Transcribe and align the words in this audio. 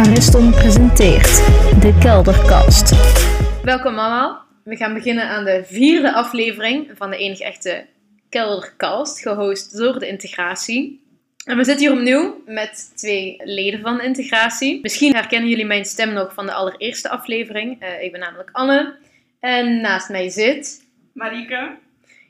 Ariston 0.00 0.50
presenteert 0.50 1.36
De 1.80 1.98
Kelderkast. 2.00 2.90
Welkom 3.64 3.98
allemaal. 3.98 4.44
We 4.64 4.76
gaan 4.76 4.94
beginnen 4.94 5.28
aan 5.28 5.44
de 5.44 5.64
vierde 5.64 6.12
aflevering 6.12 6.90
van 6.94 7.10
de 7.10 7.16
enige 7.16 7.44
echte 7.44 7.86
Kelderkast, 8.28 9.20
gehost 9.20 9.76
door 9.76 9.98
de 9.98 10.08
integratie. 10.08 11.02
En 11.44 11.56
we 11.56 11.64
zitten 11.64 11.86
hier 11.86 11.96
opnieuw 11.96 12.42
met 12.46 12.92
twee 12.94 13.40
leden 13.44 13.80
van 13.80 13.96
de 13.96 14.04
integratie. 14.04 14.80
Misschien 14.82 15.14
herkennen 15.14 15.48
jullie 15.48 15.66
mijn 15.66 15.84
stem 15.84 16.12
nog 16.12 16.34
van 16.34 16.46
de 16.46 16.52
allereerste 16.52 17.08
aflevering. 17.08 17.80
Eh, 17.80 18.02
ik 18.02 18.12
ben 18.12 18.20
namelijk 18.20 18.50
Anne. 18.52 18.96
En 19.40 19.80
naast 19.80 20.08
mij 20.08 20.28
zit... 20.28 20.84
Marike? 21.12 21.70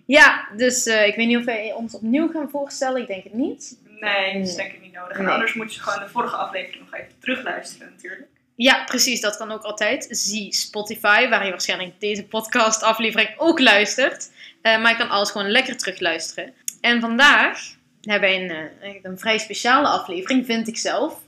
Ja, 0.06 0.48
dus 0.56 0.86
eh, 0.86 1.06
ik 1.06 1.14
weet 1.14 1.26
niet 1.26 1.38
of 1.38 1.44
wij 1.44 1.72
ons 1.72 1.94
opnieuw 1.94 2.28
gaan 2.28 2.50
voorstellen. 2.50 3.00
Ik 3.00 3.06
denk 3.06 3.24
het 3.24 3.34
niet. 3.34 3.78
Nee, 4.00 4.38
dat 4.38 4.48
is 4.48 4.54
denk 4.54 4.72
ik 4.72 4.80
niet 4.80 4.92
nodig. 4.92 5.16
En 5.16 5.24
Nee. 5.24 5.32
anders 5.32 5.54
moet 5.54 5.74
je 5.74 5.80
gewoon 5.80 6.00
de 6.04 6.08
vorige 6.08 6.36
aflevering 6.36 6.82
nog 6.90 7.00
even 7.00 7.12
terugluisteren 7.20 7.92
natuurlijk. 7.96 8.28
Ja, 8.56 8.84
precies. 8.84 9.20
Dat 9.20 9.36
kan 9.36 9.50
ook 9.52 9.62
altijd. 9.62 10.06
Zie 10.10 10.54
Spotify, 10.54 11.28
waar 11.28 11.44
je 11.44 11.50
waarschijnlijk 11.50 12.00
deze 12.00 12.24
podcast 12.26 12.82
aflevering 12.82 13.30
ook 13.36 13.60
luistert. 13.60 14.30
Eh, 14.62 14.82
maar 14.82 14.90
je 14.90 14.96
kan 14.96 15.08
alles 15.10 15.30
gewoon 15.30 15.50
lekker 15.50 15.76
terugluisteren. 15.76 16.54
En 16.80 17.00
vandaag 17.00 17.60
hebben 18.00 18.28
wij 18.28 18.42
een, 18.42 18.70
eh, 18.80 18.94
een 19.02 19.18
vrij 19.18 19.38
speciale 19.38 19.88
aflevering, 19.88 20.46
vind 20.46 20.68
ik 20.68 20.76
zelf. 20.76 21.18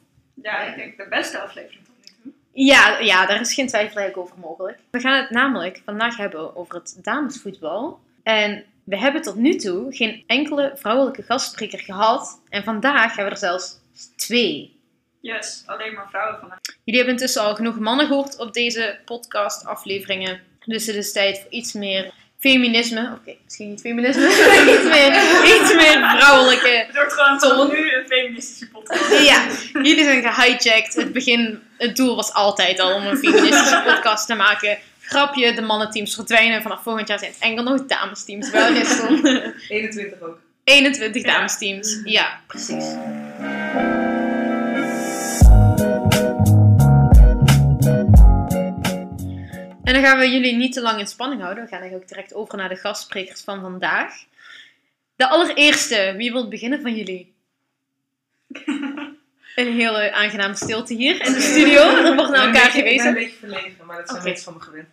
Ja, 0.43 0.63
ik 0.63 0.77
denk 0.77 0.97
de 0.97 1.07
beste 1.09 1.39
aflevering 1.39 1.85
tot 1.85 1.95
nu 2.05 2.13
toe. 2.23 2.33
Ja, 2.53 2.99
ja, 2.99 3.27
daar 3.27 3.41
is 3.41 3.55
geen 3.55 3.67
twijfel 3.67 3.97
eigenlijk 3.97 4.29
over 4.29 4.41
mogelijk. 4.49 4.79
We 4.91 5.01
gaan 5.01 5.21
het 5.23 5.31
namelijk 5.31 5.81
vandaag 5.85 6.17
hebben 6.17 6.57
over 6.57 6.75
het 6.75 6.99
damesvoetbal. 7.03 8.01
En 8.23 8.65
we 8.85 8.99
hebben 8.99 9.23
tot 9.23 9.35
nu 9.37 9.57
toe 9.57 9.95
geen 9.97 10.25
enkele 10.27 10.73
vrouwelijke 10.75 11.23
gastspreker 11.23 11.79
gehad. 11.79 12.41
En 12.49 12.65
vandaag 12.65 13.17
hebben 13.17 13.25
we 13.25 13.31
er 13.31 13.37
zelfs 13.37 13.79
twee. 14.17 14.81
Yes, 15.21 15.63
alleen 15.67 15.95
maar 15.95 16.09
vrouwen 16.09 16.39
vandaag. 16.41 16.59
Jullie 16.85 17.01
hebben 17.01 17.15
intussen 17.15 17.43
al 17.43 17.55
genoeg 17.55 17.79
mannen 17.79 18.07
gehoord 18.07 18.39
op 18.39 18.53
deze 18.53 18.99
podcast-afleveringen. 19.05 20.41
Dus 20.65 20.87
het 20.87 20.97
is 20.97 21.13
tijd 21.13 21.41
voor 21.41 21.51
iets 21.51 21.73
meer 21.73 22.13
feminisme. 22.39 23.17
Oké, 23.21 23.37
misschien 23.45 23.69
niet 23.69 23.81
feminisme. 23.81 24.27
iets, 24.75 24.85
meer, 24.85 25.13
iets 25.61 25.75
meer 25.75 26.17
vrouwelijke. 26.17 26.85
Het 26.87 26.95
wordt 26.95 27.13
gewoon 27.13 27.39
Ton. 27.39 27.57
tot 27.57 27.73
nu 27.73 27.95
een 27.95 28.07
feministische 28.07 28.69
podcast. 28.69 29.25
Ja, 29.25 29.47
jullie 29.73 30.05
zijn 30.05 30.23
gehijacked. 30.23 30.95
Het 30.95 31.13
begin, 31.13 31.63
het 31.79 31.97
doel 31.97 32.17
was 32.17 32.33
altijd 32.33 32.81
al 32.81 32.95
om 32.95 33.07
een 33.07 33.17
feministische 33.17 33.83
podcast 33.89 34.27
te 34.27 34.35
maken. 34.35 34.79
Grapje, 35.03 35.53
de 35.55 35.63
mannenteams 35.63 36.15
verdwijnen. 36.15 36.63
Vanaf 36.63 36.83
volgend 36.83 37.09
jaar 37.09 37.19
zijn 37.19 37.31
het 37.31 37.41
enkel 37.41 37.65
nog 37.65 37.87
damesteams. 37.87 38.51
Wel, 38.51 38.73
Riston? 38.73 39.25
21 39.69 40.21
ook. 40.29 40.39
21 40.65 41.23
Ja. 41.25 41.33
damesteams. 41.33 42.01
Ja, 42.05 42.41
precies. 42.47 42.85
En 49.85 49.93
dan 49.95 50.03
gaan 50.03 50.19
we 50.19 50.31
jullie 50.31 50.57
niet 50.57 50.73
te 50.73 50.81
lang 50.81 50.99
in 50.99 51.07
spanning 51.07 51.41
houden. 51.43 51.65
We 51.65 51.71
gaan 51.71 51.81
eigenlijk 51.81 52.11
ook 52.11 52.17
direct 52.17 52.35
over 52.35 52.57
naar 52.57 52.69
de 52.69 52.77
gastsprekers 52.77 53.41
van 53.43 53.61
vandaag. 53.61 54.15
De 55.17 55.29
allereerste, 55.29 56.15
wie 56.17 56.33
wil 56.33 56.49
beginnen 56.49 56.81
van 56.81 56.95
jullie? 56.97 57.33
Een 59.55 59.73
hele 59.73 60.13
aangename 60.13 60.55
stilte 60.55 60.95
hier 60.95 61.27
in 61.27 61.33
de 61.33 61.41
studio. 61.41 61.81
Er 61.83 62.15
wordt 62.15 62.31
naar 62.31 62.47
Ik 62.47 62.53
ben 62.53 62.63
elkaar 62.63 62.77
een 62.77 62.83
beetje- 62.83 62.91
Ik 62.91 62.97
ben 62.97 63.07
een 63.07 63.15
beetje 63.15 63.37
verlegen, 63.39 63.87
maar 63.87 63.97
dat 63.97 64.07
zijn 64.09 64.19
Oké. 64.21 64.29
mensen 64.29 64.45
van 64.45 64.55
me 64.55 64.61
gewend. 64.61 64.89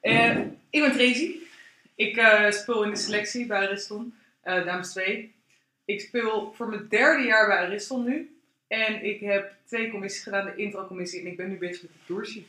Eh, 0.00 0.36
ik 0.70 0.80
ben 0.80 0.92
Tracy. 0.92 1.34
Ik 1.94 2.16
eh, 2.16 2.50
speel 2.50 2.82
in 2.82 2.90
de 2.90 2.96
selectie 2.96 3.46
bij 3.46 3.58
Ariston, 3.66 4.14
eh 4.42 4.64
dames 4.64 4.90
2. 4.90 5.34
Ik 5.84 6.00
speel 6.00 6.52
voor 6.56 6.68
mijn 6.68 6.86
derde 6.88 7.22
jaar 7.24 7.46
bij 7.46 7.56
Ariston 7.56 8.04
nu. 8.04 8.36
En 8.68 9.04
ik 9.04 9.20
heb 9.20 9.52
twee 9.66 9.90
commissies 9.90 10.22
gedaan, 10.22 10.44
de 10.44 10.54
intro-commissie 10.56 11.20
en 11.20 11.26
ik 11.26 11.36
ben 11.36 11.48
nu 11.48 11.58
bezig 11.58 11.82
met 11.82 11.90
de 11.92 11.98
toursie. 12.06 12.46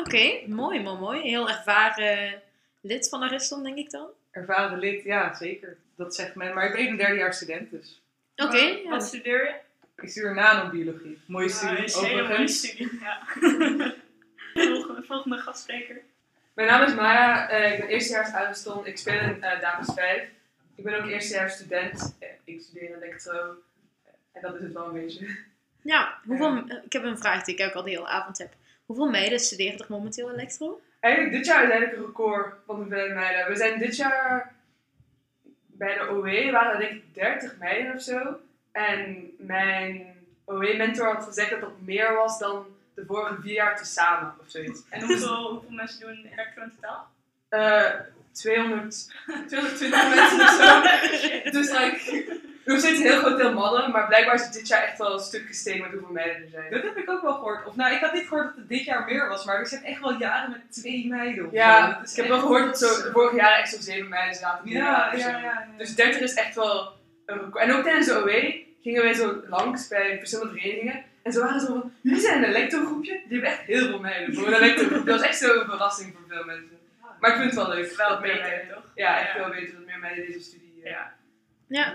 Oké, 0.00 0.40
mooi, 0.46 0.80
mooi, 0.82 0.98
mooi. 0.98 1.20
Heel 1.20 1.48
ervaren 1.50 2.42
lid 2.80 3.08
van 3.08 3.22
Ariston, 3.22 3.62
denk 3.62 3.76
ik 3.78 3.90
dan. 3.90 4.06
Ervaren 4.30 4.78
lid, 4.78 5.04
ja 5.04 5.34
zeker. 5.34 5.76
Dat 5.96 6.14
zegt 6.14 6.34
men. 6.34 6.54
Maar 6.54 6.66
ik 6.66 6.72
ben 6.72 6.86
een 6.86 6.96
derdejaars 6.96 7.36
student 7.36 7.70
dus. 7.70 8.00
Oké, 8.36 8.50
Wat- 8.68 8.82
ja. 8.84 8.88
Wat 8.90 9.04
studeer 9.06 9.44
je? 9.44 9.54
Ik 9.96 10.08
studeer 10.08 10.34
nanobiologie. 10.34 11.20
Mooie 11.26 11.48
studie 11.48 11.84
is 11.84 11.94
een 11.94 12.04
hele 12.04 12.28
mooie 12.28 12.48
studie, 12.48 13.00
ja. 13.00 13.22
volgende, 14.54 15.02
volgende 15.06 15.38
gastspreker. 15.38 16.00
Mijn 16.54 16.68
naam 16.68 16.82
is 16.82 16.94
Maya, 16.94 17.48
eh, 17.48 17.72
ik 17.72 17.78
ben 17.80 17.88
eerstejaars 17.88 18.32
Ariston, 18.32 18.86
ik 18.86 18.98
speel 18.98 19.20
in 19.20 19.42
eh, 19.42 19.60
Dames 19.60 19.92
5. 19.94 20.28
Ik 20.74 20.84
ben 20.84 20.94
ook 21.02 21.10
eerstejaars 21.10 21.54
student, 21.54 22.16
Eh, 22.18 22.28
ik 22.44 22.60
studeer 22.60 22.96
elektro. 23.02 23.54
En 24.32 24.42
dat 24.42 24.54
is 24.54 24.62
het 24.62 24.72
wel 24.72 24.86
een 24.86 24.92
beetje. 24.92 25.36
Ja, 25.82 26.18
hoeveel, 26.24 26.56
ik 26.84 26.92
heb 26.92 27.02
een 27.02 27.18
vraag 27.18 27.44
die 27.44 27.54
ik 27.56 27.66
ook 27.66 27.74
al 27.74 27.82
de 27.82 27.90
hele 27.90 28.06
avond 28.06 28.38
heb. 28.38 28.52
Hoeveel 28.86 29.10
meiden 29.10 29.40
studeren 29.40 29.78
er 29.78 29.86
momenteel 29.88 30.32
elektro? 30.32 30.80
Eigenlijk 31.00 31.34
dit 31.34 31.46
jaar 31.46 31.64
is 31.64 31.70
eigenlijk 31.70 32.00
een 32.00 32.06
record 32.06 32.54
van 32.66 32.76
hoeveelheid 32.76 33.14
meiden. 33.14 33.48
We 33.48 33.56
zijn 33.56 33.78
dit 33.78 33.96
jaar 33.96 34.54
bij 35.66 35.94
de 35.94 36.10
OE, 36.10 36.50
waren 36.50 36.72
er 36.72 36.78
denk 36.78 36.92
ik 36.92 37.14
30 37.14 37.58
meiden 37.58 37.94
of 37.94 38.02
zo. 38.02 38.40
En 38.74 39.30
mijn 39.38 40.06
OE-mentor 40.46 41.14
had 41.14 41.24
gezegd 41.24 41.50
dat 41.50 41.60
dat 41.60 41.80
meer 41.80 42.14
was 42.14 42.38
dan 42.38 42.66
de 42.94 43.04
vorige 43.06 43.40
vier 43.40 43.52
jaar 43.52 43.76
tezamen 43.76 44.34
of 44.40 44.50
zoiets. 44.50 44.82
En 44.90 45.02
hoeveel, 45.02 45.50
hoeveel 45.50 45.70
mensen 45.70 46.00
doen 46.00 46.28
elektro 46.32 46.62
in 46.62 46.72
totaal? 46.80 47.08
Eh 47.48 47.90
200, 48.34 49.12
220 49.48 50.14
mensen 50.14 50.40
of 50.40 50.50
zo. 50.50 51.50
Dus 51.50 51.70
like, 51.70 52.38
nog 52.64 52.78
steeds 52.78 52.98
een 52.98 53.04
heel 53.04 53.18
groot 53.18 53.36
deel 53.36 53.52
mannen, 53.52 53.90
maar 53.90 54.06
blijkbaar 54.06 54.34
is 54.34 54.42
het 54.42 54.52
dit 54.52 54.68
jaar 54.68 54.82
echt 54.82 54.98
wel 54.98 55.12
een 55.12 55.20
stuk 55.20 55.46
gestegen 55.46 55.80
met 55.80 55.90
hoeveel 55.90 56.12
meiden 56.12 56.42
er 56.42 56.48
zijn. 56.48 56.70
Dat 56.70 56.82
heb 56.82 56.96
ik 56.96 57.10
ook 57.10 57.22
wel 57.22 57.34
gehoord. 57.34 57.66
Of 57.66 57.76
nou, 57.76 57.94
ik 57.94 58.00
had 58.00 58.12
niet 58.12 58.28
gehoord 58.28 58.46
dat 58.46 58.56
het 58.56 58.68
dit 58.68 58.84
jaar 58.84 59.04
meer 59.04 59.28
was, 59.28 59.44
maar 59.44 59.58
er 59.58 59.66
zijn 59.66 59.84
echt 59.84 60.00
wel 60.00 60.18
jaren 60.18 60.50
met 60.50 60.72
twee 60.72 61.06
meiden. 61.06 61.48
Ja, 61.52 62.00
ik 62.10 62.16
heb 62.16 62.28
wel 62.28 62.38
gehoord 62.38 62.64
dat 62.64 62.78
zo 62.78 63.02
de 63.02 63.10
vorige 63.12 63.36
jaren 63.36 63.58
echt 63.58 63.70
zo 63.70 63.80
zeven 63.80 64.08
meiden 64.08 64.34
zaten. 64.34 64.70
Ja, 64.70 64.78
Ja, 64.78 65.12
ja, 65.12 65.28
ja. 65.28 65.38
ja. 65.38 65.66
Dus 65.76 65.94
30 65.94 66.20
is 66.20 66.34
echt 66.34 66.54
wel. 66.54 66.92
En 67.54 67.72
ook 67.72 67.82
tijdens 67.82 68.06
de 68.06 68.22
OE 68.22 68.62
gingen 68.82 69.02
wij 69.02 69.14
zo 69.14 69.42
langs 69.48 69.88
bij 69.88 70.18
verschillende 70.18 70.52
verenigingen. 70.52 71.04
En 71.22 71.32
ze 71.32 71.40
waren 71.40 71.60
zo 71.60 71.66
van, 71.66 71.92
jullie 72.00 72.20
zijn 72.20 72.42
een 72.42 72.48
elektrogroepje? 72.48 73.12
Die 73.12 73.32
hebben 73.40 73.50
echt 73.50 73.60
heel 73.66 73.86
veel 73.86 73.98
meiden 74.00 74.34
voor 74.34 74.46
een 74.46 74.54
elektrogroep. 74.62 75.06
Dat 75.06 75.18
was 75.20 75.28
echt 75.28 75.38
zo'n 75.38 75.64
verrassing 75.64 76.12
voor 76.14 76.24
veel 76.28 76.44
mensen. 76.44 76.78
Maar 77.20 77.30
ik 77.30 77.36
vind 77.36 77.50
het 77.54 77.66
wel 77.66 77.74
leuk. 77.74 77.96
Wel 77.96 78.08
dat 78.08 78.20
meer 78.20 78.40
meiden, 78.40 78.74
toch? 78.74 78.84
Ja, 78.94 79.20
echt 79.20 79.32
Ja. 79.32 79.38
wel 79.38 79.50
beter 79.50 79.74
dat 79.74 79.86
meer 79.86 79.98
meiden 79.98 80.26
deze 80.26 80.40
studie 80.40 80.72
eh, 80.84 80.90
Ja. 81.68 81.94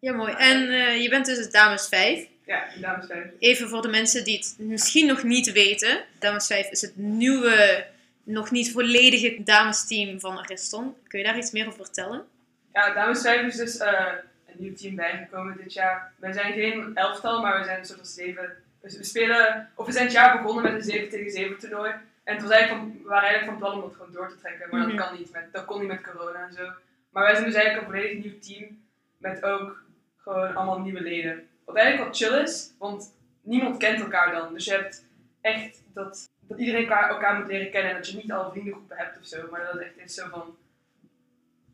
Ja, 0.00 0.12
mooi. 0.12 0.32
En 0.38 0.68
eh, 0.70 1.02
je 1.02 1.08
bent 1.08 1.26
dus 1.26 1.50
dames 1.50 1.88
5. 1.88 2.26
Ja, 2.46 2.64
dames 2.80 3.06
vijf. 3.06 3.24
Even 3.38 3.68
voor 3.68 3.82
de 3.82 3.88
mensen 3.88 4.24
die 4.24 4.36
het 4.36 4.54
misschien 4.58 5.06
nog 5.06 5.22
niet 5.22 5.52
weten. 5.52 6.04
Dames 6.18 6.46
5 6.46 6.70
is 6.70 6.80
het 6.80 6.96
nieuwe, 6.96 7.86
nog 8.24 8.50
niet 8.50 8.72
volledige 8.72 9.36
damesteam 9.44 10.20
van 10.20 10.38
Ariston. 10.38 10.96
Kun 11.08 11.18
je 11.18 11.24
daar 11.24 11.36
iets 11.38 11.50
meer 11.50 11.66
over 11.66 11.84
vertellen? 11.84 12.24
Ja, 12.72 12.94
dames 12.94 13.20
5 13.20 13.46
is 13.46 13.56
dus 13.56 13.76
eh, 13.76 14.12
een 14.54 14.62
nieuw 14.62 14.74
team 14.74 14.94
bijgekomen 14.94 15.56
dit 15.56 15.72
jaar. 15.72 16.12
Wij 16.16 16.32
zijn 16.32 16.52
geen 16.52 16.96
elftal, 16.96 17.40
maar 17.42 17.58
we 17.58 17.64
zijn 17.64 17.78
een 17.78 17.84
soort 17.84 17.98
van 17.98 18.06
zeven. 18.08 18.56
We 18.80 19.04
spelen, 19.04 19.70
of 19.74 19.86
we 19.86 19.92
zijn 19.92 20.04
het 20.04 20.14
jaar 20.14 20.36
begonnen 20.36 20.62
met 20.62 20.72
een 20.74 20.82
7 20.82 21.08
tegen 21.08 21.30
7 21.30 21.58
toernooi. 21.58 21.92
En 22.24 22.34
het 22.34 22.42
was 22.42 22.50
eigenlijk 22.50 22.82
van, 22.82 23.02
we 23.02 23.08
waren 23.08 23.28
eigenlijk 23.28 23.58
van 23.58 23.68
plan 23.68 23.82
om 23.82 23.88
het 23.88 23.96
gewoon 23.96 24.12
door 24.12 24.28
te 24.28 24.38
trekken, 24.40 24.68
maar 24.70 24.80
Mhm. 24.80 24.96
dat 24.96 25.06
kan 25.06 25.18
niet. 25.18 25.32
Met, 25.32 25.52
dat 25.52 25.64
kon 25.64 25.78
niet 25.78 25.88
met 25.88 26.02
corona 26.02 26.46
en 26.46 26.52
zo. 26.52 26.70
Maar 27.10 27.22
wij 27.22 27.34
zijn 27.34 27.44
dus 27.46 27.54
eigenlijk 27.54 27.86
een 27.86 27.92
volledig 27.92 28.24
nieuw 28.24 28.38
team 28.38 28.82
met 29.18 29.42
ook 29.44 29.82
gewoon 30.18 30.54
allemaal 30.54 30.80
nieuwe 30.80 31.00
leden. 31.00 31.48
Wat 31.64 31.76
eigenlijk 31.76 32.08
wat 32.08 32.16
chill 32.16 32.42
is, 32.42 32.72
want 32.78 33.14
niemand 33.40 33.76
kent 33.76 34.00
elkaar 34.00 34.32
dan. 34.32 34.52
Dus 34.54 34.64
je 34.64 34.70
hebt 34.70 35.04
echt 35.40 35.82
dat, 35.92 36.28
dat 36.40 36.58
iedereen 36.58 36.80
elkaar, 36.82 37.08
elkaar 37.08 37.38
moet 37.38 37.46
leren 37.50 37.70
kennen 37.70 37.90
en 37.90 37.96
dat 37.96 38.08
je 38.08 38.16
niet 38.16 38.32
al 38.32 38.50
vriendengroepen 38.50 38.96
hebt 38.96 39.18
of 39.18 39.26
zo. 39.26 39.48
Maar 39.50 39.64
dat 39.64 39.74
is 39.80 39.86
echt 39.86 39.96
is 39.96 40.14
zo 40.14 40.28
van, 40.28 40.56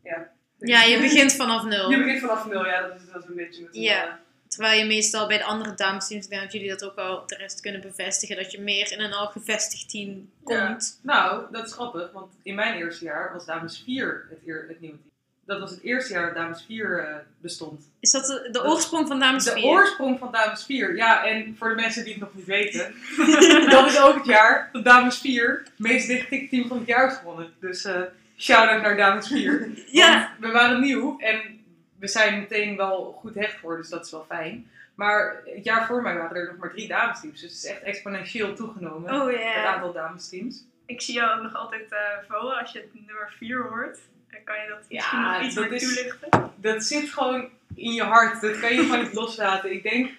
ja. 0.03 0.31
Ja, 0.61 0.81
je 0.83 0.99
begint 0.99 1.33
vanaf 1.33 1.63
nul. 1.63 1.89
Je 1.91 1.97
begint 1.97 2.19
vanaf 2.19 2.45
nul, 2.47 2.65
ja, 2.65 2.81
dat 2.81 2.95
is, 2.95 3.01
dat 3.11 3.23
is 3.23 3.29
een 3.29 3.35
beetje 3.35 3.61
met 3.63 3.75
Ja. 3.75 4.05
eh, 4.07 4.13
Terwijl 4.47 4.79
je 4.79 4.85
meestal 4.85 5.27
bij 5.27 5.37
de 5.37 5.43
andere 5.43 5.73
damesteams, 5.73 6.23
ik 6.23 6.29
denk 6.29 6.41
dat 6.41 6.51
jullie 6.51 6.69
dat 6.69 6.83
ook 6.83 6.95
wel 6.95 7.23
de 7.27 7.35
rest 7.35 7.59
kunnen 7.61 7.81
bevestigen, 7.81 8.35
dat 8.35 8.51
je 8.51 8.61
meer 8.61 8.91
in 8.91 8.99
een 8.99 9.13
al 9.13 9.27
gevestigd 9.27 9.89
team 9.89 10.29
komt. 10.43 10.99
Nou, 11.03 11.43
dat 11.51 11.65
is 11.67 11.73
grappig, 11.73 12.11
want 12.13 12.31
in 12.43 12.55
mijn 12.55 12.75
eerste 12.77 13.03
jaar 13.05 13.33
was 13.33 13.45
Dames 13.45 13.81
4 13.85 14.25
het, 14.29 14.39
eer, 14.45 14.65
het 14.67 14.79
nieuwe 14.81 14.95
team. 14.97 15.09
Dat 15.45 15.59
was 15.59 15.69
het 15.71 15.81
eerste 15.83 16.13
jaar 16.13 16.25
dat 16.25 16.35
Dames 16.35 16.63
4 16.67 16.99
eh, 17.07 17.15
bestond. 17.41 17.89
Is 17.99 18.11
dat 18.11 18.25
de, 18.25 18.47
de 18.51 18.63
oorsprong 18.63 19.07
van 19.07 19.19
Dames 19.19 19.43
De 19.43 19.51
4? 19.51 19.63
oorsprong 19.63 20.19
van 20.19 20.31
Dames 20.31 20.63
4, 20.65 20.95
ja, 20.95 21.25
en 21.25 21.55
voor 21.57 21.69
de 21.69 21.75
mensen 21.75 22.03
die 22.03 22.13
het 22.13 22.21
nog 22.21 22.33
niet 22.33 22.45
weten, 22.45 22.93
dat 23.69 23.87
is 23.87 23.99
ook 23.99 24.15
het 24.15 24.25
jaar 24.25 24.69
dat 24.71 24.83
Dames 24.83 25.17
4 25.17 25.61
het 25.63 25.71
meest 25.77 26.07
dichtgetikt 26.07 26.49
team 26.49 26.67
van 26.67 26.77
het 26.77 26.87
jaar 26.87 27.11
is 27.11 27.17
gewonnen. 27.17 27.53
Dus 27.59 27.83
eh 27.85 28.01
shout-out 28.41 28.81
naar 28.81 28.97
Dames 28.97 29.27
4. 29.27 29.69
Ja. 29.91 30.35
We 30.39 30.51
waren 30.51 30.81
nieuw 30.81 31.19
en 31.19 31.65
we 31.99 32.07
zijn 32.07 32.39
meteen 32.39 32.75
wel 32.77 33.17
goed 33.19 33.35
hecht 33.35 33.55
geworden, 33.55 33.81
dus 33.81 33.91
dat 33.91 34.05
is 34.05 34.11
wel 34.11 34.25
fijn. 34.27 34.69
Maar 34.95 35.41
het 35.45 35.63
jaar 35.63 35.85
voor 35.85 36.01
mij 36.01 36.17
waren 36.17 36.37
er 36.37 36.47
nog 36.47 36.57
maar 36.57 36.69
drie 36.69 36.87
damesteams, 36.87 37.41
dus 37.41 37.51
het 37.51 37.63
is 37.63 37.69
echt 37.69 37.81
exponentieel 37.81 38.55
toegenomen, 38.55 39.13
Oh 39.13 39.27
het 39.27 39.65
aantal 39.65 39.93
damesteams. 39.93 40.63
Ik 40.85 41.01
zie 41.01 41.13
jou 41.13 41.37
ook 41.37 41.43
nog 41.43 41.55
altijd 41.55 41.85
voor 42.27 42.37
als 42.37 42.71
je 42.71 42.79
het 42.79 43.07
nummer 43.07 43.33
4 43.37 43.61
hoort. 43.61 43.99
Dan 44.31 44.43
kan 44.43 44.55
je 44.61 44.67
dat 44.69 44.77
misschien 44.89 45.19
Ja, 45.19 45.37
nog 45.37 45.45
iets 45.45 45.55
meer 45.55 45.79
toelichten? 45.79 46.51
Dat 46.55 46.83
zit 46.83 47.09
gewoon 47.09 47.49
in 47.75 47.93
je 47.93 48.03
hart, 48.03 48.41
dat 48.41 48.59
kan 48.59 48.73
je 48.73 48.81
gewoon 48.81 49.01
niet 49.03 49.13
loslaten. 49.21 49.71
Ik 49.71 49.83
denk 49.83 50.11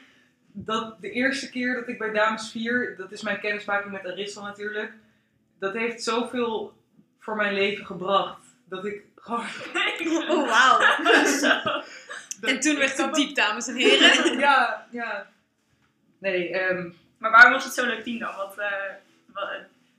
dat 0.52 1.00
de 1.00 1.10
eerste 1.10 1.50
keer 1.50 1.74
dat 1.74 1.88
ik 1.88 1.98
bij 1.98 2.12
Dames 2.12 2.50
4, 2.50 2.94
dat 2.96 3.12
is 3.12 3.22
mijn 3.22 3.40
kennismaking 3.40 3.92
met 3.92 4.06
Arissa 4.06 4.42
natuurlijk, 4.42 4.92
dat 5.58 5.74
heeft 5.74 6.02
zoveel 6.02 6.72
voor 7.22 7.36
mijn 7.36 7.54
leven 7.54 7.86
gebracht. 7.86 8.40
Dat 8.64 8.84
ik 8.84 9.02
gewoon. 9.16 9.44
Oh, 10.28 10.48
wauw. 10.48 10.80
En 12.40 12.60
toen 12.60 12.76
werd 12.76 12.98
het 12.98 13.14
diep, 13.14 13.34
dames 13.34 13.68
en 13.68 13.74
heren. 13.74 14.38
Ja, 14.38 14.86
ja. 14.90 15.26
Nee, 16.18 16.48
ehm, 16.48 16.90
Maar 17.18 17.30
waarom 17.30 17.52
was 17.52 17.64
het 17.64 17.74
zo'n 17.74 17.86
leuk 17.86 18.04
team 18.04 18.18
dan? 18.18 18.36
Wat, 18.36 18.58
eh, 18.58 18.66
wat, 19.32 19.48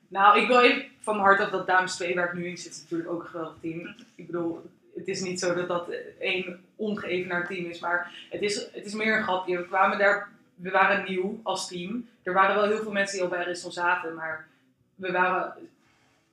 Nou, 0.08 0.40
ik 0.40 0.48
wil 0.48 0.60
even 0.60 0.86
van 1.00 1.16
mijn 1.16 1.28
hart 1.28 1.40
af 1.40 1.50
dat 1.50 1.68
Dames 1.68 1.96
2, 1.96 2.16
waar 2.16 2.28
ik 2.28 2.34
nu 2.34 2.48
in 2.48 2.58
zit, 2.58 2.72
is 2.72 2.82
natuurlijk 2.82 3.10
ook 3.10 3.24
een 3.24 3.30
geweldig 3.30 3.56
team. 3.62 3.96
Ik 4.16 4.26
bedoel, 4.26 4.72
het 4.96 5.08
is 5.08 5.22
niet 5.22 5.40
zo 5.40 5.54
dat 5.54 5.68
dat 5.68 5.90
één 6.20 6.66
ongeëvenaard 6.76 7.48
team 7.48 7.66
is, 7.66 7.80
maar 7.80 8.12
het 8.30 8.42
is, 8.42 8.56
het 8.56 8.86
is 8.86 8.94
meer 8.94 9.18
een 9.18 9.24
grapje. 9.24 9.58
We 9.58 9.68
kwamen 9.68 9.98
daar, 9.98 10.30
we 10.56 10.72
waren 10.72 11.04
nieuw 11.04 11.40
als 11.44 11.68
team. 11.68 12.10
Er 12.24 12.34
waren 12.34 12.56
wel 12.56 12.68
heel 12.68 12.82
veel 12.82 12.92
mensen 12.92 13.16
die 13.16 13.24
al 13.24 13.30
bij 13.30 13.44
Rissel 13.44 13.72
zaten, 13.72 14.14
maar 14.14 14.48
we 14.96 15.12
waren 15.12 15.54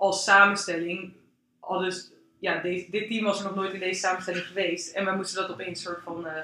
als 0.01 0.25
samenstelling, 0.25 1.13
al 1.61 1.79
dus, 1.79 2.11
ja, 2.39 2.61
dit 2.63 2.91
team 3.09 3.25
was 3.25 3.39
er 3.39 3.45
nog 3.45 3.55
nooit 3.55 3.73
in 3.73 3.81
deze 3.81 4.01
samenstelling 4.01 4.45
geweest. 4.47 4.95
En 4.95 5.05
we 5.05 5.11
moesten 5.11 5.43
dat 5.43 5.51
opeens 5.51 5.83
soort 5.83 6.03
van, 6.03 6.27
eh, 6.27 6.43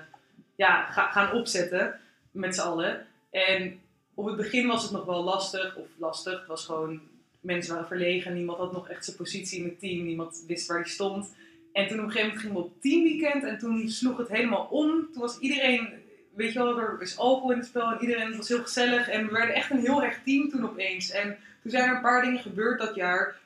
ja, 0.56 0.84
ga- 0.84 1.10
gaan 1.10 1.32
opzetten 1.32 2.00
met 2.30 2.54
z'n 2.54 2.60
allen. 2.60 3.06
En 3.30 3.80
op 4.14 4.26
het 4.26 4.36
begin 4.36 4.66
was 4.66 4.82
het 4.82 4.92
nog 4.92 5.04
wel 5.04 5.24
lastig, 5.24 5.76
of 5.76 5.86
lastig, 5.96 6.38
het 6.38 6.46
was 6.46 6.64
gewoon, 6.64 7.00
mensen 7.40 7.72
waren 7.74 7.88
verlegen, 7.88 8.34
niemand 8.34 8.58
had 8.58 8.72
nog 8.72 8.88
echt 8.88 9.04
zijn 9.04 9.16
positie 9.16 9.58
in 9.58 9.64
het 9.68 9.78
team, 9.80 10.04
niemand 10.04 10.44
wist 10.46 10.66
waar 10.66 10.80
hij 10.80 10.88
stond. 10.88 11.34
En 11.72 11.88
toen 11.88 11.98
op 11.98 12.04
een 12.04 12.10
gegeven 12.10 12.26
moment 12.28 12.40
gingen 12.46 12.56
we 12.56 12.62
op 12.62 12.80
teamweekend 12.80 13.44
en 13.44 13.58
toen 13.58 13.88
sloeg 13.88 14.16
het 14.16 14.28
helemaal 14.28 14.66
om. 14.70 14.88
Toen 15.12 15.22
was 15.22 15.38
iedereen, 15.38 15.88
weet 16.34 16.52
je 16.52 16.58
wel, 16.58 16.78
er 16.78 16.96
is 17.00 17.18
alcohol 17.18 17.50
in 17.52 17.58
het 17.58 17.66
spel 17.66 17.90
en 17.92 18.00
iedereen 18.00 18.36
was 18.36 18.48
heel 18.48 18.62
gezellig. 18.62 19.08
En 19.08 19.26
we 19.26 19.32
werden 19.32 19.54
echt 19.54 19.70
een 19.70 19.78
heel 19.78 20.02
erg 20.02 20.22
team 20.24 20.48
toen 20.50 20.64
opeens. 20.64 21.10
En 21.10 21.38
toen 21.62 21.70
zijn 21.70 21.88
er 21.88 21.94
een 21.94 22.00
paar 22.02 22.22
dingen 22.22 22.40
gebeurd 22.42 22.78
dat 22.80 22.94
jaar, 22.94 23.36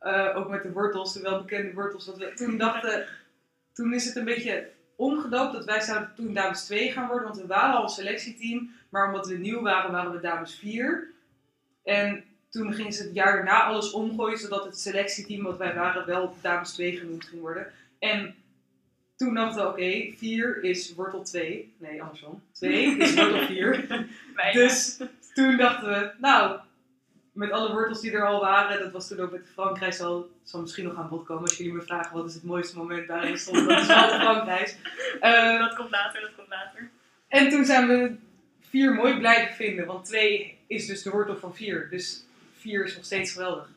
eh, 0.00 0.36
ook 0.36 0.48
met 0.48 0.62
de 0.62 0.72
wortels, 0.72 1.12
de 1.12 1.20
welbekende 1.20 1.72
wortels, 1.72 2.04
dat 2.04 2.18
we 2.18 2.32
toen 2.34 2.56
dachten, 2.58 3.06
toen 3.72 3.94
is 3.94 4.04
het 4.04 4.16
een 4.16 4.24
beetje 4.24 4.68
omgedoopt 4.96 5.52
dat 5.52 5.64
wij 5.64 5.80
zouden 5.80 6.12
toen 6.16 6.34
dames 6.34 6.64
2 6.64 6.92
gaan 6.92 7.08
worden, 7.08 7.28
want 7.28 7.40
we 7.40 7.46
waren 7.46 7.74
al 7.74 7.82
een 7.82 7.88
selectieteam. 7.88 8.70
Maar 8.88 9.06
omdat 9.06 9.26
we 9.26 9.38
nieuw 9.38 9.62
waren, 9.62 9.92
waren 9.92 10.12
we 10.12 10.20
dames 10.20 10.54
4. 10.54 11.10
En 11.84 12.24
toen 12.50 12.72
gingen 12.72 12.92
ze 12.92 13.02
het 13.02 13.14
jaar 13.14 13.32
daarna 13.32 13.62
alles 13.62 13.90
omgooien, 13.90 14.38
zodat 14.38 14.64
het 14.64 14.78
selectieteam 14.78 15.42
wat 15.42 15.58
wij 15.58 15.74
waren 15.74 16.06
wel 16.06 16.34
dames 16.40 16.72
2 16.72 16.96
genoemd 16.96 17.24
ging 17.24 17.40
worden. 17.40 17.66
En 17.98 18.34
toen 19.16 19.34
dachten 19.34 19.62
we, 19.62 19.68
oké, 19.68 20.16
4 20.16 20.62
is 20.62 20.94
wortel 20.94 21.22
2. 21.22 21.74
Nee, 21.78 22.02
andersom. 22.02 22.42
2 22.52 22.96
is 22.96 23.14
wortel 23.14 23.46
4. 23.46 23.86
wij, 24.34 24.52
Dus 24.62 25.00
toen 25.34 25.56
dachten 25.56 25.88
we, 25.88 26.10
nou, 26.18 26.60
met 27.32 27.50
alle 27.50 27.72
wortels 27.72 28.00
die 28.00 28.12
er 28.12 28.26
al 28.26 28.40
waren, 28.40 28.78
dat 28.80 28.92
was 28.92 29.08
toen 29.08 29.20
ook 29.20 29.30
met 29.30 29.46
Frankrijk 29.52 29.98
al, 29.98 30.30
zal 30.42 30.60
misschien 30.60 30.84
nog 30.84 30.96
aan 30.96 31.08
bod 31.08 31.24
komen 31.26 31.42
als 31.42 31.56
jullie 31.56 31.72
me 31.72 31.82
vragen 31.82 32.16
wat 32.16 32.28
is 32.28 32.34
het 32.34 32.42
mooiste 32.42 32.76
moment 32.76 33.08
daarin 33.08 33.38
stond, 33.38 33.68
dat 33.68 33.80
is 33.80 33.86
wel 33.86 34.08
Frankrijk. 34.20 34.76
Eh, 35.20 35.58
dat 35.58 35.74
komt 35.74 35.90
later, 35.90 36.20
dat 36.20 36.34
komt 36.36 36.48
later. 36.48 36.90
en 37.28 37.48
toen 37.48 37.64
zijn 37.64 37.88
we 37.88 38.14
vier 38.68 38.94
mooi 38.94 39.18
blijven 39.18 39.54
vinden, 39.54 39.86
want 39.86 40.04
twee 40.04 40.58
is 40.66 40.86
dus 40.86 41.02
de 41.02 41.10
wortel 41.10 41.36
van 41.36 41.54
vier. 41.54 41.88
Dus 41.90 42.24
vier 42.58 42.84
is 42.84 42.96
nog 42.96 43.04
steeds 43.04 43.32
geweldig. 43.32 43.68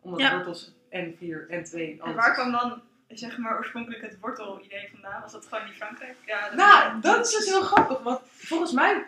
Omdat 0.00 0.20
Ja. 0.20 0.34
wortels 0.34 0.72
en 0.88 1.14
vier 1.18 1.46
en 1.50 1.64
twee. 1.64 1.92
En 1.92 2.00
alles 2.00 2.14
waar 2.14 2.34
kwam 2.34 2.52
dan, 2.52 2.82
zeg 3.08 3.38
maar, 3.38 3.56
oorspronkelijk 3.56 4.02
het 4.02 4.16
wortel-idee 4.20 4.88
vandaan? 4.92 5.20
Was 5.22 5.32
dat 5.32 5.46
gewoon 5.46 5.64
die 5.64 5.74
Frankrijk? 5.74 6.16
Ja, 6.26 6.46
dat 6.48 6.54
Nou, 6.54 7.00
dat 7.00 7.26
is 7.26 7.32
dus 7.34 7.46
heel 7.46 7.62
grappig, 7.62 7.98
want 8.02 8.20
volgens 8.32 8.72
mij 8.72 9.06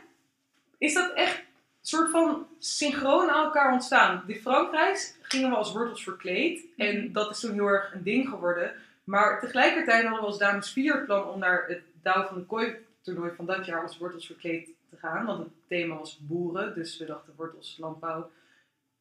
is 0.79 0.95
dat 0.95 1.13
echt 1.15 1.43
soort 1.83 2.11
van 2.11 2.47
synchroon 2.59 3.31
aan 3.31 3.45
elkaar 3.45 3.73
ontstaan. 3.73 4.25
De 4.27 4.41
Frankrijks 4.41 5.17
gingen 5.23 5.51
we 5.51 5.57
als 5.57 5.73
wortels 5.73 6.03
verkleed 6.03 6.65
en 6.77 7.13
dat 7.13 7.31
is 7.31 7.41
toen 7.41 7.53
heel 7.53 7.67
erg 7.67 7.95
een 7.95 8.03
ding 8.03 8.29
geworden. 8.29 8.73
Maar 9.05 9.41
tegelijkertijd 9.41 10.03
hadden 10.03 10.21
we 10.21 10.27
als 10.27 10.39
dames 10.39 10.73
vier 10.73 10.95
het 10.95 11.05
plan 11.05 11.29
om 11.29 11.39
naar 11.39 11.65
het 11.69 11.83
Douw 12.03 12.27
van 12.27 12.37
de 12.37 12.47
Kooi 12.47 12.77
toernooi 13.03 13.33
van 13.37 13.47
dat 13.47 13.67
jaar 13.67 13.83
als 13.83 13.99
wortels 13.99 14.27
verkleed 14.27 14.69
te 14.91 14.97
gaan. 14.97 15.27
Want 15.27 15.39
het 15.39 15.53
thema 15.69 15.97
was 15.97 16.19
boeren, 16.21 16.75
dus 16.75 16.99
we 16.99 17.05
dachten 17.05 17.35
wortels 17.37 17.77
landbouw. 17.81 18.31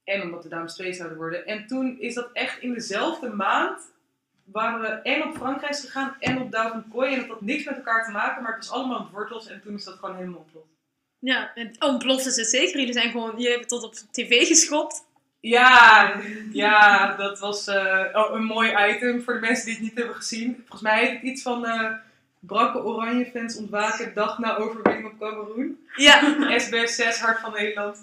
En 0.03 0.21
omdat 0.21 0.43
de 0.43 0.49
dames 0.49 0.73
twee 0.73 0.93
zouden 0.93 1.17
worden. 1.17 1.45
En 1.45 1.67
toen 1.67 1.99
is 1.99 2.13
dat 2.13 2.29
echt 2.33 2.59
in 2.61 2.73
dezelfde 2.73 3.29
maand 3.29 3.91
waren 4.43 4.81
we 4.81 4.87
en 4.87 5.23
op 5.23 5.35
Frankrijk 5.35 5.75
gegaan 5.75 6.15
en 6.19 6.41
op 6.41 6.51
Douw 6.51 6.69
van 6.69 6.83
de 6.83 6.89
Kooi. 6.91 7.13
En 7.13 7.19
dat 7.19 7.29
had 7.29 7.41
niks 7.41 7.63
met 7.63 7.75
elkaar 7.75 8.05
te 8.05 8.11
maken, 8.11 8.43
maar 8.43 8.55
het 8.55 8.67
was 8.67 8.77
allemaal 8.77 9.09
wortels. 9.11 9.47
En 9.47 9.61
toen 9.61 9.73
is 9.73 9.83
dat 9.83 9.95
gewoon 9.95 10.15
helemaal 10.15 10.39
ontploft. 10.39 10.70
Ja, 11.21 11.51
en 11.56 11.75
oh, 11.79 11.89
ontploft 11.89 12.25
is 12.25 12.35
het 12.35 12.47
zeker. 12.47 12.79
Jullie 12.79 12.94
zijn 12.94 13.12
gewoon, 13.12 13.31
jullie 13.31 13.50
hebben 13.50 13.68
tot 13.68 13.83
op 13.83 13.95
tv 14.12 14.47
geschopt. 14.47 15.03
Ja, 15.39 16.13
ja, 16.51 17.15
dat 17.15 17.39
was 17.39 17.68
eh, 17.68 18.06
oh, 18.13 18.33
een 18.33 18.44
mooi 18.44 18.94
item 18.94 19.23
voor 19.23 19.33
de 19.33 19.39
mensen 19.39 19.65
die 19.65 19.73
het 19.73 19.83
niet 19.83 19.97
hebben 19.97 20.15
gezien. 20.15 20.56
Volgens 20.56 20.81
mij 20.81 21.00
heet 21.00 21.13
het 21.13 21.21
iets 21.21 21.41
van 21.41 21.65
eh 21.65 21.91
brakke 22.41 22.83
oranje 22.83 23.29
fans 23.33 23.57
ontwaken 23.57 24.13
dag 24.13 24.38
na 24.38 24.57
overwinning 24.57 25.06
op 25.06 25.19
Cameroen. 25.19 25.79
Ja, 25.95 26.19
SBS 26.57 26.95
6, 26.95 27.19
Hart 27.19 27.39
van 27.39 27.53
Nederland. 27.53 27.97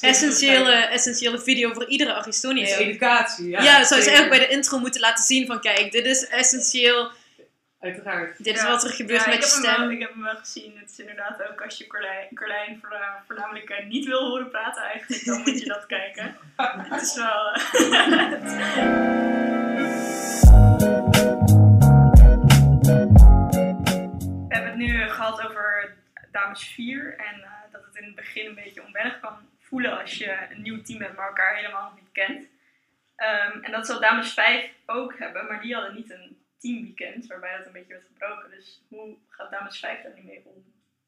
essentiële, 0.00 0.72
essentiële 0.72 1.40
video 1.40 1.72
voor 1.72 1.88
iedere 1.88 2.14
Aristonië. 2.14 2.62
is 2.62 2.76
educatie. 2.76 3.48
Ja, 3.48 3.62
Ja, 3.62 3.84
zou 3.84 4.00
je 4.00 4.06
eigenlijk 4.10 4.38
bij 4.38 4.48
de 4.48 4.54
intro 4.54 4.78
moeten 4.78 5.00
laten 5.00 5.24
zien 5.24 5.46
van 5.46 5.60
kijk, 5.60 5.92
dit 5.92 6.04
is 6.04 6.26
essentieel. 6.26 7.10
Uiteraard. 7.80 8.44
Dit 8.44 8.54
is 8.56 8.62
Ja. 8.62 8.68
wat 8.68 8.84
er 8.84 8.90
gebeurt 8.90 9.24
Ja, 9.24 9.30
met 9.30 9.34
ik 9.38 9.44
je 9.44 9.46
heb 9.50 9.54
hem 9.54 9.62
wel- 9.64 9.74
stem. 9.74 9.90
ik 9.90 10.00
heb 10.00 10.12
hem 10.12 10.22
wel 10.22 10.36
gezien. 10.36 10.78
Het 10.78 10.90
is 10.90 10.98
inderdaad 10.98 11.42
ook 11.50 11.62
als 11.62 11.78
je 11.78 11.86
Carlijn, 11.86 12.28
Carlijn 12.34 12.78
voorna- 12.80 13.22
voornamelijk 13.26 13.84
niet 13.88 14.06
wil 14.06 14.28
horen 14.28 14.50
praten 14.50 14.82
eigenlijk, 14.82 15.24
dan 15.24 15.38
moet 15.38 15.58
je 15.60 15.66
dat 15.66 15.86
kijken. 15.96 16.36
Het 16.56 17.02
is 17.02 17.14
wel... 17.16 17.52
We 23.58 24.54
hebben 24.54 24.70
het 24.70 24.76
nu 24.76 25.00
eh, 25.02 25.10
gehad 25.10 25.46
over 25.48 25.94
dames 26.32 26.68
4 26.74 27.16
en 27.18 27.42
eh, 27.42 27.50
dat 27.72 27.84
het 27.84 27.96
in 27.96 28.04
het 28.04 28.14
begin 28.14 28.46
een 28.46 28.54
beetje 28.54 28.84
onwennig 28.86 29.20
kan 29.20 29.36
voelen 29.60 30.00
als 30.00 30.14
je 30.18 30.36
een 30.50 30.62
nieuw 30.62 30.82
team 30.82 31.00
hebt, 31.02 31.16
maar 31.16 31.26
elkaar 31.26 31.56
helemaal 31.56 31.82
nog 31.82 31.94
niet 32.00 32.12
kent. 32.12 32.46
Ehm, 33.16 33.58
en 33.62 33.70
dat 33.72 33.86
zal 33.86 34.00
dames 34.00 34.32
5 34.32 34.70
ook 34.86 35.18
hebben, 35.18 35.46
maar 35.46 35.60
die 35.60 35.74
hadden 35.74 35.94
niet 35.94 36.10
een 36.10 36.37
teamweekend 36.58 37.26
waarbij 37.26 37.56
dat 37.56 37.66
een 37.66 37.72
beetje 37.72 37.92
werd 37.92 38.06
gebroken. 38.06 38.50
Dus 38.50 38.82
hoe 38.88 39.16
gaat 39.28 39.50
dames 39.50 39.78
5 39.78 40.02
daar 40.02 40.12
nu 40.14 40.22
mee 40.22 40.42
om? 40.44 40.64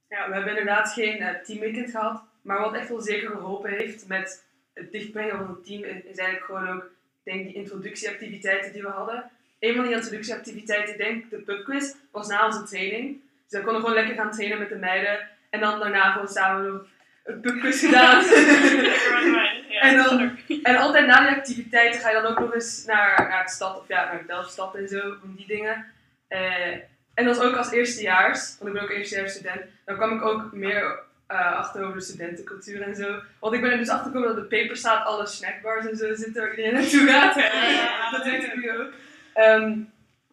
Ja, 0.09 0.29
we 0.29 0.35
hebben 0.35 0.57
inderdaad 0.57 0.93
geen 0.93 1.19
eh, 1.19 1.43
teamweekend 1.43 1.91
gehad. 1.91 2.23
Maar 2.43 2.61
wat 2.61 2.75
echt 2.75 2.89
wel 2.89 3.01
zeker 3.01 3.31
geholpen 3.31 3.71
heeft 3.71 4.07
met 4.07 4.45
het 4.73 4.93
dichtbrengen 4.93 5.37
van 5.37 5.49
het 5.49 5.65
team, 5.65 5.83
is, 5.83 6.03
is 6.05 6.17
eigenlijk 6.17 6.45
gewoon 6.45 6.69
ook, 6.69 6.83
ik 6.83 7.33
denk, 7.33 7.45
die 7.45 7.55
introductieactiviteiten 7.55 8.73
die 8.73 8.83
we 8.83 8.89
hadden. 8.89 9.31
Een 9.59 9.75
van 9.75 9.85
die 9.85 9.95
introductieactiviteiten, 9.95 10.93
ik 10.93 11.01
denk 11.01 11.31
de 11.31 11.39
pubquiz, 11.39 11.95
was 12.11 12.29
na 12.29 12.47
onze 12.47 12.63
training. 12.63 13.21
Dus 13.43 13.51
dan 13.51 13.63
konden 13.63 13.81
we 13.81 13.89
gewoon 13.89 14.05
lekker 14.05 14.23
gaan 14.23 14.33
trainen 14.33 14.59
met 14.59 14.69
de 14.69 14.77
meiden. 14.77 15.29
En 15.51 15.61
dan 15.61 15.79
daarna 15.79 16.13
gewoon 16.13 16.29
samen 16.29 16.73
nog 16.73 16.87
een 17.25 17.41
pubquiz 17.41 17.81
gedaan. 17.81 18.23
En 19.89 19.97
dan- 19.97 20.39
En 20.63 20.77
altijd 20.77 21.07
na 21.07 21.21
die 21.29 21.37
activiteiten 21.37 22.01
ga 22.01 22.09
je 22.11 22.23
dan 22.23 22.27
ook 22.33 22.39
nog 22.39 22.55
eens 22.55 22.85
naar, 22.87 23.29
naar 23.29 23.45
de 23.45 23.51
stad 23.51 23.79
of 23.79 23.89
ja, 23.89 24.05
naar 24.05 24.23
Delftstad 24.27 24.75
en 24.75 24.89
zo, 24.89 25.01
van 25.21 25.35
die 25.37 25.47
dingen. 25.47 25.87
Eh, 26.29 26.73
en 27.15 27.25
dat 27.25 27.37
is 27.37 27.43
ook 27.43 27.57
als 27.57 27.71
eerstejaars, 27.71 28.57
want 28.59 28.69
ik 28.69 28.73
ben 28.75 28.83
ook 28.83 28.91
eerstejaars 28.97 29.33
student, 29.33 29.61
dan 29.85 29.97
kwam 29.97 30.17
ik 30.17 30.23
ook 30.23 30.53
meer 30.53 30.99
eh, 31.27 31.53
achter 31.57 31.83
over 31.85 31.97
de 31.97 32.03
studentencultuur 32.05 32.83
en 32.83 32.95
zo. 32.97 33.21
Want 33.41 33.55
ik 33.55 33.61
ben 33.61 33.71
er 33.71 33.79
dus 33.79 33.89
achter 33.89 34.07
gekomen 34.07 34.29
dat 34.29 34.45
op 34.45 34.51
de 34.51 34.57
paper 34.61 34.77
staat 34.77 35.05
alle 35.07 35.27
snackbars 35.27 35.87
en 35.87 35.97
zo 35.97 36.15
zitten 36.15 36.43
waar 36.43 36.51
iedereen 36.51 36.73
naartoe 36.73 37.07
gaat. 37.09 37.35
Ja, 37.35 38.11
dat 38.11 38.25
weet 38.25 38.43
ik 38.43 38.55
nu 38.57 38.79
ook. 38.79 38.93
Ehm, 39.35 39.79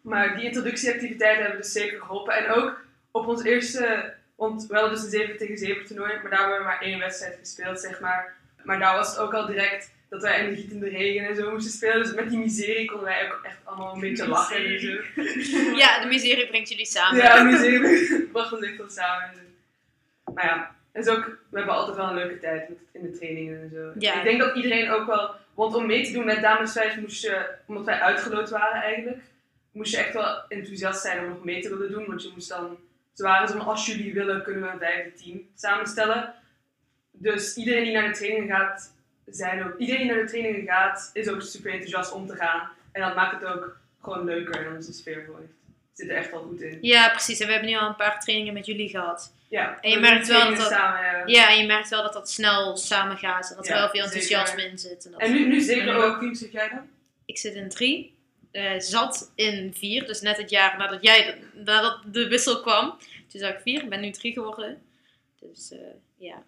maar 0.01 0.35
die 0.35 0.45
introductieactiviteiten 0.45 1.41
hebben 1.43 1.61
dus 1.61 1.71
zeker 1.71 1.99
geholpen. 1.99 2.33
En 2.33 2.51
ook 2.51 2.79
op 3.11 3.27
ons 3.27 3.43
eerste, 3.43 4.13
want 4.35 4.65
we 4.67 4.73
hadden 4.73 4.91
dus 4.93 5.03
een 5.03 5.09
7 5.09 5.37
tegen 5.37 5.57
7 5.57 5.85
toernooi, 5.85 6.13
maar 6.21 6.31
daar 6.31 6.39
hebben 6.39 6.57
we 6.57 6.63
maar 6.63 6.81
één 6.81 6.99
wedstrijd 6.99 7.37
gespeeld, 7.39 7.79
zeg 7.79 7.99
maar. 7.99 8.35
Maar 8.63 8.79
daar 8.79 8.95
was 8.95 9.09
het 9.09 9.19
ook 9.19 9.33
al 9.33 9.45
direct 9.45 9.95
dat 10.09 10.21
wij 10.21 10.43
in 10.43 10.49
de 10.49 10.61
gietende 10.61 10.89
regen 10.89 11.27
en 11.27 11.35
zo 11.35 11.51
moesten 11.51 11.71
spelen. 11.71 12.03
Dus 12.03 12.13
met 12.13 12.29
die 12.29 12.39
miserie 12.39 12.85
konden 12.85 13.05
wij 13.05 13.25
ook 13.25 13.39
echt 13.43 13.57
allemaal 13.63 13.93
een 13.93 13.99
beetje 13.99 14.27
lachen 14.27 14.65
en 14.65 14.79
zo. 14.79 14.87
Ja, 15.75 15.99
de 16.01 16.07
miserie 16.07 16.47
brengt 16.47 16.69
jullie 16.69 16.85
samen. 16.85 17.17
Ja, 17.17 17.43
miserie 17.43 18.23
bracht 18.31 18.53
ons 18.53 18.65
echt 18.65 18.77
wel 18.77 18.89
samen. 18.89 19.29
Maar 20.33 20.45
ja, 20.45 20.75
en 20.91 21.03
zo 21.03 21.15
ook, 21.15 21.25
we 21.49 21.57
hebben 21.57 21.75
altijd 21.75 21.97
wel 21.97 22.07
een 22.09 22.15
leuke 22.15 22.39
tijd 22.39 22.69
met, 22.69 22.77
in 22.93 23.01
de 23.01 23.17
trainingen 23.17 23.61
en 23.61 23.69
zo. 23.69 23.91
Ja. 23.99 24.17
Ik 24.17 24.23
denk 24.23 24.39
dat 24.39 24.55
iedereen 24.55 24.89
ook 24.89 25.07
wel, 25.07 25.35
want 25.53 25.75
om 25.75 25.85
mee 25.85 26.05
te 26.05 26.11
doen 26.11 26.25
met 26.25 26.41
Dames 26.41 26.71
5 26.71 26.97
moest 26.97 27.21
je, 27.21 27.49
omdat 27.65 27.85
wij 27.85 27.99
uitgeloot 27.99 28.49
waren 28.49 28.81
eigenlijk, 28.81 29.21
moest 29.71 29.91
je 29.91 29.97
echt 29.97 30.13
wel 30.13 30.47
enthousiast 30.47 31.01
zijn 31.01 31.19
om 31.19 31.29
nog 31.29 31.43
mee 31.43 31.61
te 31.61 31.69
willen 31.69 31.91
doen. 31.91 32.05
Want 32.05 32.23
je 32.23 32.31
moest 32.33 32.49
dan, 32.49 32.77
ze 33.13 33.23
waren 33.23 33.47
zo 33.47 33.57
van, 33.57 33.65
als 33.65 33.85
jullie 33.85 34.13
willen 34.13 34.43
kunnen 34.43 34.61
we 34.61 34.69
een 34.69 34.79
vijfde 34.79 35.23
team 35.23 35.41
samenstellen. 35.55 36.33
Dus 37.17 37.55
iedereen 37.55 37.83
die 37.83 37.93
naar 37.93 38.07
de 38.07 38.15
trainingen 38.17 38.55
gaat, 38.55 38.93
zijn 39.25 39.63
ook, 39.65 39.77
iedereen 39.77 40.01
die 40.01 40.11
naar 40.15 40.23
de 40.25 40.29
trainingen 40.29 40.65
gaat, 40.65 41.09
is 41.13 41.27
ook 41.29 41.41
super 41.41 41.71
enthousiast 41.71 42.11
om 42.11 42.27
te 42.27 42.35
gaan. 42.35 42.69
En 42.91 43.01
dat 43.01 43.15
maakt 43.15 43.41
het 43.41 43.49
ook 43.53 43.77
gewoon 44.01 44.25
leuker 44.25 44.65
en 44.67 44.75
onze 44.75 44.93
sfeer 44.93 45.17
echt 45.17 45.27
zit 45.93 46.09
er 46.09 46.15
echt 46.15 46.33
al 46.33 46.41
goed 46.41 46.61
in. 46.61 46.77
Ja, 46.81 47.09
precies. 47.09 47.39
En 47.39 47.45
we 47.45 47.51
hebben 47.51 47.69
nu 47.71 47.77
al 47.77 47.87
een 47.87 47.95
paar 47.95 48.19
trainingen 48.19 48.53
met 48.53 48.65
jullie 48.65 48.89
gehad. 48.89 49.33
Ja, 49.47 49.77
En 49.81 49.89
je 49.89 49.99
merkt 49.99 50.27
wel 50.27 50.47
dat 50.47 50.57
dat- 50.57 50.67
samen. 50.67 51.27
Ja, 51.27 51.49
en 51.49 51.57
je 51.57 51.65
merkt 51.65 51.89
wel 51.89 52.01
dat 52.03 52.13
dat 52.13 52.29
snel 52.29 52.77
samen 52.77 53.17
gaat. 53.17 53.49
En 53.49 53.55
dat 53.55 53.67
er 53.67 53.73
Ja, 53.73 53.79
wel 53.79 53.89
veel 53.89 54.07
zeker. 54.07 54.21
enthousiasme 54.21 54.71
in 54.71 54.77
zit. 54.77 55.05
En 55.05 55.11
dat 55.11 55.19
En 55.21 55.31
nu, 55.31 55.47
nu 55.47 55.61
zeker 55.61 55.83
in 55.87 55.89
ook. 55.93 56.01
welk 56.01 56.19
team 56.19 56.35
zit 56.35 56.51
jij 56.51 56.69
dan? 56.69 56.89
Ik 57.25 57.37
zit 57.37 57.53
in 57.55 57.69
drie. 57.69 58.15
eh, 58.51 58.71
zat 58.79 59.31
in 59.35 59.73
vier. 59.77 60.05
Dus 60.05 60.21
net 60.21 60.37
het 60.37 60.49
jaar 60.49 60.77
nadat 60.77 61.03
jij 61.03 61.25
de, 61.25 61.61
nadat 61.63 61.99
de 62.05 62.27
wissel 62.27 62.61
kwam. 62.61 62.97
Toen 63.27 63.39
zat 63.39 63.49
ik 63.53 63.59
vier. 63.59 63.83
Ik 63.83 63.89
ben 63.89 63.99
nu 64.01 64.11
drie 64.11 64.33
geworden. 64.33 64.81
Dus 65.39 65.71
eh, 65.71 65.77
ja. 66.17 66.43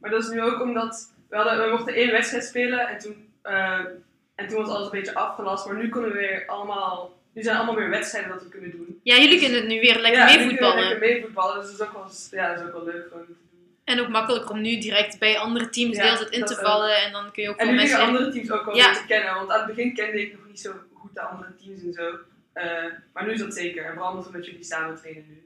Maar 0.00 0.10
dat 0.10 0.22
is 0.22 0.28
nu 0.28 0.42
ook 0.42 0.60
omdat 0.60 1.12
we, 1.28 1.36
hadden, 1.36 1.64
we 1.64 1.70
mochten 1.70 1.94
één 1.94 2.10
wedstrijd 2.10 2.44
spelen 2.44 2.88
en 2.88 2.98
toen, 2.98 3.28
eh, 3.42 3.78
en 4.34 4.48
toen 4.48 4.58
was 4.58 4.68
alles 4.68 4.84
een 4.84 4.90
beetje 5.00 5.14
afgelast. 5.14 5.66
Maar 5.66 5.76
nu 5.76 5.88
kunnen 5.88 6.10
we 6.12 6.18
weer 6.18 6.44
allemaal, 6.46 7.18
nu 7.32 7.42
zijn 7.42 7.56
allemaal 7.56 7.74
weer 7.74 7.88
wedstrijden 7.90 8.30
dat 8.30 8.42
we 8.42 8.48
kunnen 8.48 8.70
doen. 8.70 9.00
Ja, 9.02 9.16
jullie 9.16 9.38
kunnen 9.38 9.58
het 9.58 9.68
nu 9.68 9.80
weer 9.80 9.98
lekker 9.98 10.20
ja, 10.20 10.24
mee 10.26 10.36
nu 10.38 10.46
kunnen 10.46 10.56
we 10.58 10.64
voetballen. 10.64 10.88
Lekker 10.88 11.08
mee 11.08 11.20
voetballen, 11.22 11.60
dus 11.60 11.70
dat 11.70 11.80
is 11.80 11.86
ook 11.86 11.92
wel, 11.92 12.10
ja, 12.40 12.48
dat 12.54 12.60
is 12.60 12.66
ook 12.66 12.72
wel 12.72 12.84
leuk 12.84 13.02
gewoon 13.08 13.20
om 13.26 13.26
te 13.26 13.32
doen. 13.50 13.58
En 13.84 14.00
ook 14.00 14.08
makkelijker 14.08 14.50
om 14.50 14.60
nu 14.60 14.78
direct 14.78 15.18
bij 15.18 15.38
andere 15.38 15.68
teams 15.68 15.96
Ja, 15.96 16.02
de 16.02 16.08
hele 16.08 16.18
tijd 16.18 16.30
in 16.32 16.44
te 16.44 16.52
ook. 16.54 16.60
vallen. 16.66 16.96
En 16.96 17.12
dan 17.12 17.32
kun 17.32 17.42
je 17.42 17.48
ook 17.48 17.56
En 17.56 17.66
leren 17.66 17.80
mensen... 17.80 18.00
andere 18.00 18.30
teams 18.30 18.50
ook 18.50 18.64
wel 18.64 18.76
Ja. 18.76 18.84
weer 18.90 19.00
te 19.00 19.06
kennen, 19.06 19.34
want 19.34 19.50
aan 19.50 19.58
het 19.58 19.66
begin 19.66 19.94
kende 19.94 20.20
ik 20.20 20.32
nog 20.32 20.46
niet 20.46 20.60
zo 20.60 20.72
goed 20.94 21.14
de 21.14 21.20
andere 21.20 21.54
teams 21.64 21.82
en 21.82 21.92
zo. 21.92 22.18
Eh, 22.52 22.84
maar 23.12 23.24
nu 23.26 23.32
is 23.32 23.40
dat 23.40 23.54
zeker, 23.54 23.84
en 23.84 23.92
vooral 23.92 24.10
omdat 24.10 24.26
we 24.30 24.36
met 24.36 24.46
jullie 24.46 24.64
samen 24.64 24.96
trainen 24.96 25.24
nu. 25.28 25.42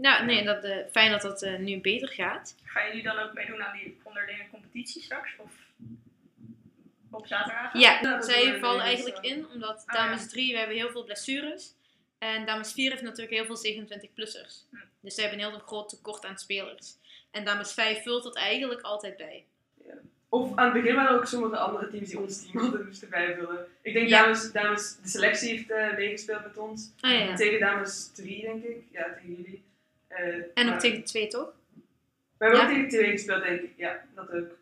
Nou, 0.00 0.24
nee, 0.24 0.44
dat, 0.44 0.64
eh, 0.64 0.76
fijn 0.90 1.10
dat 1.10 1.22
dat 1.22 1.42
eh, 1.42 1.58
nu 1.58 1.80
beter 1.80 2.08
gaat. 2.08 2.54
Gaan 2.64 2.86
jullie 2.86 3.02
dan 3.02 3.18
ook 3.18 3.32
meedoen 3.34 3.62
aan 3.62 3.76
die 3.76 4.00
onderlinge 4.02 4.48
competitie 4.50 5.02
straks? 5.02 5.30
Of 5.38 5.50
op 7.10 7.26
zaterdag? 7.26 7.72
Ja, 7.72 7.98
Ja, 8.02 8.22
zij 8.22 8.58
vallen 8.58 8.76
dus, 8.78 8.86
eigenlijk 8.86 9.24
eh. 9.24 9.30
in, 9.30 9.46
omdat 9.54 9.82
Ah, 9.86 9.94
dames 9.94 10.22
ja. 10.22 10.28
3, 10.28 10.52
we 10.52 10.58
hebben 10.58 10.76
heel 10.76 10.90
veel 10.90 11.04
blessures. 11.04 11.74
En 12.18 12.46
dames 12.46 12.72
4 12.72 12.90
heeft 12.90 13.02
natuurlijk 13.02 13.30
heel 13.36 13.56
veel 13.56 13.72
27-plussers. 13.74 14.64
Hm. 14.70 14.76
Dus 15.00 15.14
zij 15.14 15.24
hebben 15.24 15.44
een 15.44 15.50
heel 15.50 15.58
groot 15.60 15.88
tekort 15.88 16.24
aan 16.24 16.38
spelers. 16.38 16.96
En 17.30 17.44
dames 17.44 17.72
5 17.72 18.02
vult 18.02 18.22
dat 18.22 18.36
eigenlijk 18.36 18.80
altijd 18.80 19.16
bij. 19.16 19.44
Of 20.28 20.56
aan 20.56 20.64
het 20.64 20.82
begin 20.82 20.94
waren 20.94 21.10
er 21.10 21.16
ook 21.16 21.26
sommige 21.26 21.56
andere 21.56 21.90
teams 21.90 22.08
die 22.08 22.18
ons 22.20 22.42
team 22.42 22.58
hadden 22.62 22.86
moesten 22.86 23.08
bijvullen. 23.10 23.66
Ik 23.82 23.92
denk 23.92 24.08
Ja. 24.08 24.22
dames, 24.22 24.52
dames, 24.52 24.96
de 25.02 25.08
selectie 25.08 25.48
heeft 25.48 25.70
eh, 25.70 25.94
meegespeeld 25.96 26.42
met 26.44 26.58
ons. 26.58 26.90
Ah 27.00 27.10
ja. 27.10 27.34
Tegen 27.34 27.60
dames 27.60 28.10
3, 28.14 28.40
denk 28.42 28.64
ik. 28.64 28.82
Ja, 28.92 29.04
tegen 29.14 29.34
jullie. 29.34 29.62
Eh, 30.10 30.34
En 30.34 30.44
ook 30.64 30.64
maar- 30.64 30.78
tegen 30.78 31.04
2, 31.04 31.26
toch? 31.28 31.52
We 32.38 32.44
hebben 32.44 32.58
Ja. 32.60 32.66
ook 32.66 32.72
tegen 32.72 32.88
2 32.88 33.10
gespeeld, 33.10 33.42
denk 33.42 33.60
ik. 33.60 33.72
Ja, 33.76 34.04
dat 34.14 34.30
ook. 34.32 34.58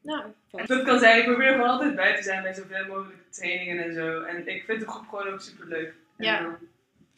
Nou, 0.00 0.24
En 0.50 0.66
dat 0.66 0.82
kan 0.82 0.98
zijn, 0.98 1.18
ik 1.18 1.24
probeer 1.24 1.50
gewoon 1.52 1.68
altijd 1.68 1.94
bij 1.94 2.16
te 2.16 2.22
zijn 2.22 2.42
bij 2.42 2.54
zoveel 2.54 2.86
mogelijk 2.86 3.18
trainingen 3.30 3.84
en 3.84 3.94
zo. 3.94 4.20
En 4.22 4.48
ik 4.48 4.64
vind 4.64 4.80
de 4.80 4.86
groep 4.88 5.08
gewoon 5.08 5.28
ook 5.28 5.40
super 5.40 5.66
leuk. 5.66 5.94
Ja. 6.18 6.58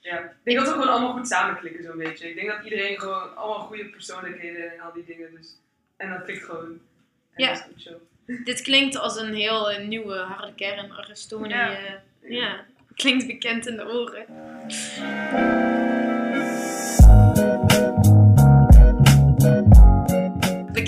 ja. 0.01 0.19
Ik 0.19 0.31
denk 0.43 0.59
dat 0.59 0.67
we 0.67 0.73
gewoon 0.73 0.89
allemaal 0.89 1.13
goed 1.13 1.29
samenklikken, 1.29 1.85
zo'n 1.85 1.97
beetje. 1.99 2.29
Ik 2.29 2.35
denk 2.35 2.49
dat 2.49 2.65
iedereen 2.65 3.01
gewoon 3.01 3.37
allemaal 3.37 3.67
goede 3.67 3.85
persoonlijkheden 3.85 4.73
en 4.73 4.81
al 4.81 4.93
die 4.93 5.05
dingen. 5.05 5.35
Dus, 5.35 5.57
en 5.97 6.11
dat 6.11 6.25
klikt 6.25 6.45
gewoon. 6.45 6.65
En 7.33 7.45
Ja. 7.45 7.49
dat 7.49 7.57
is 7.57 7.63
goed 7.65 7.83
zo. 7.93 8.01
Dit 8.45 8.63
klinkt 8.63 8.97
als 8.97 9.17
een 9.21 9.35
heel 9.35 9.71
eh, 9.71 9.87
nieuwe 9.87 10.17
harde 10.17 10.55
kern. 10.55 10.93
Aristoni, 10.93 11.49
Ja. 11.49 11.71
ja. 11.71 12.03
ja. 12.21 12.65
Klinkt 12.95 13.27
bekend 13.27 13.67
in 13.67 13.77
de 13.77 13.87
oren. 13.89 14.27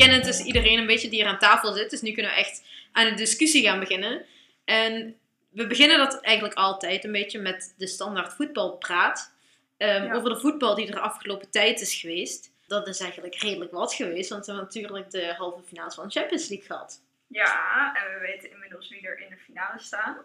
We 0.09 0.15
kennen 0.15 0.37
dus 0.37 0.47
iedereen 0.47 0.79
een 0.79 0.87
beetje 0.87 1.09
die 1.09 1.21
hier 1.21 1.29
aan 1.29 1.39
tafel 1.39 1.73
zit. 1.73 1.91
Dus 1.91 2.01
nu 2.01 2.13
kunnen 2.13 2.33
we 2.33 2.39
echt 2.39 2.63
aan 2.93 3.09
de 3.09 3.15
discussie 3.15 3.63
gaan 3.63 3.81
beginnen. 3.81 4.25
En 4.65 5.17
we 5.51 5.67
beginnen 5.67 5.99
dat 5.99 6.21
eigenlijk 6.21 6.57
altijd 6.57 7.05
een 7.05 7.13
beetje 7.13 7.39
met 7.39 7.75
de 7.77 7.87
standaard 7.87 8.33
voetbalpraat. 8.33 9.33
Ehm, 9.77 10.05
Ja. 10.05 10.15
Over 10.15 10.31
de 10.31 10.41
voetbal 10.41 10.75
die 10.75 10.87
er 10.87 10.93
de 10.95 11.01
afgelopen 11.01 11.51
tijd 11.51 11.81
is 11.81 11.95
geweest. 11.95 12.51
Dat 12.67 12.87
is 12.89 13.01
eigenlijk 13.01 13.35
redelijk 13.35 13.73
wat 13.73 13.95
geweest. 13.95 14.31
Want 14.31 14.47
we 14.47 14.53
hebben 14.53 14.71
natuurlijk 14.73 15.11
de 15.11 15.35
halve 15.37 15.63
finales 15.63 15.95
van 15.95 16.07
de 16.07 16.13
Champions 16.13 16.49
League 16.49 16.67
gehad. 16.67 17.03
Ja, 17.27 17.95
en 17.97 18.15
we 18.15 18.27
weten 18.27 18.51
inmiddels 18.51 18.89
wie 18.89 19.07
er 19.07 19.21
in 19.21 19.31
de 19.31 19.37
finale 19.37 19.79
staan. 19.81 20.17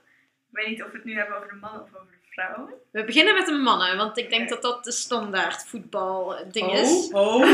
Ik 0.50 0.60
weet 0.60 0.68
niet 0.68 0.84
of 0.84 0.90
we 0.90 0.96
het 0.96 1.06
nu 1.06 1.16
hebben 1.16 1.38
over 1.38 1.50
de 1.50 1.56
mannen 1.56 1.82
of 1.82 1.90
over 1.96 2.12
de 2.12 2.23
vrouwen. 2.34 2.74
We 2.92 3.04
beginnen 3.04 3.34
met 3.34 3.46
de 3.46 3.52
mannen, 3.52 3.98
want 3.98 4.18
ik 4.18 4.30
denk 4.30 4.50
dat 4.50 4.62
dat 4.62 4.84
de 4.84 4.92
standaard 4.92 5.66
voetbal 5.66 6.38
eh, 6.38 6.52
ding 6.52 6.68
oh, 6.68 6.74
is. 6.74 7.10
Oh, 7.12 7.46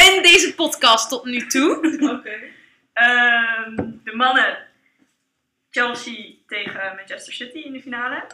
In 0.14 0.22
deze 0.22 0.52
podcast 0.56 1.08
tot 1.08 1.24
nu 1.24 1.46
toe. 1.46 1.76
oké. 2.18 2.38
Ehm, 2.92 3.76
de 4.04 4.12
mannen 4.14 4.58
Chelsea 5.70 6.32
tegen 6.46 6.94
Manchester 6.96 7.32
City 7.32 7.58
in 7.58 7.72
de 7.72 7.82
finale. 7.82 8.26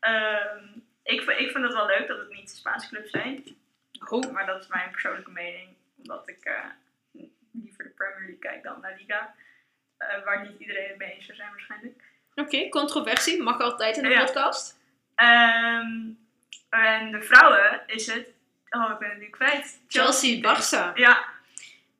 Ehm, 0.00 0.64
ik, 1.02 1.20
ik 1.20 1.50
vind 1.50 1.64
het 1.64 1.72
wel 1.74 1.86
leuk 1.86 2.08
dat 2.08 2.18
het 2.18 2.30
niet 2.32 2.50
de 2.50 2.56
Spaanse 2.56 2.88
clubs 2.88 3.10
zijn. 3.10 3.44
Oh. 4.08 4.32
Maar 4.32 4.46
dat 4.46 4.60
is 4.62 4.68
mijn 4.68 4.90
persoonlijke 4.90 5.30
mening. 5.30 5.68
Omdat 6.02 6.28
ik 6.28 6.44
eh, 6.44 6.54
liever 7.52 7.84
de 7.84 7.90
Premier 7.90 8.18
League 8.20 8.38
kijk 8.38 8.62
dan 8.62 8.80
La 8.82 8.90
Liga. 8.98 9.34
Eh, 9.96 10.24
waar 10.24 10.42
niet 10.42 10.60
iedereen 10.60 10.88
het 10.88 10.98
mee 10.98 11.12
eens 11.14 11.24
zou 11.24 11.36
zijn 11.36 11.50
waarschijnlijk. 11.50 12.02
Oké, 12.34 12.68
controversie. 12.68 13.42
Mag 13.42 13.60
altijd 13.60 13.96
in 13.96 14.02
de 14.02 14.08
Ja. 14.08 14.24
podcast. 14.24 14.78
Ehm, 15.14 15.90
en 16.70 17.10
de 17.10 17.22
vrouwen 17.22 17.82
is 17.86 18.06
het... 18.06 18.32
Oh, 18.70 18.90
ik 18.92 18.98
ben 18.98 19.10
het 19.10 19.18
nu 19.18 19.30
kwijt. 19.30 19.80
Chelsea-Barça. 19.88 20.92
Ja, 20.94 21.24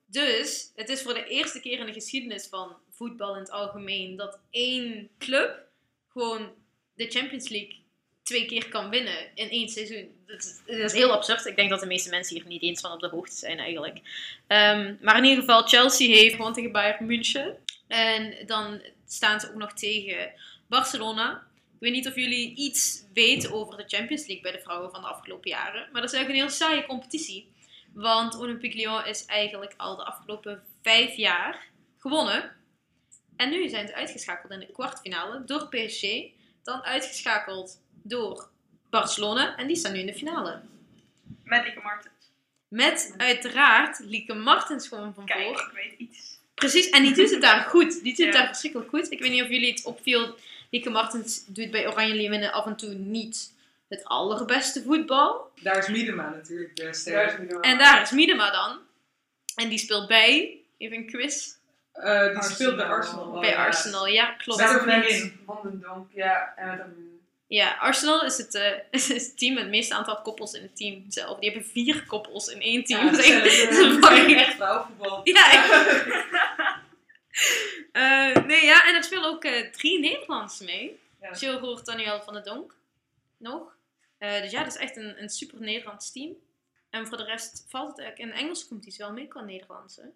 Dus, 0.05 0.71
het 0.75 0.89
is 0.89 1.01
voor 1.01 1.13
de 1.13 1.25
eerste 1.25 1.59
keer 1.59 1.79
in 1.79 1.85
de 1.85 1.93
geschiedenis 1.93 2.47
van 2.47 2.77
voetbal 2.91 3.33
in 3.33 3.39
het 3.39 3.51
algemeen 3.51 4.15
dat 4.15 4.39
één 4.49 5.09
club 5.19 5.63
gewoon 6.07 6.53
de 6.93 7.07
Champions 7.09 7.49
League 7.49 7.83
twee 8.23 8.45
keer 8.45 8.69
kan 8.69 8.89
winnen 8.89 9.35
in 9.35 9.49
één 9.49 9.69
seizoen. 9.69 10.11
Dat 10.25 10.37
is, 10.43 10.59
dat 10.65 10.77
is 10.77 10.93
heel 10.93 11.11
absurd. 11.11 11.45
Ik 11.45 11.55
denk 11.55 11.69
dat 11.69 11.79
de 11.79 11.85
meeste 11.85 12.09
mensen 12.09 12.35
hier 12.35 12.47
niet 12.47 12.61
eens 12.61 12.81
van 12.81 12.91
op 12.91 12.99
de 12.99 13.07
hoogte 13.07 13.35
zijn 13.35 13.59
eigenlijk. 13.59 13.99
Ehm, 14.47 14.95
maar 15.01 15.17
in 15.17 15.23
ieder 15.23 15.39
geval, 15.39 15.67
Chelsea 15.67 16.15
heeft 16.15 16.35
gewoon 16.35 16.53
tegen 16.53 16.71
Bayern 16.71 17.05
München. 17.05 17.57
En 17.87 18.35
dan 18.45 18.81
staan 19.07 19.39
ze 19.39 19.49
ook 19.49 19.55
nog 19.55 19.73
tegen 19.73 20.31
Barcelona. 20.67 21.44
Ik 21.79 21.81
weet 21.81 21.91
niet 21.91 22.07
of 22.07 22.15
jullie 22.15 22.55
iets 22.55 23.03
weten 23.13 23.51
over 23.53 23.77
de 23.77 23.83
Champions 23.87 24.25
League 24.25 24.41
bij 24.41 24.51
de 24.51 24.59
vrouwen 24.59 24.91
van 24.91 25.01
de 25.01 25.07
afgelopen 25.07 25.49
jaren. 25.49 25.81
Maar 25.91 26.01
dat 26.01 26.11
is 26.11 26.17
eigenlijk 26.17 26.29
een 26.29 26.49
heel 26.49 26.57
saaie 26.67 26.85
competitie. 26.85 27.47
Want 27.93 28.35
Olympique 28.37 28.77
Lyon 28.77 29.05
is 29.05 29.25
eigenlijk 29.25 29.73
al 29.77 29.95
de 29.95 30.03
afgelopen 30.03 30.63
vijf 30.81 31.15
jaar 31.15 31.63
gewonnen. 31.99 32.51
En 33.35 33.49
nu 33.49 33.69
zijn 33.69 33.87
ze 33.87 33.93
uitgeschakeld 33.95 34.51
in 34.51 34.59
de 34.59 34.71
kwartfinale 34.71 35.43
door 35.45 35.67
PSG. 35.69 36.03
Dan 36.63 36.83
uitgeschakeld 36.83 37.79
door 38.03 38.49
Barcelona. 38.89 39.55
En 39.57 39.67
die 39.67 39.75
staan 39.75 39.91
nu 39.93 39.99
in 39.99 40.05
de 40.05 40.13
finale. 40.13 40.61
met 41.43 41.63
Lieke 41.63 41.79
Martens. 41.83 42.13
Met 42.67 43.13
uiteraard 43.17 43.99
Lieke 43.99 44.33
Martens 44.33 44.87
gewoon 44.87 45.13
van 45.13 45.25
Kijk, 45.25 45.43
voor. 45.57 45.67
ik 45.73 45.73
weet 45.73 45.99
iets. 46.09 46.39
Precies, 46.53 46.89
en 46.89 47.03
die 47.03 47.13
doet 47.13 47.29
het 47.31 47.41
daar 47.41 47.61
goed. 47.61 47.91
Die 48.03 48.15
doet 48.15 48.25
het 48.25 48.33
Ja. 48.33 48.39
daar 48.39 48.47
verschrikkelijk 48.47 48.89
goed. 48.89 49.11
Ik 49.11 49.19
weet 49.19 49.31
niet 49.31 49.41
of 49.43 49.49
jullie 49.49 49.71
het 49.71 49.83
opviel. 49.85 50.35
Lieke 50.75 50.89
Martens 50.89 51.43
doet 51.47 51.71
bij 51.71 51.87
Oranje 51.87 52.13
Leeuwinnen 52.15 52.51
af 52.51 52.65
en 52.65 52.75
toe 52.75 52.89
niet 52.93 53.51
het 53.87 54.03
allerbeste 54.03 54.83
voetbal. 54.83 55.51
Daar 55.61 55.77
is 55.77 55.87
Miedema 55.87 56.29
natuurlijk 56.29 57.39
nu 57.39 57.47
En 57.61 57.77
daar 57.77 58.01
is 58.01 58.11
Miedema 58.11 58.51
dan. 58.51 58.77
En 59.55 59.69
die 59.69 59.77
speelt 59.77 60.07
bij, 60.07 60.57
even 60.77 60.97
een 60.97 61.05
quiz, 61.07 61.53
Eh, 61.91 62.03
die 62.03 62.11
Arsenal. 62.11 62.43
speelt 62.43 62.75
bij 62.75 62.85
Arsenal. 62.85 63.25
Oh, 63.25 63.39
bij 63.39 63.49
ja. 63.49 63.65
Arsenal. 63.65 64.07
Ja, 64.07 64.25
klopt. 64.31 64.61
Met 64.61 64.69
een 64.69 64.79
vriendin. 64.79 65.39
Van 65.45 65.59
den 65.63 65.81
Donk, 65.81 66.07
ja. 66.13 66.53
En 66.55 66.67
met 66.67 66.79
een... 66.79 67.19
Ja, 67.47 67.75
Arsenal 67.79 68.23
is 68.25 68.37
het, 68.37 68.55
eh, 68.55 68.71
is 68.91 69.07
het 69.07 69.37
team 69.37 69.53
met 69.53 69.63
het 69.63 69.71
meeste 69.71 69.93
aantal 69.95 70.21
koppels 70.21 70.53
in 70.53 70.61
het 70.61 70.75
team 70.77 71.05
zelf. 71.09 71.39
Die 71.39 71.49
hebben 71.51 71.69
vier 71.71 72.03
koppels 72.07 72.47
in 72.47 72.61
één 72.61 72.83
team. 72.83 73.05
Ja, 73.05 73.11
Dat 73.11 73.19
is 73.19 73.29
echt- 73.29 73.41
gezellig. 73.41 73.69
dat 73.69 73.79
is 73.79 73.95
een 73.95 74.03
fucking- 74.03 74.39
echt 74.39 74.55
vrouwenvoetbal. 74.55 75.21
Ja, 75.23 75.51
ik- 75.51 76.23
Eh, 77.91 78.35
nee, 78.45 78.65
ja, 78.65 78.87
en 78.87 78.95
er 78.95 79.03
spelen 79.03 79.25
ook 79.25 79.43
eh, 79.43 79.71
drie 79.71 79.99
Nederlanders 79.99 80.59
mee. 80.59 80.99
Ja. 81.21 81.31
Jill 81.31 81.57
Roert, 81.57 81.85
Daniel 81.85 82.21
van 82.21 82.33
der 82.33 82.43
Donk. 82.43 82.75
Nog. 83.37 83.77
Eh, 84.17 84.41
dus 84.41 84.51
ja, 84.51 84.63
dat 84.63 84.75
is 84.75 84.79
echt 84.79 84.97
een, 84.97 85.21
een 85.21 85.29
super 85.29 85.59
Nederlands 85.61 86.11
team. 86.11 86.35
En 86.89 87.07
voor 87.07 87.17
de 87.17 87.23
rest 87.23 87.65
valt 87.67 87.89
het 87.89 87.99
eigenlijk 87.99 88.31
in 88.31 88.39
Engelse 88.39 88.67
competitie 88.67 89.05
wel 89.05 89.13
mee 89.13 89.27
qua 89.27 89.41
Nederlandse. 89.41 90.11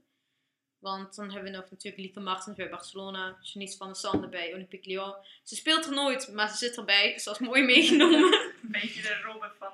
Want 0.79 1.15
dan 1.15 1.31
hebben 1.31 1.51
we 1.51 1.57
nog 1.57 1.69
natuurlijk 1.69 2.03
Lieke 2.03 2.19
Martens 2.19 2.55
bij 2.55 2.69
Barcelona. 2.69 3.37
Janice 3.41 3.77
van 3.77 3.87
der 3.87 3.95
Sande 3.95 4.27
bij 4.27 4.53
Olympique 4.53 4.89
Lyon. 4.89 5.15
Ze 5.43 5.55
speelt 5.55 5.85
er 5.85 5.93
nooit, 5.93 6.33
maar 6.33 6.49
ze 6.49 6.57
zit 6.57 6.77
erbij. 6.77 7.13
Dus 7.13 7.23
dat 7.23 7.39
is 7.39 7.47
mooi 7.47 7.63
meegenomen. 7.63 8.33
Een 8.63 8.71
beetje 8.71 9.01
de 9.01 9.21
Robben 9.21 9.51
van, 9.57 9.73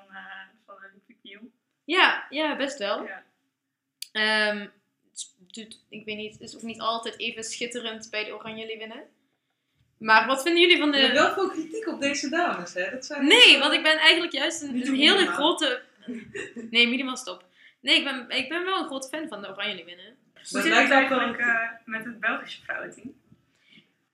van 0.66 0.74
Olympique 0.76 1.20
Lyon. 1.22 1.52
ja, 1.84 2.26
ja, 2.30 2.56
best 2.56 2.78
wel. 2.78 3.04
Ja. 3.04 3.24
Ehm, 4.12 4.66
doet, 5.54 5.84
ik 5.88 6.04
weet 6.04 6.16
niet, 6.16 6.32
het 6.32 6.40
is 6.40 6.56
ook 6.56 6.62
niet 6.62 6.80
altijd 6.80 7.18
even 7.18 7.44
schitterend 7.44 8.10
bij 8.10 8.24
de 8.24 8.34
Oranje 8.34 8.66
Leeuwinnen. 8.66 9.04
Maar 9.98 10.26
wat 10.26 10.42
vinden 10.42 10.62
jullie 10.62 10.78
van 10.78 10.90
de... 10.90 11.12
wel 11.12 11.32
veel 11.32 11.50
kritiek 11.50 11.86
op 11.86 12.00
deze 12.00 12.28
dames, 12.28 12.74
hè? 12.74 12.90
Dat 12.90 13.06
zijn 13.06 13.26
Nee, 13.26 13.58
want 13.58 13.72
ik 13.72 13.82
ben 13.82 13.96
eigenlijk 13.98 14.32
juist 14.32 14.62
een, 14.62 14.86
een 14.86 14.94
hele 14.94 15.26
grote... 15.26 15.82
Nee, 16.70 16.88
minimaal 16.88 17.16
stop. 17.16 17.44
Nee, 17.80 17.98
ik 17.98 18.04
ben, 18.04 18.28
ik 18.28 18.48
ben 18.48 18.64
wel 18.64 18.78
een 18.78 18.86
groot 18.86 19.08
fan 19.08 19.28
van 19.28 19.42
de 19.42 19.48
Oranje 19.48 19.74
Leeuwinnen. 19.74 20.04
Hoe 20.06 20.42
Dat 20.50 20.62
zit 20.62 20.72
lijkt 20.72 20.88
het 20.88 20.98
eigenlijk 20.98 21.38
eh, 21.38 21.56
met 21.84 22.04
het 22.04 22.20
Belgische 22.20 22.62
vrouwenteam? 22.62 23.14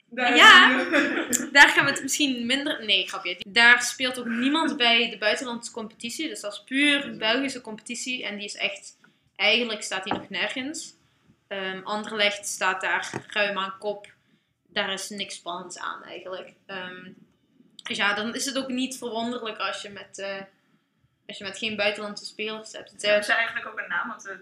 Daar 0.07 0.37
Ja. 0.37 0.85
Daar 1.53 1.69
gaan 1.69 1.85
we 1.85 1.91
het 1.91 2.03
misschien 2.03 2.47
minder... 2.47 2.85
Nee, 2.85 3.09
grapje. 3.09 3.41
Daar 3.49 3.83
speelt 3.83 4.19
ook 4.19 4.27
niemand 4.27 4.77
bij 4.77 5.11
de 5.11 5.19
buitenlandse 5.19 5.73
competitie. 5.73 6.29
Dus 6.29 6.41
dat 6.41 6.53
is 6.53 6.65
puur 6.65 7.17
Belgische 7.17 7.61
competitie. 7.61 8.25
En 8.25 8.37
die 8.37 8.45
is 8.45 8.57
echt... 8.57 8.99
Eigenlijk 9.37 9.83
staat 9.83 10.05
die 10.05 10.13
nog 10.13 10.29
nergens. 10.29 10.95
Ehm 11.53 11.81
Anderlecht 11.85 12.47
staat 12.47 12.81
daar 12.81 13.11
ruim 13.29 13.59
aan 13.59 13.79
kop. 13.79 14.07
Daar 14.67 14.93
is 14.93 15.09
niks 15.09 15.35
spannends 15.35 15.79
aan 15.79 16.05
eigenlijk. 16.05 16.53
Ehm, 16.67 17.11
dus 17.83 17.97
ja, 17.97 18.15
dan 18.15 18.35
is 18.35 18.45
het 18.45 18.59
ook 18.59 18.69
niet 18.69 18.99
verwonderlijk 18.99 19.59
als 19.59 19.83
je 19.83 19.91
met, 19.91 20.19
eh, 20.19 20.41
als 21.27 21.39
je 21.39 21.45
met 21.45 21.59
geen 21.59 21.77
buitenlandse 21.77 22.25
spelers 22.25 22.73
hebt. 22.73 22.91
Het, 22.91 23.03
hebben 23.03 23.29
eigenlijk 23.29 23.67
ook 23.67 23.79
een 23.79 23.89
naam, 23.89 24.09
want 24.09 24.23
het 24.25 24.41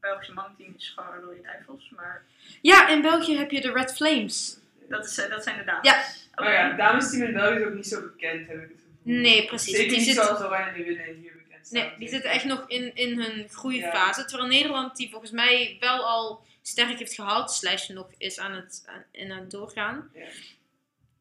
Belgische 0.00 0.32
mannenteam 0.32 0.74
is 0.78 0.92
gewoon 0.96 1.20
Rode 1.20 1.40
Duivels. 1.42 1.90
Maar 1.96 2.24
ja, 2.62 2.88
in 2.88 3.02
België 3.02 3.36
heb 3.36 3.50
je 3.50 3.60
de 3.60 3.72
Red 3.72 3.94
Flames. 3.94 4.58
dat, 4.88 5.06
is, 5.06 5.18
eh, 5.18 5.30
dat 5.30 5.42
zijn 5.42 5.58
de 5.58 5.64
dames. 5.64 5.90
Ja. 5.90 6.04
Oké. 6.32 6.42
Maar 6.42 6.52
ja, 6.52 6.76
damesteam 6.76 7.22
in 7.22 7.32
België 7.32 7.58
is 7.58 7.66
ook 7.66 7.74
niet 7.74 7.86
zo 7.86 8.00
bekend, 8.02 8.48
heb 8.48 8.56
ik 8.56 8.68
het 8.68 8.78
gevoel. 8.78 9.14
Nee, 9.20 9.46
precies. 9.46 9.76
Zeker 9.76 9.96
niet 9.96 10.06
zit- 10.06 10.14
zoals 10.14 10.40
Oranje 10.40 10.84
winnen 10.84 11.14
hier. 11.14 11.35
Nee, 11.70 11.92
die 11.98 12.08
zitten 12.08 12.30
echt 12.30 12.44
nog 12.44 12.64
in, 12.66 12.94
in 12.94 13.20
hun 13.20 13.48
groeifase. 13.48 14.20
Ja. 14.20 14.26
Terwijl 14.26 14.48
Nederland 14.48 14.96
die 14.96 15.10
volgens 15.10 15.30
mij 15.30 15.76
wel 15.80 16.04
al 16.04 16.44
sterk 16.62 16.98
heeft 16.98 17.14
gehaald, 17.14 17.50
slash 17.50 17.88
nog 17.88 18.10
is 18.18 18.38
aan 18.38 18.52
het, 18.52 18.82
aan, 18.86 19.04
in 19.12 19.32
aan 19.32 19.40
het 19.40 19.50
doorgaan. 19.50 20.10
Ja. 20.14 20.26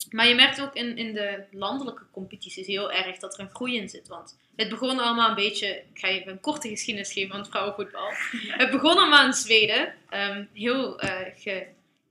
Maar 0.10 0.28
je 0.28 0.36
merkt 0.36 0.62
ook 0.62 0.76
in, 0.76 0.98
in 0.98 1.14
de 1.14 1.44
landelijke 1.52 2.04
competities 2.12 2.68
heel 2.68 2.92
erg 2.92 3.18
dat 3.18 3.34
er 3.34 3.40
een 3.40 3.56
groei 3.56 3.76
in 3.76 3.90
zit. 3.90 4.08
Want 4.08 4.38
het 4.56 4.70
begon 4.70 5.00
allemaal 5.00 5.30
een 5.30 5.36
beetje, 5.36 5.68
ik 5.68 6.00
ga 6.00 6.08
even 6.08 6.32
een 6.32 6.40
korte 6.40 6.70
geschiedenis 6.70 7.14
geven 7.14 7.30
van 7.30 7.40
het 7.40 7.50
vrouwenvoetbal. 7.50 8.10
Het 8.62 8.72
begon 8.72 8.98
allemaal 8.98 9.26
in 9.26 9.34
Zweden, 9.34 9.94
ehm, 10.10 10.46
heel 10.54 11.00
eh 11.00 11.62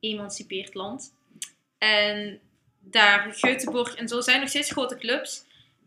geëmancipeerd 0.01 0.75
land. 0.75 1.15
En 1.79 2.41
daar, 2.81 3.35
Göteborg 3.35 3.95
en 3.97 4.09
zo, 4.09 4.21
zijn 4.21 4.41
nog 4.41 4.49
steeds 4.49 4.71
grote 4.71 4.97
clubs. 4.97 5.45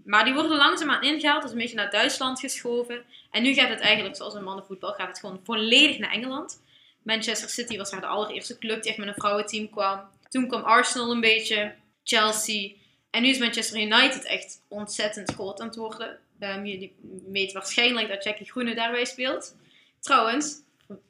Maar 0.08 0.26
die 0.26 0.34
worden 0.34 0.58
langzaamaan 0.58 1.02
ingehaald, 1.02 1.42
dus 1.42 1.52
een 1.52 1.58
beetje 1.58 1.76
naar 1.76 1.92
Duitsland 1.92 2.40
geschoven. 2.40 3.04
En 3.32 3.44
nu 3.44 3.54
gaat 3.54 3.70
het 3.70 3.80
eigenlijk, 3.80 4.16
zoals 4.16 4.36
in 4.36 4.44
mannenvoetbal, 4.44 4.94
gaat 4.94 5.08
het 5.08 5.20
gewoon 5.20 5.40
volledig 5.44 5.98
naar 5.98 6.12
Engeland. 6.12 6.62
Manchester 7.04 7.50
City 7.50 7.78
was 7.78 7.90
daar 7.90 8.02
de 8.02 8.08
allereerste 8.08 8.58
club 8.58 8.82
die 8.82 8.90
echt 8.92 9.00
met 9.00 9.08
een 9.08 9.14
vrouwenteam 9.14 9.70
kwam. 9.70 10.02
Toen 10.30 10.48
kwam 10.48 10.62
Arsenal 10.62 11.12
een 11.12 11.22
beetje, 11.22 11.74
Chelsea. 12.04 12.72
En 13.10 13.22
nu 13.22 13.30
is 13.30 13.38
Manchester 13.38 13.80
United 13.80 14.24
echt 14.26 14.62
ontzettend 14.68 15.32
groot 15.34 15.60
aan 15.60 15.68
het 15.68 15.76
worden. 15.76 16.20
Ehm, 16.40 16.66
jullie 16.66 16.96
weten 17.28 17.54
waarschijnlijk 17.54 18.10
dat 18.10 18.24
Jackie 18.24 18.52
Groene 18.52 18.76
daarbij 18.76 19.06
speelt. 19.06 19.56
Trouwens, 20.00 20.56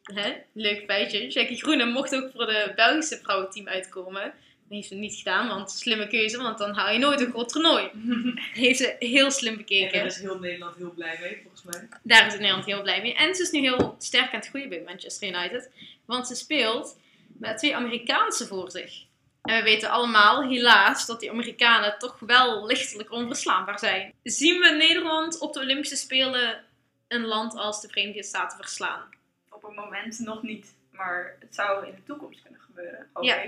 hè, 0.04 0.34
leuk 0.54 0.84
feitje. 0.86 1.28
Jackie 1.28 1.58
Groene 1.58 1.86
mocht 1.86 2.16
ook 2.16 2.32
voor 2.32 2.46
de 2.46 2.72
Belgische 2.76 3.20
vrouwenteam 3.24 3.68
uitkomen. 3.68 4.34
Dat 4.68 4.78
heeft 4.78 4.88
ze 4.88 4.96
niet 4.96 5.16
gedaan, 5.16 5.48
want 5.48 5.72
slimme 5.72 6.08
keuze, 6.08 6.38
want 6.38 6.58
dan 6.58 6.76
haal 6.76 6.92
je 6.94 7.00
nooit 7.00 7.22
een 7.22 7.30
groot 7.30 7.50
toernooi. 7.50 7.90
heeft 8.54 8.78
ze 8.78 8.96
heel 9.00 9.32
slim 9.32 9.52
En 9.52 9.58
bekeken. 9.58 9.94
daar 9.94 10.06
is 10.06 10.20
heel 10.20 10.40
Nederland 10.40 10.76
heel 10.76 10.92
blij 10.92 11.18
mee, 11.22 11.40
volgens 11.42 11.64
mij. 11.64 11.88
Daar 12.04 12.28
is 12.28 12.34
Nederland 12.34 12.66
heel 12.66 12.82
blij 12.82 13.02
mee. 13.02 13.14
En 13.16 13.36
ze 13.36 13.42
is 13.42 13.52
nu 13.52 13.60
heel 13.60 13.96
sterk 14.00 14.34
aan 14.34 14.40
het 14.40 14.50
groeien 14.50 14.70
bij 14.70 14.82
Manchester 14.86 15.28
United. 15.28 15.70
Want 16.06 16.28
ze 16.28 16.36
speelt 16.36 16.98
met 17.28 17.58
twee 17.58 17.76
Amerikaanse 17.76 18.48
voor 18.48 18.72
zich. 18.72 19.06
En 19.42 19.58
we 19.58 19.64
weten 19.64 19.90
allemaal, 19.90 20.50
helaas, 20.50 21.06
dat 21.06 21.20
die 21.20 21.32
Amerikanen 21.32 21.96
toch 22.00 22.20
wel 22.20 22.66
lichtelijk 22.66 23.12
onverslaanbaar 23.12 23.80
zijn. 23.80 24.14
Zien 24.24 24.60
we 24.60 24.70
Nederland 24.70 25.40
op 25.40 25.54
de 25.54 25.60
Olympische 25.60 25.96
Spelen 25.96 26.64
een 27.08 27.26
land 27.26 27.56
als 27.56 27.82
de 27.82 27.88
Verenigde 27.88 28.24
Staten 28.24 28.58
verslaan? 28.58 29.02
Op 29.50 29.62
het 29.62 29.76
moment 29.76 30.20
nog 30.20 30.42
niet, 30.42 30.74
maar 30.92 31.36
het 31.40 31.56
zou 31.56 31.88
in 31.88 31.96
de 31.96 32.04
toekomst 32.04 32.42
kunnen 32.42 32.62
gebeuren. 32.62 33.08
Ja. 33.22 33.44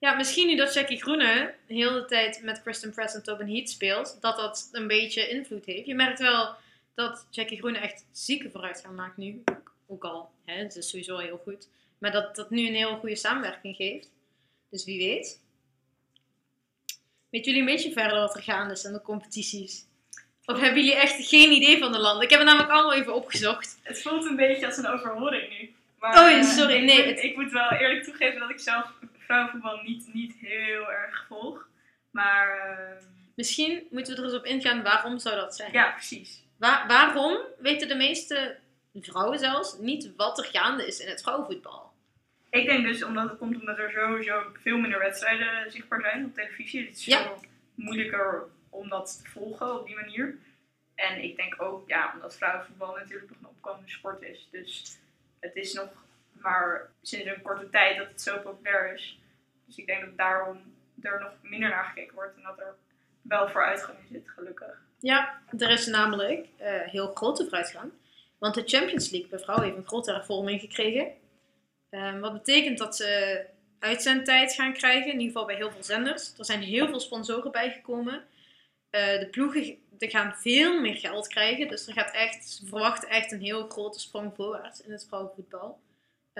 Ja, 0.00 0.14
misschien 0.14 0.46
nu 0.46 0.56
dat 0.56 0.74
Jackie 0.74 1.00
Groene 1.02 1.54
de 1.66 1.74
hele 1.74 2.04
tijd 2.04 2.42
met 2.42 2.62
Kristen 2.62 2.90
Press 2.90 3.14
en 3.14 3.22
Tobin 3.22 3.48
Heat 3.54 3.68
speelt, 3.68 4.18
dat 4.20 4.36
dat 4.36 4.68
een 4.72 4.86
beetje 4.86 5.28
invloed 5.28 5.64
heeft. 5.64 5.86
Je 5.86 5.94
merkt 5.94 6.18
wel 6.18 6.54
dat 6.94 7.26
Jackie 7.30 7.58
Groene 7.58 7.78
echt 7.78 8.04
zieke 8.12 8.50
vooruitgang 8.50 8.96
maakt 8.96 9.16
nu. 9.16 9.42
Ook 9.86 10.04
al, 10.04 10.30
hè, 10.44 10.54
het 10.54 10.76
is 10.76 10.88
sowieso 10.90 11.18
heel 11.18 11.40
goed. 11.42 11.68
Maar 11.98 12.10
dat 12.12 12.36
dat 12.36 12.50
nu 12.50 12.66
een 12.66 12.74
heel 12.74 12.96
goede 12.98 13.16
samenwerking 13.16 13.76
geeft. 13.76 14.10
Dus 14.70 14.84
wie 14.84 14.98
weet. 14.98 15.40
Weet 17.30 17.44
jullie 17.44 17.60
een 17.60 17.66
beetje 17.66 17.92
verder 17.92 18.18
wat 18.18 18.36
er 18.36 18.42
gaande 18.42 18.72
is 18.74 18.84
in 18.84 18.92
de 18.92 19.02
competities? 19.02 19.84
Of 20.44 20.60
hebben 20.60 20.82
jullie 20.84 20.96
echt 21.00 21.28
geen 21.28 21.50
idee 21.52 21.78
van 21.78 21.92
de 21.92 21.98
landen? 21.98 22.22
Ik 22.24 22.30
heb 22.30 22.38
het 22.38 22.48
namelijk 22.48 22.72
allemaal 22.72 22.94
even 22.94 23.14
opgezocht. 23.14 23.78
Het 23.82 24.02
voelt 24.02 24.24
een 24.24 24.36
beetje 24.36 24.66
als 24.66 24.76
een 24.76 24.86
overhoring 24.86 25.58
nu. 25.58 25.72
Maar, 25.98 26.18
Oh, 26.18 26.38
eh, 26.38 26.44
sorry, 26.44 26.74
ik 26.74 26.82
nee, 26.84 26.96
Moet, 26.96 27.14
het- 27.14 27.24
Ik 27.24 27.36
moet 27.36 27.52
wel 27.52 27.70
eerlijk 27.72 28.04
toegeven 28.04 28.40
dat 28.40 28.50
ik 28.50 28.58
zelf 28.60 28.92
vrouwenvoetbal 29.34 29.80
niet, 29.82 30.14
niet 30.14 30.34
heel 30.40 30.90
erg 30.92 31.24
volg. 31.28 31.68
Maar 32.10 32.58
ehm, 32.58 33.04
Misschien 33.34 33.86
moeten 33.90 34.14
we 34.14 34.18
er 34.20 34.26
eens 34.26 34.36
op 34.36 34.44
ingaan 34.44 34.82
waarom 34.82 35.18
zou 35.18 35.36
dat 35.36 35.56
zijn. 35.56 35.72
ja, 35.72 35.90
precies. 35.90 36.42
Wa- 36.56 36.86
waarom 36.86 37.38
weten 37.58 37.88
de 37.88 37.94
meeste 37.94 38.56
vrouwen 38.94 39.38
zelfs 39.38 39.78
niet 39.78 40.12
wat 40.16 40.38
er 40.38 40.44
gaande 40.44 40.86
is 40.86 41.00
in 41.00 41.08
het 41.08 41.22
vrouwenvoetbal? 41.22 41.92
Ik 42.50 42.66
denk 42.66 42.84
dus 42.86 43.02
omdat 43.04 43.28
het 43.28 43.38
komt 43.38 43.60
omdat 43.60 43.78
er 43.78 43.90
sowieso 43.90 44.42
veel 44.62 44.78
minder 44.78 44.98
wedstrijden 44.98 45.70
zichtbaar 45.70 46.00
zijn 46.00 46.24
op 46.24 46.34
televisie. 46.34 46.86
Het 46.86 46.96
is 46.96 47.04
Ja. 47.04 47.22
veel 47.22 47.40
moeilijker 47.74 48.44
om 48.70 48.88
dat 48.88 49.20
te 49.24 49.30
volgen 49.30 49.78
op 49.80 49.86
die 49.86 49.94
manier. 49.94 50.36
En 50.94 51.22
ik 51.22 51.36
denk 51.36 51.62
ook, 51.62 51.88
ja, 51.88 52.10
omdat 52.14 52.36
vrouwenvoetbal 52.36 52.94
natuurlijk 52.94 53.30
nog 53.30 53.38
een 53.40 53.46
opkomende 53.48 53.90
sport 53.90 54.22
is. 54.22 54.48
Dus 54.50 54.98
het 55.40 55.56
is 55.56 55.72
nog 55.72 55.88
maar 56.40 56.90
sinds 57.02 57.26
een 57.26 57.42
korte 57.42 57.70
tijd 57.70 57.96
dat 57.96 58.08
het 58.08 58.22
zo 58.22 58.38
populair 58.38 58.94
is. 58.94 59.18
Dus 59.66 59.76
ik 59.76 59.86
denk 59.86 60.04
dat 60.04 60.16
daarom 60.16 60.74
er 61.00 61.20
nog 61.20 61.32
minder 61.42 61.68
naar 61.68 61.84
gekeken 61.84 62.14
wordt 62.14 62.36
en 62.36 62.42
dat 62.42 62.58
er 62.58 62.74
wel 63.22 63.48
vooruitgang 63.48 63.98
in 63.98 64.06
zit, 64.10 64.28
gelukkig. 64.28 64.82
Ja, 64.98 65.40
er 65.58 65.70
is 65.70 65.86
namelijk 65.86 66.46
eh, 66.56 66.80
heel 66.80 67.14
grote 67.14 67.42
vooruitgang. 67.42 67.92
Want 68.38 68.54
de 68.54 68.62
Champions 68.66 69.10
League 69.10 69.28
bij 69.28 69.38
vrouwen 69.38 69.66
heeft 69.66 69.78
een 69.78 69.86
grote 69.86 70.12
hervorming 70.12 70.60
gekregen. 70.60 71.12
Ehm, 71.90 72.20
wat 72.20 72.32
betekent 72.32 72.78
dat 72.78 72.96
ze 72.96 73.44
uitzendtijd 73.78 74.52
gaan 74.52 74.72
krijgen, 74.72 75.12
in 75.12 75.18
ieder 75.18 75.26
geval 75.26 75.46
bij 75.46 75.56
heel 75.56 75.70
veel 75.70 75.82
zenders. 75.82 76.34
Er 76.38 76.44
zijn 76.44 76.60
heel 76.60 76.86
veel 76.88 77.00
sponsoren 77.00 77.52
bijgekomen. 77.52 78.24
Eh, 78.90 79.18
de 79.18 79.28
ploegen 79.30 79.78
die 79.90 80.10
gaan 80.10 80.34
veel 80.36 80.80
meer 80.80 80.96
geld 80.96 81.28
krijgen. 81.28 81.68
Dus 81.68 81.86
er 81.86 81.92
gaat 81.92 82.14
echt, 82.14 82.48
ze 82.48 82.66
verwachten 82.66 83.08
echt 83.08 83.32
een 83.32 83.40
heel 83.40 83.68
grote 83.68 84.00
sprong 84.00 84.32
voorwaarts 84.34 84.82
in 84.82 84.92
het 84.92 85.06
vrouwenvoetbal. 85.08 85.80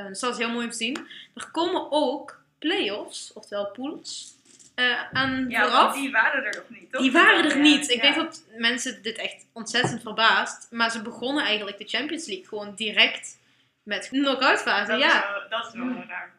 Eh, 0.00 0.06
dus 0.06 0.20
dat 0.20 0.32
is 0.32 0.38
heel 0.38 0.50
mooi 0.50 0.64
om 0.64 0.70
te 0.70 0.76
zien. 0.76 1.08
Er 1.34 1.48
komen 1.50 1.86
ook 1.90 2.42
play-offs, 2.58 3.32
oftewel 3.32 3.66
pools, 3.70 4.34
eh, 4.74 5.12
aan 5.12 5.46
Ja, 5.48 5.64
vooraf. 5.64 5.94
die 5.94 6.10
waren 6.10 6.44
er 6.44 6.54
nog 6.56 6.78
niet, 6.80 6.92
toch? 6.92 7.00
Die 7.02 7.12
waren 7.12 7.44
er 7.44 7.56
Ja, 7.56 7.62
niet. 7.62 7.90
Ik 7.90 7.96
ja. 7.96 8.02
denk 8.02 8.14
dat 8.14 8.42
mensen 8.56 9.02
dit 9.02 9.18
echt 9.18 9.46
ontzettend 9.52 10.02
verbaast. 10.02 10.66
Maar 10.70 10.90
ze 10.90 11.02
begonnen 11.02 11.44
eigenlijk 11.44 11.78
de 11.78 11.88
Champions 11.88 12.26
League 12.26 12.46
gewoon 12.46 12.74
direct 12.74 13.38
met 13.82 14.08
knock-out 14.08 14.60
fase. 14.60 14.90
Dat, 14.90 15.00
Ja. 15.00 15.06
is 15.18 15.30
wel, 15.30 15.48
dat 15.60 15.66
is 15.66 15.72
wel 15.72 16.04
raar. 16.08 16.32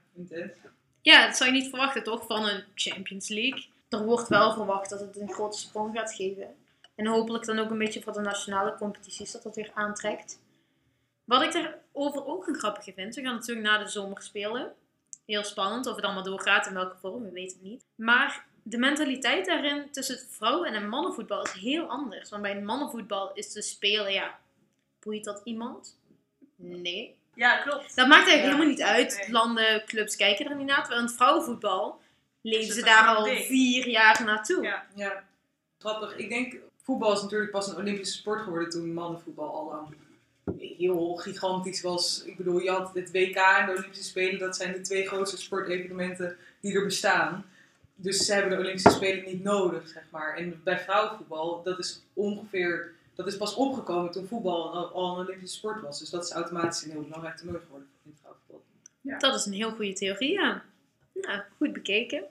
Ja, 1.01 1.25
dat 1.27 1.37
zou 1.37 1.51
je 1.51 1.55
niet 1.61 1.69
verwachten 1.69 2.03
toch 2.03 2.25
van 2.27 2.47
een 2.49 2.63
Champions 2.75 3.27
League. 3.29 3.65
Er 3.89 4.03
wordt 4.05 4.27
wel 4.27 4.53
verwacht 4.53 4.89
dat 4.89 4.99
het 4.99 5.17
een 5.19 5.31
grote 5.33 5.57
sprong 5.57 5.97
gaat 5.97 6.13
geven. 6.13 6.55
En 6.95 7.05
hopelijk 7.07 7.45
dan 7.45 7.59
ook 7.59 7.69
een 7.69 7.77
beetje 7.77 8.01
voor 8.01 8.13
de 8.13 8.19
nationale 8.19 8.75
competities 8.75 9.31
dat 9.31 9.43
dat 9.43 9.55
weer 9.55 9.71
aantrekt. 9.73 10.39
Wat 11.23 11.41
ik 11.41 11.69
daarover 11.93 12.25
ook 12.25 12.47
een 12.47 12.55
grappige 12.55 12.93
vind, 12.93 13.15
we 13.15 13.21
gaan 13.21 13.33
natuurlijk 13.35 13.67
na 13.67 13.77
de 13.77 13.87
zomer 13.89 14.21
spelen. 14.21 14.73
Heel 15.25 15.43
spannend 15.43 15.85
of 15.87 15.95
het 15.95 16.05
allemaal 16.05 16.23
doorgaat 16.23 16.67
in 16.67 16.73
welke 16.73 16.97
vorm, 17.01 17.23
we 17.23 17.31
weten 17.31 17.57
het 17.57 17.67
niet. 17.67 17.85
Maar 17.95 18.45
de 18.63 18.77
mentaliteit 18.77 19.45
daarin 19.45 19.91
tussen 19.91 20.15
het 20.15 20.27
vrouwen- 20.29 20.67
en 20.67 20.73
het 20.73 20.87
mannenvoetbal 20.89 21.41
is 21.43 21.51
heel 21.51 21.85
anders. 21.87 22.29
Want 22.29 22.41
bij 22.41 22.53
het 22.53 22.63
mannenvoetbal 22.63 23.31
is 23.33 23.51
te 23.51 23.61
spelen, 23.61 24.13
ja, 24.13 24.39
boeit 24.99 25.23
dat 25.23 25.41
iemand? 25.43 25.97
Nee. 26.55 27.19
Ja, 27.35 27.57
klopt. 27.57 27.95
Dat 27.95 28.07
maakt 28.07 28.27
eigenlijk 28.27 28.41
Ja. 28.41 28.43
helemaal 28.43 28.67
niet 28.67 28.81
uit. 28.81 29.17
Nee. 29.21 29.31
Landen, 29.31 29.85
clubs 29.85 30.15
kijken 30.15 30.49
er 30.49 30.55
niet 30.55 30.67
naar. 30.67 30.79
Terwijl 30.79 30.99
in 31.01 31.05
het 31.05 31.15
vrouwenvoetbal 31.15 32.01
leven 32.41 32.73
ze 32.73 32.79
een 32.79 32.85
daar 32.85 33.07
al 33.15 33.23
ding. 33.23 33.45
vier 33.45 33.87
jaar 33.87 34.23
naartoe. 34.25 34.63
Ja. 34.63 34.85
Ja, 34.95 35.23
grappig. 35.77 36.15
Ik 36.15 36.29
denk, 36.29 36.55
voetbal 36.83 37.13
is 37.13 37.21
natuurlijk 37.21 37.51
pas 37.51 37.67
een 37.67 37.75
Olympische 37.75 38.17
sport 38.17 38.41
geworden 38.41 38.69
toen 38.69 38.93
mannenvoetbal 38.93 39.55
al 39.55 39.65
lang 39.65 39.95
heel 40.59 41.15
gigantisch 41.15 41.81
was. 41.81 42.23
Ik 42.25 42.37
bedoel, 42.37 42.59
je 42.59 42.69
had 42.69 42.93
het 42.93 43.11
WK 43.11 43.35
en 43.35 43.65
de 43.65 43.71
Olympische 43.71 44.03
Spelen, 44.03 44.39
dat 44.39 44.55
zijn 44.55 44.73
de 44.73 44.81
twee 44.81 45.07
grootste 45.07 45.37
sportevenementen 45.37 46.37
die 46.59 46.73
er 46.73 46.85
bestaan. 46.85 47.45
Dus 47.95 48.25
ze 48.25 48.33
hebben 48.33 48.51
de 48.51 48.57
Olympische 48.57 48.89
Spelen 48.89 49.25
niet 49.25 49.43
nodig, 49.43 49.87
zeg 49.87 50.03
maar. 50.09 50.35
En 50.37 50.61
bij 50.63 50.79
vrouwenvoetbal, 50.79 51.63
dat 51.63 51.79
is 51.79 52.01
ongeveer, 52.13 52.93
dat 53.15 53.27
is 53.27 53.37
pas 53.37 53.55
opgekomen 53.55 54.11
toen 54.11 54.27
voetbal 54.27 54.91
al, 54.93 55.19
een 55.19 55.25
Olympische 55.25 55.57
sport 55.57 55.81
was. 55.81 55.99
Dus 55.99 56.09
dat 56.09 56.23
is 56.23 56.31
automatisch 56.31 56.83
een 56.83 56.91
heel 56.91 57.03
belangrijk 57.03 57.37
toernooi 57.37 57.59
geworden 57.63 57.87
in 58.03 58.11
het 58.11 58.19
vrouwenvoetbal. 58.19 59.19
Dat 59.19 59.39
is 59.39 59.45
een 59.45 59.53
heel 59.53 59.71
goede 59.71 59.93
theorie, 59.93 60.31
ja. 60.31 60.63
Nou, 61.13 61.41
goed 61.57 61.73
bekeken. 61.73 62.23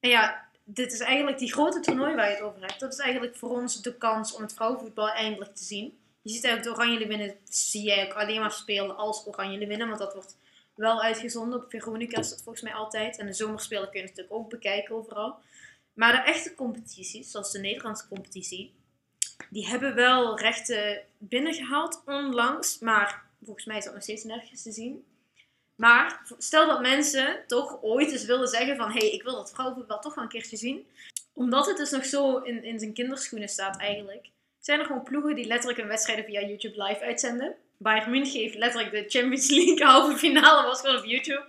En 0.00 0.10
ja, 0.10 0.48
dit 0.64 0.92
is 0.92 1.00
eigenlijk 1.00 1.38
die 1.38 1.52
grote 1.52 1.80
toernooi 1.80 2.14
waar 2.14 2.28
je 2.28 2.34
het 2.34 2.42
over 2.42 2.60
hebt. 2.60 2.80
Dat 2.80 2.92
is 2.92 2.98
eigenlijk 2.98 3.36
voor 3.36 3.50
ons 3.50 3.82
de 3.82 3.94
kans 3.94 4.34
om 4.34 4.42
het 4.42 4.54
vrouwenvoetbal 4.54 5.08
eindelijk 5.08 5.54
te 5.54 5.64
zien. 5.64 5.98
Je 6.22 6.30
ziet 6.30 6.44
eigenlijk 6.44 6.76
de 6.76 6.82
Oranje 6.82 6.98
Leeuwinnen, 6.98 7.36
zie 7.48 7.82
jij 7.82 8.06
ook 8.06 8.12
alleen 8.12 8.40
maar 8.40 8.52
spelen 8.52 8.96
als 8.96 9.26
Oranje 9.26 9.58
Leeuwinnen. 9.58 9.86
Want 9.86 9.98
dat 9.98 10.14
wordt 10.14 10.36
wel 10.74 11.02
uitgezonden. 11.02 11.62
Op 11.62 11.70
Veronica 11.70 12.18
is 12.18 12.28
dat 12.28 12.42
volgens 12.42 12.64
mij 12.64 12.74
altijd. 12.74 13.18
En 13.18 13.26
de 13.26 13.32
zomerspelen 13.32 13.90
kun 13.90 14.00
je 14.00 14.06
natuurlijk 14.06 14.34
ook 14.34 14.50
bekijken 14.50 14.94
overal. 14.94 15.38
Maar 15.92 16.12
de 16.12 16.32
echte 16.32 16.54
competities, 16.54 17.30
zoals 17.30 17.52
de 17.52 17.58
Nederlandse 17.58 18.08
competitie, 18.08 18.74
die 19.50 19.68
hebben 19.68 19.94
wel 19.94 20.38
rechten 20.38 21.02
binnengehaald 21.18 22.02
onlangs. 22.06 22.78
Maar 22.78 23.22
volgens 23.44 23.66
mij 23.66 23.76
is 23.76 23.84
dat 23.84 23.94
nog 23.94 24.02
steeds 24.02 24.24
nergens 24.24 24.62
te 24.62 24.72
zien. 24.72 25.04
Maar 25.74 26.22
stel 26.38 26.66
dat 26.66 26.80
mensen 26.80 27.44
toch 27.46 27.82
ooit 27.82 28.10
eens 28.10 28.24
willen 28.24 28.48
zeggen 28.48 28.76
van... 28.76 28.90
hé, 28.90 28.98
hey, 28.98 29.10
ik 29.10 29.22
wil 29.22 29.34
dat 29.34 29.50
vrouwenvoetbal 29.50 30.00
toch 30.00 30.14
wel 30.14 30.24
een 30.24 30.30
keertje 30.30 30.56
zien. 30.56 30.86
Omdat 31.32 31.66
het 31.66 31.76
dus 31.76 31.90
nog 31.90 32.04
zo 32.04 32.36
in, 32.36 32.64
in 32.64 32.78
zijn 32.78 32.92
kinderschoenen 32.92 33.48
staat 33.48 33.76
eigenlijk... 33.76 34.28
zijn 34.60 34.80
er 34.80 34.86
gewoon 34.86 35.02
ploegen 35.02 35.34
die 35.34 35.46
letterlijk 35.46 35.78
hun 35.78 35.88
wedstrijden 35.88 36.24
via 36.24 36.40
YouTube 36.40 36.82
live 36.82 37.00
uitzenden. 37.00 37.54
Bayern 37.76 38.10
München 38.10 38.40
heeft 38.40 38.54
letterlijk 38.54 38.90
de 38.90 39.04
Champions 39.08 39.50
League 39.50 39.84
halve 39.86 40.16
finale 40.16 40.66
was 40.66 40.80
gewoon 40.80 40.96
op 40.96 41.04
YouTube. 41.04 41.44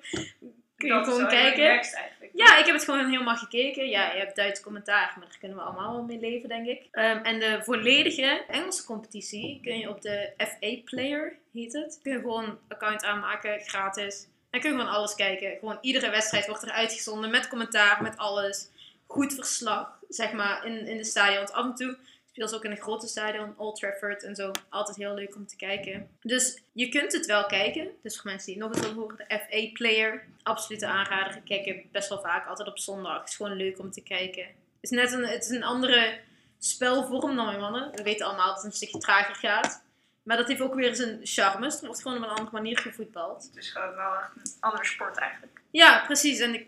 Kun 0.78 0.90
je 0.90 0.94
Dat 0.94 1.08
gewoon 1.08 1.28
kijken. 1.28 1.88
Ja, 2.34 2.58
ik 2.58 2.66
heb 2.66 2.76
het 2.76 2.84
gewoon 2.84 3.10
helemaal 3.10 3.36
gekeken. 3.36 3.90
Ja, 3.90 4.12
je 4.12 4.20
hebt 4.20 4.36
Duits 4.36 4.62
commentaar, 4.62 5.16
maar 5.18 5.28
daar 5.28 5.38
kunnen 5.40 5.58
we 5.58 5.64
allemaal 5.64 5.92
wel 5.92 6.04
mee 6.04 6.20
leven, 6.20 6.50
denk 6.50 6.68
ik. 6.68 6.88
Ehm, 6.92 7.18
en 7.18 7.40
de 7.40 7.60
volledige 7.64 8.44
Engelse 8.48 8.86
competitie 8.86 9.60
kun 9.62 9.78
je 9.78 9.90
op 9.90 10.02
de 10.02 10.34
FA 10.38 10.82
Player, 10.86 11.38
heet 11.54 11.74
het. 11.74 12.00
Kun 12.04 12.12
je 12.12 12.20
gewoon 12.20 12.44
een 12.44 12.58
account 12.68 13.04
aanmaken, 13.04 13.60
gratis. 13.60 14.28
En 14.50 14.60
kun 14.60 14.70
je 14.72 14.78
gewoon 14.78 14.94
alles 14.94 15.16
kijken. 15.16 15.58
Gewoon 15.60 15.78
iedere 15.82 16.10
wedstrijd 16.10 16.48
wordt 16.48 16.64
er 16.64 16.72
uitgezonden 16.72 17.32
met 17.32 17.48
commentaar, 17.48 18.02
met 18.02 18.18
alles. 18.18 18.70
Goed 19.08 19.34
verslag, 19.34 20.00
zeg 20.10 20.32
maar, 20.32 20.66
in, 20.66 20.88
in 20.88 20.98
de 20.98 21.04
stadion. 21.04 21.38
Want 21.38 21.52
af 21.52 21.66
en 21.66 21.76
toe 21.76 21.98
spelen 22.32 22.50
ze 22.50 22.56
ook 22.56 22.64
in 22.64 22.72
een 22.72 22.82
grote 22.82 23.08
stadion, 23.08 23.54
Old 23.58 23.76
Trafford 23.76 24.24
en 24.24 24.36
zo. 24.36 24.52
Altijd 24.70 24.98
heel 24.98 25.14
leuk 25.14 25.36
om 25.36 25.48
te 25.48 25.56
kijken. 25.56 26.10
Dus 26.22 26.62
je 26.72 26.90
kunt 26.90 27.14
het 27.14 27.26
wel 27.26 27.46
kijken. 27.46 27.88
Dus 28.02 28.16
voor 28.16 28.32
mensen 28.32 28.54
die 28.54 28.62
nog 28.62 28.72
eens 28.72 28.80
willen 28.80 28.96
horen, 28.96 29.18
de 29.18 29.26
FA 29.28 29.72
Player. 29.74 30.24
Absolute 30.44 30.86
aanrader. 30.86 31.36
Ik 31.36 31.46
kijk 31.46 31.66
het 31.66 31.92
best 31.92 32.10
wel 32.10 32.22
vaak, 32.22 32.48
altijd 32.48 32.68
op 32.68 32.80
zondag. 32.80 33.20
Het 33.20 33.30
is 33.30 33.36
gewoon 33.36 33.54
leuk 33.54 33.80
om 33.80 33.92
te 33.92 34.02
kijken. 34.02 34.44
Het 34.44 34.54
is 34.82 34.90
net 34.90 35.12
een, 35.12 35.26
het 35.26 35.44
is 35.44 35.50
een 35.50 35.64
andere 35.64 36.20
spelvorm 36.60 37.36
dan 37.36 37.46
bij 37.46 37.60
mannen. 37.60 37.92
We 37.92 38.04
weten 38.04 38.26
allemaal 38.26 38.48
dat 38.48 38.56
het 38.56 38.66
een 38.66 38.72
stukje 38.72 39.00
trager 39.00 39.36
gaat. 39.36 39.84
Maar 40.24 40.38
dat 40.38 40.48
heeft 40.48 40.62
ook 40.62 40.76
weer 40.76 40.96
zijn 40.96 41.20
charmes. 41.24 41.80
Er 41.80 41.86
wordt 41.86 42.02
gewoon 42.02 42.18
op 42.18 42.24
een 42.24 42.30
andere 42.30 42.52
manier 42.52 42.78
gevoetbald. 42.78 43.44
Het 43.44 43.56
is 43.56 43.70
gewoon 43.70 43.96
wel 43.96 44.14
echt 44.16 44.36
een 44.36 44.54
andere 44.60 44.86
sport 44.86 45.18
eigenlijk. 45.18 45.62
Ja, 45.72 46.04
precies. 46.06 46.40
En 46.40 46.54
ik, 46.54 46.68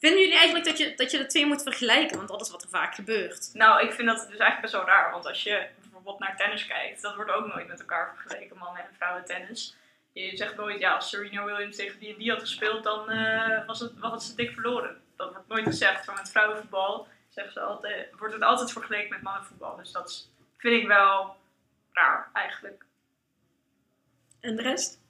vinden 0.00 0.20
jullie 0.20 0.36
eigenlijk 0.36 0.64
dat 0.64 0.78
je, 0.78 0.94
dat 0.94 1.10
je 1.10 1.18
de 1.18 1.26
twee 1.26 1.46
moet 1.46 1.62
vergelijken? 1.62 2.16
Want 2.16 2.28
dat 2.28 2.40
is 2.40 2.50
wat 2.50 2.62
er 2.62 2.68
vaak 2.68 2.94
gebeurt. 2.94 3.50
Nou, 3.52 3.82
ik 3.82 3.92
vind 3.92 4.08
dat 4.08 4.16
dus 4.16 4.28
eigenlijk 4.28 4.60
best 4.60 4.72
wel 4.72 4.84
raar. 4.84 5.10
Want 5.10 5.26
als 5.26 5.42
je 5.42 5.66
bijvoorbeeld 5.80 6.18
naar 6.18 6.36
tennis 6.36 6.66
kijkt, 6.66 7.02
dat 7.02 7.14
wordt 7.14 7.30
ook 7.30 7.46
nooit 7.46 7.68
met 7.68 7.80
elkaar 7.80 8.16
vergeleken, 8.16 8.56
mannen 8.56 8.82
en 8.82 8.94
vrouwen 8.96 9.24
tennis. 9.24 9.76
Je 10.12 10.36
zegt 10.36 10.56
nooit, 10.56 10.80
ja, 10.80 10.94
als 10.94 11.08
Serena 11.08 11.44
Williams 11.44 11.76
tegen 11.76 11.98
die 11.98 12.12
en 12.12 12.18
die 12.18 12.30
had 12.30 12.40
gespeeld, 12.40 12.84
dan 12.84 13.10
eh, 13.10 13.66
was, 13.66 13.80
het, 13.80 13.98
was 13.98 14.26
het 14.26 14.36
dik 14.36 14.52
verloren. 14.52 15.00
Dat 15.16 15.32
wordt 15.32 15.48
nooit 15.48 15.64
gezegd. 15.64 16.04
Van 16.04 16.14
met 16.14 16.30
vrouwenvoetbal 16.30 17.06
zeggen 17.28 17.52
ze 17.52 17.60
altijd, 17.60 18.08
wordt 18.18 18.34
het 18.34 18.42
altijd 18.42 18.72
vergeleken 18.72 19.10
met 19.10 19.22
mannenvoetbal. 19.22 19.76
Dus 19.76 19.92
dat 19.92 20.08
is, 20.08 20.30
vind 20.56 20.82
ik 20.82 20.86
wel 20.86 21.36
raar 21.92 22.30
eigenlijk. 22.32 22.84
En 24.40 24.56
de 24.56 24.62
rest? 24.62 25.00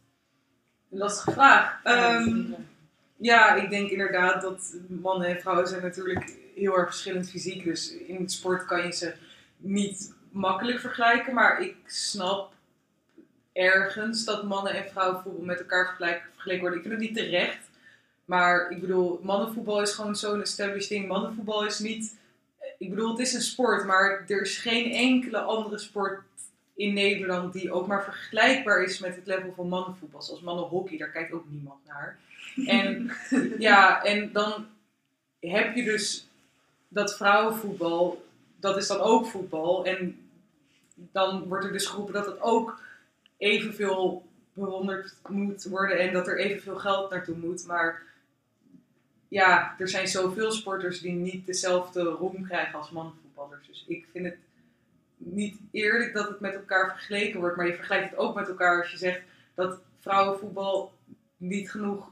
Lastige 0.89 1.33
vraag. 1.33 1.81
Ehm, 1.83 2.53
ja, 3.21 3.55
ik 3.55 3.71
denk 3.71 3.91
inderdaad 3.91 4.43
dat 4.43 4.75
mannen 4.89 5.29
en 5.29 5.41
vrouwen 5.41 5.69
zijn 5.69 5.83
natuurlijk 5.83 6.37
heel 6.55 6.77
erg 6.77 6.89
verschillend 6.89 7.31
fysiek. 7.31 7.65
Dus 7.65 7.93
in 7.93 8.21
het 8.21 8.33
sport 8.33 8.65
kan 8.65 8.83
je 8.83 8.93
ze 8.93 9.15
niet 9.57 10.15
makkelijk 10.31 10.79
vergelijken. 10.79 11.35
Maar 11.35 11.63
ik 11.63 11.77
snap 11.87 12.53
ergens 13.53 14.25
dat 14.25 14.45
mannen 14.45 14.75
en 14.75 14.91
vrouwenvoetbal 14.91 15.45
met 15.45 15.61
elkaar 15.61 15.95
vergeleken 16.33 16.61
worden. 16.61 16.79
Ik 16.79 16.87
vind 16.87 17.01
het 17.01 17.11
niet 17.11 17.17
terecht. 17.17 17.69
Maar 18.25 18.71
ik 18.71 18.81
bedoel, 18.81 19.21
mannenvoetbal 19.23 19.83
is 19.83 19.93
gewoon 19.93 20.17
zo'n 20.17 20.43
established 20.43 20.89
ding. 20.89 21.09
Mannenvoetbal 21.09 21.67
is 21.67 21.79
niet... 21.79 22.19
Ik 22.79 22.91
bedoel, 22.91 23.11
het 23.11 23.19
is 23.19 23.33
een 23.33 23.41
sport, 23.41 23.87
maar 23.87 24.25
er 24.29 24.41
is 24.41 24.59
geen 24.59 24.93
enkele 24.93 25.39
andere 25.39 25.79
sport 25.79 26.23
in 26.75 26.95
Nederland 26.95 27.53
die 27.53 27.73
ook 27.73 27.87
maar 27.87 28.05
vergelijkbaar 28.05 28.83
is 28.83 28.99
met 28.99 29.17
het 29.17 29.27
level 29.27 29.53
van 29.57 29.69
mannenvoetbal. 29.69 30.23
Zoals 30.23 30.41
mannenhockey, 30.41 30.99
daar 30.99 31.11
kijkt 31.11 31.33
ook 31.33 31.45
niemand 31.51 31.87
naar. 31.87 32.19
En 32.67 33.11
ja, 33.59 34.05
en 34.05 34.33
dan 34.33 34.67
heb 35.41 35.75
je 35.75 35.85
dus 35.85 36.29
dat 36.89 37.17
vrouwenvoetbal, 37.17 38.25
dat 38.57 38.77
is 38.77 38.87
dan 38.87 39.01
ook 39.01 39.27
voetbal. 39.27 39.85
En 39.85 40.29
dan 40.95 41.45
wordt 41.49 41.65
er 41.65 41.73
dus 41.73 41.87
geroepen 41.87 42.15
dat 42.15 42.27
het 42.27 42.41
ook 42.41 42.81
evenveel 43.37 44.25
bewonderd 44.53 45.15
moet 45.29 45.65
worden 45.65 45.99
en 45.99 46.13
dat 46.13 46.27
er 46.27 46.39
evenveel 46.39 46.77
geld 46.77 47.11
naartoe 47.11 47.37
moet. 47.37 47.67
Maar 47.67 48.03
ja, 49.29 49.75
er 49.79 49.89
zijn 49.89 50.09
zoveel 50.09 50.53
sporters 50.53 51.01
die 51.01 51.13
niet 51.13 51.47
dezelfde 51.47 52.03
roem 52.03 52.45
krijgen 52.47 52.79
als 52.79 52.91
mannenvoetballers. 52.91 53.67
Dus 53.67 53.85
ik 53.89 54.07
vind 54.13 54.25
het 54.25 54.37
niet 55.17 55.59
eerlijk 55.71 56.15
dat 56.15 56.29
het 56.29 56.41
met 56.41 56.55
elkaar 56.55 56.91
vergeleken 56.91 57.41
wordt. 57.41 57.57
Maar 57.57 57.67
je 57.67 57.75
vergelijkt 57.75 58.11
het 58.11 58.19
ook 58.19 58.35
met 58.35 58.49
elkaar 58.49 58.81
als 58.81 58.91
je 58.91 58.97
zegt 58.97 59.21
dat 59.55 59.79
vrouwenvoetbal 60.01 60.93
niet 61.37 61.71
genoeg 61.71 62.11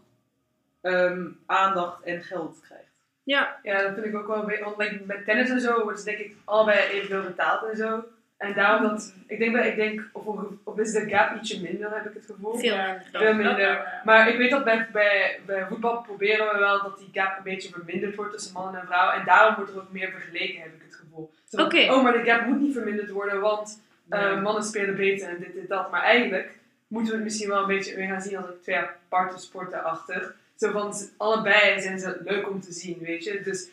ehm, 0.80 1.26
aandacht 1.46 2.02
en 2.02 2.22
geld 2.22 2.60
krijgt. 2.66 2.84
Ja, 3.22 3.58
Ja, 3.62 3.82
dat 3.82 3.94
vind 3.94 4.06
ik 4.06 4.14
ook 4.16 4.26
wel. 4.26 4.40
een 4.40 4.46
beetje- 4.46 4.64
Want 4.64 4.76
like, 4.76 5.00
met 5.06 5.24
tennis 5.24 5.50
en 5.50 5.60
zo 5.60 5.82
wordt 5.82 5.96
het 5.96 6.06
denk 6.06 6.18
ik 6.18 6.36
allebei 6.44 6.78
evenveel 6.88 7.22
betaald 7.22 7.70
en 7.70 7.76
zo. 7.76 8.04
En 8.36 8.54
daarom 8.54 8.88
dat, 8.88 9.14
ik 9.26 9.38
denk, 9.38 9.52
bij, 9.52 9.68
ik 9.68 9.76
denk 9.76 10.02
of, 10.12 10.26
of 10.64 10.78
is 10.78 10.92
de 10.92 11.08
gap 11.08 11.36
ietsje 11.36 11.60
minder, 11.62 11.94
heb 11.94 12.06
ik 12.06 12.14
het 12.14 12.24
gevoel. 12.26 12.58
veel 12.58 12.76
minder. 12.76 13.02
Veel 13.12 13.34
minder. 13.34 14.00
Maar 14.04 14.28
ik 14.28 14.36
weet 14.38 14.50
dat 14.50 14.64
bij, 14.64 14.88
bij, 14.92 15.40
bij 15.46 15.66
voetbal 15.66 16.00
proberen 16.02 16.52
we 16.52 16.58
wel 16.58 16.82
dat 16.82 16.98
die 16.98 17.08
gap 17.12 17.36
een 17.36 17.42
beetje 17.42 17.72
verminderd 17.72 18.14
wordt 18.14 18.32
tussen 18.32 18.52
mannen 18.52 18.80
en 18.80 18.86
vrouwen. 18.86 19.14
En 19.14 19.24
daarom 19.24 19.54
wordt 19.54 19.70
er 19.70 19.76
ook 19.76 19.92
meer 19.92 20.10
vergeleken, 20.10 20.60
heb 20.62 20.74
ik 20.74 20.82
het 20.84 20.94
gevoel. 20.94 21.30
Zo 21.48 21.62
Oké. 21.62 21.92
Oh, 21.92 22.02
maar 22.02 22.12
de 22.12 22.24
gap 22.24 22.46
moet 22.46 22.60
niet 22.60 22.74
verminderd 22.74 23.10
worden, 23.10 23.40
want 23.40 23.82
eh, 24.08 24.42
mannen 24.42 24.62
spelen 24.64 24.96
beter 24.96 25.28
en 25.28 25.38
dit, 25.38 25.54
dit, 25.54 25.68
dat. 25.68 25.90
Maar 25.90 26.02
eigenlijk 26.02 26.50
moeten 26.88 27.10
we 27.10 27.16
het 27.16 27.26
misschien 27.26 27.48
wel 27.48 27.60
een 27.60 27.66
beetje 27.66 27.94
weer 27.96 28.06
gaan 28.08 28.20
zien 28.22 28.36
als 28.36 28.46
twee 28.62 28.76
aparte 28.78 29.38
sporten 29.38 29.84
achter. 29.84 30.34
Zo 30.58 30.70
van, 30.70 30.94
allebei 31.16 31.80
zijn 31.80 31.98
ze 31.98 32.20
leuk 32.24 32.48
om 32.50 32.60
te 32.60 32.72
zien, 32.72 32.98
weet 32.98 33.24
je. 33.24 33.40
Dus 33.42 33.68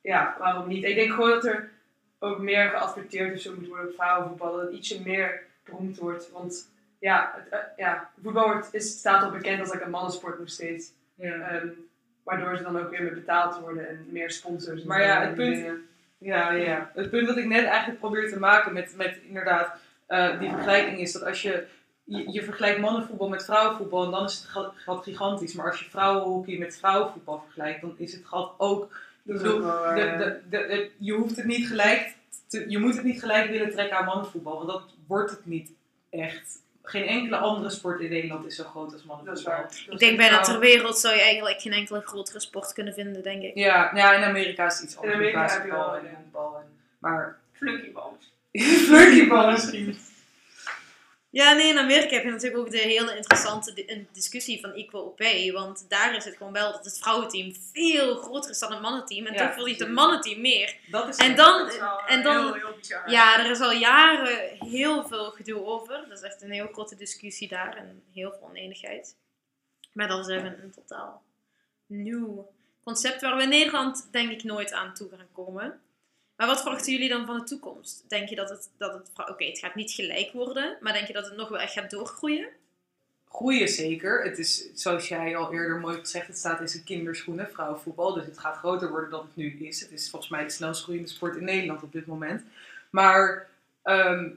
ja, 0.00 0.36
waarom 0.38 0.68
niet? 0.68 0.84
Ik 0.84 0.94
denk 0.94 1.12
gewoon 1.12 1.30
dat 1.30 1.44
er 1.44 1.70
ook 2.18 2.38
meer 2.38 2.68
geadverteerd 2.68 3.34
of 3.34 3.40
zo 3.40 3.54
moet 3.54 3.68
worden 3.68 3.88
op 3.88 3.94
vrouwenvoetbal. 3.94 4.52
Dat 4.52 4.60
het 4.60 4.72
ietsje 4.74 5.00
meer 5.04 5.42
beroemd 5.64 5.98
wordt. 5.98 6.30
Want 6.30 6.68
ja, 6.98 7.32
het, 7.34 7.48
eh, 7.52 7.58
ja 7.76 8.10
voetbal 8.22 8.46
wordt, 8.46 8.74
is, 8.74 8.98
staat 8.98 9.22
al 9.22 9.30
bekend 9.30 9.60
als 9.60 9.72
like, 9.72 9.84
een 9.84 9.90
mannensport 9.90 10.38
nog 10.38 10.48
steeds. 10.48 10.92
Ja. 11.14 11.34
Ehm, 11.34 11.68
waardoor 12.24 12.56
ze 12.56 12.62
dan 12.62 12.78
ook 12.78 12.90
weer 12.90 13.02
meer 13.02 13.14
betaald 13.14 13.58
worden 13.60 13.88
en 13.88 14.06
meer 14.10 14.30
sponsors. 14.30 14.80
en 14.80 14.86
Maar 14.86 15.02
ja, 15.02 15.20
het 15.20 15.34
punt- 15.34 15.54
dingen. 15.56 15.86
Ja, 16.18 16.52
ja. 16.52 16.90
Het 16.94 17.10
punt 17.10 17.26
dat 17.26 17.36
ik 17.36 17.44
net 17.46 17.64
eigenlijk 17.64 17.98
probeer 17.98 18.28
te 18.28 18.38
maken 18.38 18.72
met, 18.72 18.94
met 18.96 19.18
inderdaad 19.26 19.76
eh, 20.06 20.38
die 20.38 20.50
vergelijking 20.50 20.98
is 20.98 21.12
dat 21.12 21.22
als 21.24 21.42
je, 21.42 21.66
je, 22.06 22.32
je 22.32 22.42
vergelijkt 22.42 22.80
mannenvoetbal 22.80 23.28
met 23.28 23.44
vrouwenvoetbal 23.44 24.04
en 24.04 24.10
dan 24.10 24.24
is 24.24 24.34
het 24.34 24.44
ga- 24.44 24.72
gat 24.76 25.02
gigantisch. 25.04 25.54
Maar 25.54 25.70
als 25.70 25.78
je 25.78 25.90
vrouwenhockey 25.90 26.58
met 26.58 26.76
vrouwenvoetbal 26.78 27.42
vergelijkt, 27.44 27.80
dan 27.80 27.94
is 27.98 28.12
het 28.12 28.26
gat 28.26 28.52
ook. 28.56 28.98
Bedoel, 29.22 29.60
wel 29.62 29.94
de, 29.94 30.40
de, 30.50 30.66
de, 30.66 30.90
je 30.98 31.12
hoeft 31.12 31.36
het 31.36 31.44
niet 31.44 31.66
gelijk 31.66 32.14
te, 32.46 32.70
je 32.70 32.78
moet 32.78 32.94
het 32.94 33.04
niet 33.04 33.20
gelijk 33.20 33.50
willen 33.50 33.70
trekken 33.70 33.98
aan 33.98 34.04
mannenvoetbal, 34.04 34.56
want 34.56 34.68
dat 34.68 34.82
wordt 35.06 35.30
het 35.30 35.46
niet 35.46 35.72
echt. 36.10 36.64
Geen 36.82 37.06
enkele 37.06 37.36
andere 37.36 37.70
sport 37.70 38.00
in 38.00 38.10
Nederland 38.10 38.46
is 38.46 38.56
zo 38.56 38.64
groot 38.64 38.92
als 38.92 38.92
Dat 38.92 39.00
is 39.00 39.06
mannenvoetbal. 39.44 39.92
Ik 39.92 39.98
denk 39.98 40.16
bijna 40.16 40.40
ter 40.40 40.58
wereld 40.58 40.98
zou 40.98 41.14
je 41.14 41.20
eigenlijk 41.20 41.60
geen 41.60 41.72
enkele 41.72 42.00
grotere 42.00 42.40
sport 42.40 42.72
kunnen 42.72 42.94
vinden, 42.94 43.22
denk 43.22 43.42
ik. 43.42 43.54
Ja, 43.54 43.92
nou 43.92 43.96
ja, 43.96 44.12
in 44.12 44.24
Amerika 44.24 44.66
is 44.66 44.74
het 44.74 44.82
iets 44.82 44.96
anders. 44.96 45.14
Amerika 45.14 45.40
met 45.40 45.52
heb 45.52 45.62
je 45.62 45.68
basketbal 45.68 45.92
wel, 45.92 46.00
en 46.00 46.10
ja. 46.10 46.16
honkbal. 46.16 46.56
En, 46.56 46.66
maar 46.98 47.38
Flunkybal. 47.52 49.50
Misschien. 49.50 49.96
Ja, 51.36 51.52
nee, 51.52 51.68
in 51.68 51.78
Amerika 51.78 52.14
heb 52.14 52.24
je 52.24 52.30
natuurlijk 52.30 52.62
ook 52.62 52.70
de 52.70 52.78
hele 52.78 53.16
interessante 53.16 54.06
discussie 54.12 54.60
van 54.60 54.72
equal 54.72 55.08
pay. 55.08 55.52
Want 55.52 55.86
daar 55.88 56.16
is 56.16 56.24
het 56.24 56.36
gewoon 56.36 56.52
wel 56.52 56.72
dat 56.72 56.84
het 56.84 56.98
vrouwenteam 56.98 57.54
veel 57.72 58.16
groter 58.16 58.50
is 58.50 58.58
dan 58.58 58.72
het 58.72 58.80
mannenteam. 58.80 59.26
En 59.26 59.32
Ja, 59.32 59.46
toch 59.46 59.54
verdient 59.54 59.78
het 59.78 59.90
mannenteam 59.90 60.40
meer. 60.40 60.76
Dat 60.90 61.08
is 61.08 61.16
En 61.16 61.36
dan, 61.36 61.58
Dat 61.58 61.72
is 61.72 61.78
wel 61.78 62.00
en 62.06 62.22
dan 62.22 62.44
heel, 62.44 62.54
heel 62.54 62.76
bizar. 62.76 63.10
Ja, 63.10 63.44
er 63.44 63.50
is 63.50 63.60
al 63.60 63.72
jaren 63.72 64.56
heel 64.58 65.08
veel 65.08 65.30
gedoe 65.30 65.64
over. 65.64 66.04
Dat 66.08 66.18
is 66.18 66.24
echt 66.24 66.42
een 66.42 66.50
heel 66.50 66.68
grote 66.72 66.96
discussie 66.96 67.48
daar 67.48 67.76
en 67.76 68.02
heel 68.12 68.30
veel 68.30 68.48
oneenigheid. 68.48 69.16
Maar 69.92 70.08
dat 70.08 70.28
is 70.28 70.36
even 70.36 70.62
een 70.62 70.70
totaal 70.70 71.22
nieuw 71.86 72.52
concept 72.84 73.20
waar 73.20 73.36
we 73.36 73.42
in 73.42 73.48
Nederland 73.48 74.08
denk 74.10 74.30
ik 74.30 74.44
nooit 74.44 74.72
aan 74.72 74.94
toe 74.94 75.08
gaan 75.08 75.28
komen. 75.32 75.80
Maar 76.36 76.46
wat 76.46 76.60
verwachten 76.62 76.92
jullie 76.92 77.08
dan 77.08 77.26
van 77.26 77.38
de 77.38 77.44
toekomst? 77.44 78.04
Denk 78.08 78.28
je 78.28 78.34
dat 78.36 78.48
het, 78.50 78.70
dat 78.76 78.92
het 78.92 79.28
oké, 79.30 79.44
het 79.44 79.58
gaat 79.58 79.74
niet 79.74 79.90
gelijk 79.90 80.32
worden, 80.32 80.76
maar 80.80 80.92
denk 80.92 81.06
je 81.06 81.12
dat 81.12 81.24
het 81.24 81.36
nog 81.36 81.48
wel 81.48 81.58
echt 81.60 81.72
gaat 81.72 81.90
doorgroeien? 81.90 82.48
Groeien 83.28 83.68
zeker. 83.68 84.24
Het 84.24 84.38
is, 84.38 84.68
zoals 84.74 85.08
jij 85.08 85.36
al 85.36 85.52
eerder 85.52 85.78
mooi 85.78 85.98
gezegd, 85.98 86.26
het 86.26 86.38
staat 86.38 86.60
in 86.60 86.68
zijn 86.68 86.84
kinderschoenen, 86.84 87.50
vrouwenvoetbal. 87.50 88.12
Dus 88.14 88.26
het 88.26 88.38
gaat 88.38 88.56
groter 88.56 88.90
worden 88.90 89.10
dan 89.10 89.20
het 89.20 89.36
nu 89.36 89.66
is. 89.66 89.80
Het 89.80 89.90
is 89.90 90.10
volgens 90.10 90.30
mij 90.30 90.42
de 90.44 90.50
snelst 90.50 90.82
groeiende 90.82 91.08
sport 91.08 91.36
in 91.36 91.44
Nederland 91.44 91.82
op 91.82 91.92
dit 91.92 92.06
moment. 92.06 92.42
Maar 92.90 93.48
ehm, 93.82 94.30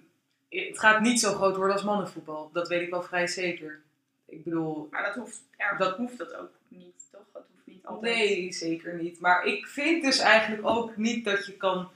het 0.49 0.79
gaat 0.79 1.01
niet 1.01 1.19
zo 1.19 1.33
groot 1.33 1.55
worden 1.55 1.73
als 1.75 1.83
mannenvoetbal. 1.83 2.49
Dat 2.53 2.67
weet 2.67 2.81
ik 2.81 2.89
wel 2.89 3.03
vrij 3.03 3.27
zeker. 3.27 3.81
ik 4.25 4.43
bedoel, 4.43 4.87
Maar 4.91 5.03
dat 5.03 5.15
hoeft, 5.15 5.41
Dat- 5.77 5.97
hoeft 5.97 6.17
dat 6.17 6.33
ook 6.35 6.51
niet, 6.67 7.07
toch? 7.11 7.21
Dat 7.33 7.43
hoeft 7.53 7.58
niet 7.79 7.85
altijd. 7.85 8.15
Nee, 8.15 8.51
zeker 8.53 8.93
niet. 8.95 9.19
Maar 9.19 9.45
ik 9.45 9.67
vind 9.67 10.03
dus 10.03 10.19
eigenlijk 10.19 10.67
ook 10.67 10.97
niet 10.97 11.25
dat 11.25 11.45
je 11.45 11.51
kan 11.53 11.89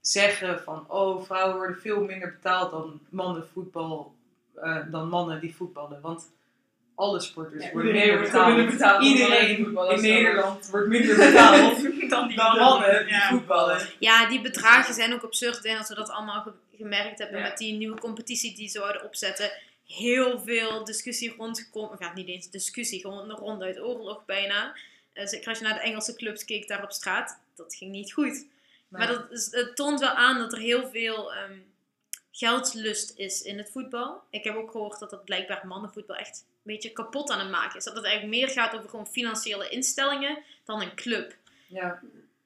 zeggen 0.00 0.62
van 0.62 0.84
oh, 0.88 1.24
vrouwen 1.24 1.56
worden 1.56 1.76
veel 1.80 2.00
minder 2.04 2.30
betaald 2.30 2.70
dan 2.70 3.00
mannen 3.08 3.46
voetbal, 3.52 4.14
eh, 4.54 4.78
dan 4.90 5.08
mannen 5.08 5.40
die 5.40 5.54
voetballen. 5.56 6.00
Want 6.00 6.32
alle 6.94 7.20
sporters 7.20 7.64
Ja, 7.64 7.72
worden 7.72 7.92
minder 7.92 8.16
wordt 8.16 8.70
betaald. 8.70 9.04
Iedereen 9.04 9.56
in. 9.58 10.00
Nederland 10.00 10.68
wordt 10.70 10.88
minder 10.88 11.16
betaald 11.16 11.82
dan 12.10 12.28
die 12.28 12.36
dan 12.36 12.56
mannen 12.58 13.04
die 13.04 13.14
Ja. 13.14 13.28
voetballen. 13.28 13.88
Ja, 13.98 14.28
die 14.28 14.40
bedragen 14.40 14.94
zijn 14.94 15.12
ook 15.14 15.22
absurd. 15.22 15.62
Denk 15.62 15.78
dat 15.78 15.88
we 15.88 15.94
dat 15.94 16.10
allemaal 16.10 16.42
ge- 16.42 16.76
gemerkt 16.76 17.18
hebben 17.18 17.38
Ja. 17.38 17.48
met 17.48 17.58
die 17.58 17.72
nieuwe 17.72 17.98
competitie 18.00 18.54
die 18.56 18.68
ze 18.68 18.78
zouden 18.78 19.04
opzetten. 19.04 19.50
Heel 19.86 20.40
veel 20.40 20.84
discussie 20.84 21.34
rondgekomen. 21.36 21.90
Of 21.90 21.98
ja, 21.98 22.12
niet 22.14 22.28
eens 22.28 22.50
discussie, 22.50 23.00
gewoon 23.00 23.30
een 23.30 23.36
ronde 23.36 23.64
uit 23.64 23.80
oorlog 23.80 24.24
bijna. 24.24 24.76
Eh, 25.14 25.26
zeker 25.26 25.48
als 25.48 25.58
je 25.58 25.64
naar 25.64 25.74
de 25.74 25.80
Engelse 25.80 26.14
clubs 26.14 26.44
keek 26.44 26.68
daar 26.68 26.82
op 26.82 26.92
straat. 26.92 27.40
Dat 27.54 27.74
ging 27.74 27.90
niet 27.90 28.12
goed. 28.12 28.46
Maar 28.88 29.06
dat 29.06 29.30
is, 29.30 29.52
het 29.52 29.76
toont 29.76 30.00
wel 30.00 30.10
aan 30.10 30.38
dat 30.38 30.52
er 30.52 30.58
heel 30.58 30.88
veel 30.88 31.34
ehm, 31.34 31.58
geldlust 32.30 33.18
is 33.18 33.42
in 33.42 33.58
het 33.58 33.70
voetbal. 33.70 34.22
Ik 34.30 34.44
heb 34.44 34.56
ook 34.56 34.70
gehoord 34.70 34.98
dat 34.98 35.10
dat 35.10 35.24
blijkbaar 35.24 35.66
mannenvoetbal 35.66 36.16
echt 36.16 36.46
een 36.46 36.72
beetje 36.72 36.92
kapot 36.92 37.30
aan 37.30 37.38
het 37.38 37.50
maken 37.50 37.76
is. 37.76 37.84
Dat 37.84 37.96
het 37.96 38.04
eigenlijk 38.04 38.36
meer 38.36 38.48
gaat 38.48 38.74
over 38.74 38.88
gewoon 38.88 39.06
financiële 39.06 39.68
instellingen 39.68 40.42
dan 40.64 40.82
een 40.82 40.94
club. 40.94 41.34
Ja, 41.66 42.00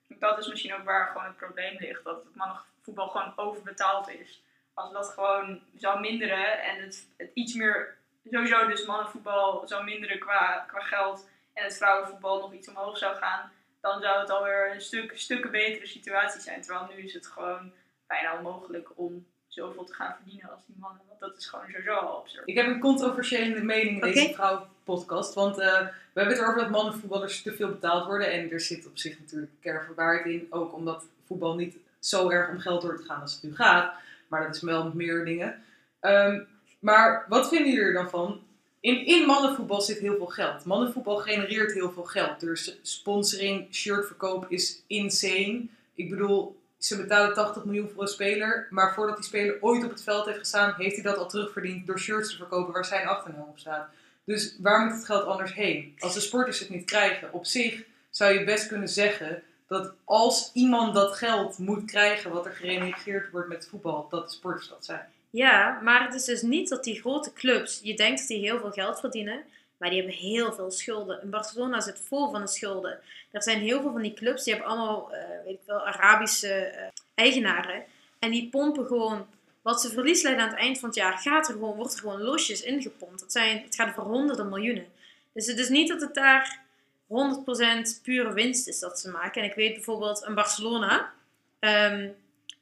Dat 0.09 0.39
is 0.39 0.49
misschien 0.49 0.75
ook 0.75 0.85
waar 0.85 1.07
gewoon 1.07 1.27
het 1.27 1.37
probleem 1.37 1.77
ligt. 1.79 2.05
Dat 2.05 2.25
het 2.25 2.35
mannenvoetbal 2.35 3.09
gewoon 3.09 3.33
overbetaald 3.37 4.09
is. 4.09 4.43
Als 4.75 4.93
dat 4.93 5.09
gewoon 5.09 5.61
zou 5.77 6.01
minderen 6.01 6.63
en 6.63 6.81
het, 6.81 7.07
het 7.17 7.31
iets 7.35 7.55
meer... 7.55 7.97
Sowieso 8.31 8.67
dus 8.67 8.87
mannenvoetbal 8.87 9.69
zou 9.69 9.85
minderen 9.85 10.19
qua, 10.19 10.65
qua 10.69 10.81
geld. 10.81 11.29
En 11.59 11.65
het 11.65 11.77
vrouwenvoetbal 11.77 12.41
nog 12.41 12.53
iets 12.53 12.69
omhoog 12.69 12.99
zou 12.99 13.17
gaan. 13.17 13.51
Dan 13.81 14.01
zou 14.03 14.21
het 14.21 14.31
alweer 14.31 14.75
een 14.75 14.81
stuk, 14.81 15.13
stukken 15.19 15.51
betere 15.51 15.87
situatie 15.87 16.41
zijn. 16.41 16.61
Terwijl 16.61 16.89
nu 16.95 17.05
is 17.05 17.15
het 17.15 17.27
gewoon 17.27 17.73
bijna 18.07 18.37
onmogelijk 18.37 18.89
om 18.95 19.27
zoveel 19.49 19.85
te 19.85 19.95
gaan 19.95 20.15
verdienen 20.17 20.51
als 20.51 20.61
die 20.67 20.77
mannen. 20.79 21.03
Want 21.09 21.21
dat 21.21 21.37
is 21.37 21.47
gewoon 21.47 21.65
sowieso 21.67 21.95
al 21.95 22.19
absurd. 22.19 22.49
Ik 22.49 22.57
heb 22.57 22.67
een 22.67 22.81
controversiële 22.81 23.63
mening 23.63 24.05
in 24.05 24.13
deze 24.13 24.25
Oké. 24.25 24.35
vrouwenpodcast. 24.35 25.35
Want 25.35 25.59
eh, 25.59 25.81
we 26.13 26.21
hebben 26.21 26.33
het 26.35 26.43
erover 26.43 26.61
dat 26.61 26.71
mannenvoetballers 26.71 27.43
te 27.43 27.55
veel 27.55 27.69
betaald 27.69 28.07
worden. 28.07 28.33
En 28.33 28.51
er 28.51 28.61
zit 28.61 28.87
op 28.87 28.99
zich 28.99 29.19
natuurlijk 29.19 29.53
een 29.53 29.61
kern 29.61 29.87
van 29.87 29.95
waarheid 29.95 30.27
in. 30.27 30.47
Ook 30.51 30.75
omdat 30.75 31.05
voetbal 31.27 31.55
niet 31.55 31.77
zo 31.99 32.31
erg 32.31 32.51
om 32.51 32.59
geld 32.59 32.83
door 32.83 32.97
te 32.97 33.05
gaan 33.05 33.21
als 33.21 33.33
het 33.33 33.43
nu 33.43 33.55
gaat. 33.55 33.95
Maar 34.29 34.47
dat 34.47 34.55
is 34.55 34.63
wel 34.63 34.85
met 34.85 34.95
meer 34.95 35.25
dingen. 35.25 35.65
Ehm, 36.01 36.43
maar 36.79 37.27
wat 37.29 37.49
vinden 37.49 37.73
jullie 37.73 37.87
er 37.87 37.93
dan 37.93 38.11
van? 38.11 38.47
In, 38.81 39.07
in 39.07 39.27
mannenvoetbal 39.27 39.81
zit 39.81 39.99
heel 39.99 40.17
veel 40.17 40.27
geld. 40.27 40.65
Mannenvoetbal 40.65 41.17
genereert 41.17 41.73
heel 41.73 41.93
veel 41.93 42.05
geld. 42.05 42.41
Dus 42.41 42.79
sponsoring, 42.83 43.75
shirtverkoop 43.75 44.47
is 44.49 44.83
insane. 44.87 45.67
Ik 45.95 46.11
bedoel, 46.11 46.57
ze 46.79 46.97
betalen 46.97 47.35
80 47.35 47.65
miljoen 47.65 47.89
voor 47.89 48.03
een 48.03 48.09
speler. 48.09 48.67
Maar 48.71 48.95
voordat 48.95 49.17
die 49.17 49.25
speler 49.25 49.57
ooit 49.61 49.85
op 49.85 49.91
het 49.91 50.03
veld 50.03 50.27
heeft 50.27 50.39
gestaan, 50.39 50.75
heeft 50.77 50.95
hij 50.95 51.05
dat 51.05 51.17
al 51.17 51.29
terugverdiend 51.29 51.87
door 51.87 51.99
shirts 51.99 52.31
te 52.31 52.37
verkopen 52.37 52.73
waar 52.73 52.85
zijn 52.85 53.07
achternaam 53.07 53.49
op 53.49 53.59
staat. 53.59 53.89
Dus 54.25 54.57
waar 54.61 54.85
moet 54.85 54.95
het 54.95 55.05
geld 55.05 55.25
anders 55.25 55.55
heen? 55.55 55.95
Als 55.99 56.15
de 56.15 56.21
sporters 56.21 56.59
het 56.59 56.71
niet 56.71 56.85
krijgen, 56.85 57.33
op 57.33 57.47
zich 57.47 57.85
zou 58.11 58.33
je 58.33 58.45
best 58.45 58.67
kunnen 58.67 58.89
zeggen 58.89 59.43
dat 59.67 59.93
als 60.05 60.51
iemand 60.53 60.95
dat 60.95 61.17
geld 61.17 61.59
moet 61.59 61.85
krijgen 61.85 62.31
wat 62.31 62.47
er 62.47 62.53
gerenegeerd 62.53 63.31
wordt 63.31 63.49
met 63.49 63.69
voetbal, 63.71 64.07
dat 64.11 64.29
de 64.29 64.35
sporters 64.35 64.69
dat 64.69 64.85
zijn. 64.85 65.09
Ja, 65.31 65.81
maar 65.83 66.05
het 66.05 66.15
is 66.15 66.25
dus 66.25 66.43
niet 66.43 66.69
dat 66.69 66.85
die 66.85 67.01
grote 67.01 67.33
clubs, 67.33 67.81
je 67.83 67.95
denkt 67.95 68.19
dat 68.19 68.29
die 68.29 68.39
heel 68.39 68.59
veel 68.59 68.71
geld 68.71 69.01
verdienen, 69.01 69.45
maar 69.77 69.91
die 69.91 69.99
hebben 69.99 70.17
heel 70.19 70.53
veel 70.53 70.71
schulden. 70.71 71.23
In 71.23 71.31
Barcelona 71.31 71.81
zit 71.81 72.01
vol 72.01 72.31
van 72.31 72.41
de 72.41 72.49
schulden. 72.49 72.99
Er 73.31 73.43
zijn 73.43 73.61
heel 73.61 73.81
veel 73.81 73.93
van 73.93 74.03
die 74.03 74.15
clubs, 74.15 74.45
die 74.45 74.55
hebben 74.55 74.71
allemaal, 74.71 75.13
eh, 75.13 75.45
weet 75.45 75.55
ik 75.55 75.61
wel, 75.67 75.87
Arabische 75.87 76.55
eh, 76.55 76.89
eigenaren. 77.15 77.85
En 78.19 78.31
die 78.31 78.49
pompen 78.49 78.87
gewoon, 78.87 79.27
wat 79.63 79.81
ze 79.81 79.91
verlies 79.91 80.23
leiden 80.23 80.45
aan 80.45 80.51
het 80.51 80.59
eind 80.59 80.79
van 80.79 80.89
het 80.89 80.99
jaar, 80.99 81.19
gaat 81.19 81.49
er 81.49 81.53
gewoon, 81.53 81.77
wordt 81.77 81.93
er 81.93 82.01
gewoon 82.01 82.23
losjes 82.23 82.63
ingepompt. 82.63 83.21
Dat 83.21 83.33
zijn, 83.33 83.63
het 83.63 83.75
gaat 83.75 83.95
voor 83.95 84.05
honderden 84.05 84.49
miljoenen. 84.49 84.87
Dus 85.33 85.47
het 85.47 85.59
is 85.59 85.69
niet 85.69 85.89
dat 85.89 86.01
het 86.01 86.15
daar 86.15 86.61
100% 87.07 88.03
pure 88.03 88.33
winst 88.33 88.69
is 88.69 88.79
dat 88.79 89.01
ze 89.01 89.11
maken. 89.11 89.43
En 89.43 89.49
ik 89.49 89.55
weet 89.55 89.75
bijvoorbeeld 89.75 90.23
een 90.27 90.35
Barcelona, 90.35 91.13
ehm, 91.59 92.09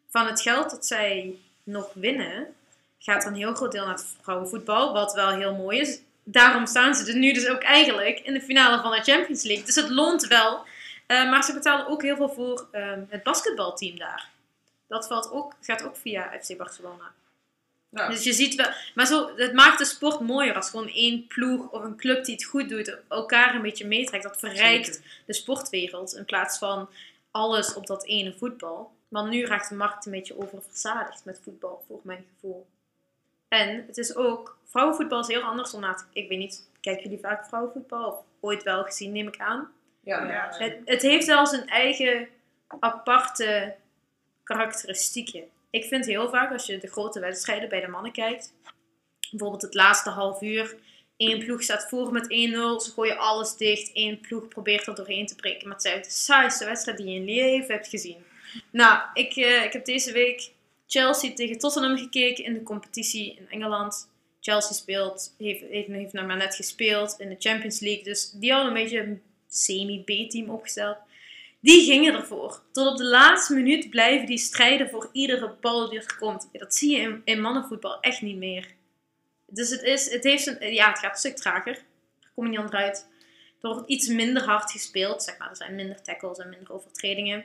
van 0.09 0.27
het 0.27 0.41
geld 0.41 0.71
dat 0.71 0.87
zij 0.87 1.35
nog 1.63 1.91
winnen, 1.95 2.55
gaat 2.99 3.23
er 3.23 3.29
een 3.29 3.37
heel 3.37 3.55
groot 3.55 3.73
deel 3.73 3.85
naar 3.85 3.95
het 3.95 4.17
vrouwenvoetbal, 4.23 4.93
wat 4.93 5.15
wel 5.15 5.31
heel 5.31 5.55
mooi 5.55 5.81
is. 5.81 6.01
Daarom 6.25 6.67
staan 6.67 6.95
ze 6.95 7.05
dus 7.05 7.15
nu 7.15 7.33
dus 7.33 7.49
ook 7.49 7.63
eigenlijk 7.63 8.21
in 8.21 8.33
de 8.33 8.41
finale 8.41 8.83
van 8.83 8.91
de 8.91 9.03
Champions 9.03 9.43
League. 9.43 9.65
Dus 9.65 9.75
het 9.75 9.89
loont 9.89 10.27
wel. 10.27 10.65
Eh, 11.07 11.31
maar 11.31 11.45
ze 11.45 11.53
betalen 11.53 11.87
ook 11.87 12.03
heel 12.03 12.17
veel 12.17 12.29
voor 12.29 12.69
ehm, 12.73 13.03
het 13.09 13.23
basketbalteam 13.23 13.99
daar. 13.99 14.29
Dat 14.89 15.07
valt 15.07 15.31
ook, 15.31 15.53
gaat 15.61 15.85
ook 15.85 15.97
via 15.97 16.33
FC 16.41 16.57
Barcelona. 16.57 17.13
Ja. 17.91 18.09
Dus 18.09 18.25
je 18.25 18.33
ziet 18.33 18.55
wel, 18.55 18.69
maar 18.95 19.07
zo, 19.07 19.37
het 19.37 19.53
maakt 19.53 19.79
de 19.79 19.85
sport 19.85 20.21
mooier 20.21 20.55
als 20.55 20.71
gewoon 20.71 20.89
één 20.89 21.27
ploeg 21.27 21.71
of 21.71 21.83
een 21.83 21.97
club 21.97 22.25
die 22.25 22.35
het 22.35 22.45
goed 22.45 22.69
doet, 22.69 22.99
elkaar 23.09 23.55
een 23.55 23.63
beetje 23.63 23.87
meetrekt. 23.87 24.23
Dat 24.23 24.39
verrijkt 24.39 24.87
Zeker. 24.87 25.23
de 25.27 25.33
sportwereld 25.33 26.15
in 26.15 26.25
plaats 26.25 26.59
van 26.59 26.89
alles 27.31 27.75
op 27.75 27.87
dat 27.87 28.05
ene 28.05 28.35
voetbal. 28.39 28.93
Want 29.09 29.31
nu 29.31 29.45
raakt 29.45 29.69
de 29.69 29.75
markt 29.75 30.07
een 30.07 30.13
beetje 30.13 30.39
oververzadigd 30.39 31.25
met 31.25 31.41
voetbal, 31.43 31.85
voor 31.87 32.01
mijn 32.03 32.25
gevoel. 32.35 32.67
En 33.49 33.85
het 33.87 33.99
is 33.99 34.17
ook, 34.17 34.59
vrouwenvoetbal 34.65 35.21
is 35.21 35.27
heel 35.27 35.43
anders 35.43 35.71
dan 35.71 35.81
na 35.81 36.07
Ik 36.13 36.29
weet 36.29 36.39
niet, 36.39 36.69
kijken 36.81 37.03
jullie 37.03 37.19
vaak 37.19 37.47
vrouwenvoetbal? 37.47 38.07
Of 38.07 38.25
ooit 38.41 38.63
wel 38.63 38.85
gezien, 38.85 39.13
neem 39.13 39.29
ik 39.29 39.39
aan. 39.39 39.73
Ja, 40.01 40.29
Ja. 40.29 40.49
Het, 40.59 40.79
het 40.85 41.03
heeft 41.03 41.27
wel 41.27 41.47
zijn 41.47 41.69
eigen 41.69 42.29
aparte 42.81 43.75
karakteristieken. 44.43 45.45
Ik 45.71 45.85
vind 45.85 46.07
heel 46.07 46.29
vaak 46.29 46.53
als 46.53 46.67
je 46.67 46.79
de 46.79 46.87
grote 46.87 47.21
wedstrijden 47.21 47.69
bij 47.69 47.81
de 47.81 47.89
mannen 47.89 48.13
kijkt, 48.13 48.53
bijvoorbeeld 49.31 49.63
het 49.63 49.75
laatste 49.75 50.11
half 50.11 50.43
uur, 50.43 50.77
één 51.17 51.39
ploeg 51.39 51.63
staat 51.63 51.89
voor 51.89 52.13
met 52.13 52.25
1-0, 52.25 52.27
ze 52.29 52.91
gooien 52.95 53.19
alles 53.19 53.57
dicht, 53.57 53.93
één 53.93 54.21
ploeg 54.21 54.49
probeert 54.49 54.87
er 54.87 54.95
doorheen 54.95 55.27
te 55.27 55.37
breken, 55.37 55.69
maar 55.69 55.77
het 55.77 55.85
is 55.85 55.93
de 55.93 56.11
saaiste 56.11 56.65
wedstrijd 56.65 56.99
die 56.99 57.07
je 57.07 57.15
in 57.15 57.25
je 57.25 57.33
leven 57.33 57.75
hebt 57.75 57.89
gezien. 57.89 58.25
Nou, 58.71 59.03
ik, 59.15 59.37
eh, 59.37 59.65
ik 59.65 59.73
heb 59.73 59.85
deze 59.85 60.13
week 60.13 60.51
Chelsea 60.87 61.35
tegen 61.35 61.59
Tottenham 61.59 61.97
gekeken 61.97 62.45
in 62.45 62.55
de 62.55 62.63
competitie 62.63 63.35
in 63.35 63.49
Engeland. 63.49 64.11
Chelsea 64.41 64.73
speelt, 64.73 65.35
heeft, 65.39 65.61
heeft, 65.61 65.89
heeft 65.89 66.13
nog 66.13 66.27
net 66.27 66.55
gespeeld 66.55 67.15
in 67.19 67.29
de 67.29 67.37
Champions 67.39 67.81
League, 67.81 68.05
dus 68.05 68.31
die 68.31 68.53
hadden 68.53 68.69
een 68.69 68.83
beetje 68.83 69.01
een 69.01 69.23
semi-B-team 69.49 70.51
opgesteld. 70.51 70.97
Die 71.61 71.85
gingen 71.85 72.15
ervoor. 72.15 72.63
Tot 72.73 72.87
op 72.87 72.97
de 72.97 73.05
laatste 73.05 73.55
minuut 73.55 73.91
blijven 73.91 74.27
die 74.27 74.39
strijden 74.39 74.89
voor 74.89 75.09
iedere 75.13 75.57
bal 75.61 75.89
die 75.89 75.99
er 75.99 76.17
komt. 76.19 76.49
Dat 76.53 76.75
zie 76.75 76.91
je 76.91 77.01
in, 77.01 77.23
in 77.25 77.41
mannenvoetbal 77.41 78.01
echt 78.01 78.23
niet 78.23 78.37
meer. 78.37 78.75
Dus 79.47 79.71
het, 79.71 79.83
is, 79.83 80.11
het, 80.11 80.25
heeft 80.25 80.47
een, 80.47 80.75
ja, 80.75 80.89
het 80.89 80.99
gaat 80.99 81.13
een 81.13 81.19
stuk 81.19 81.37
trager. 81.37 81.75
Daar 82.21 82.31
kom 82.35 82.45
je 82.45 82.51
niet 82.51 82.59
onderuit. 82.59 83.09
Er 83.61 83.69
wordt 83.69 83.89
iets 83.89 84.09
minder 84.09 84.45
hard 84.45 84.71
gespeeld. 84.71 85.23
Zeg 85.23 85.39
maar. 85.39 85.51
Er 85.51 85.57
zijn 85.57 85.75
minder 85.75 86.03
tackles 86.03 86.39
en 86.39 86.49
minder 86.49 86.73
overtredingen. 86.73 87.45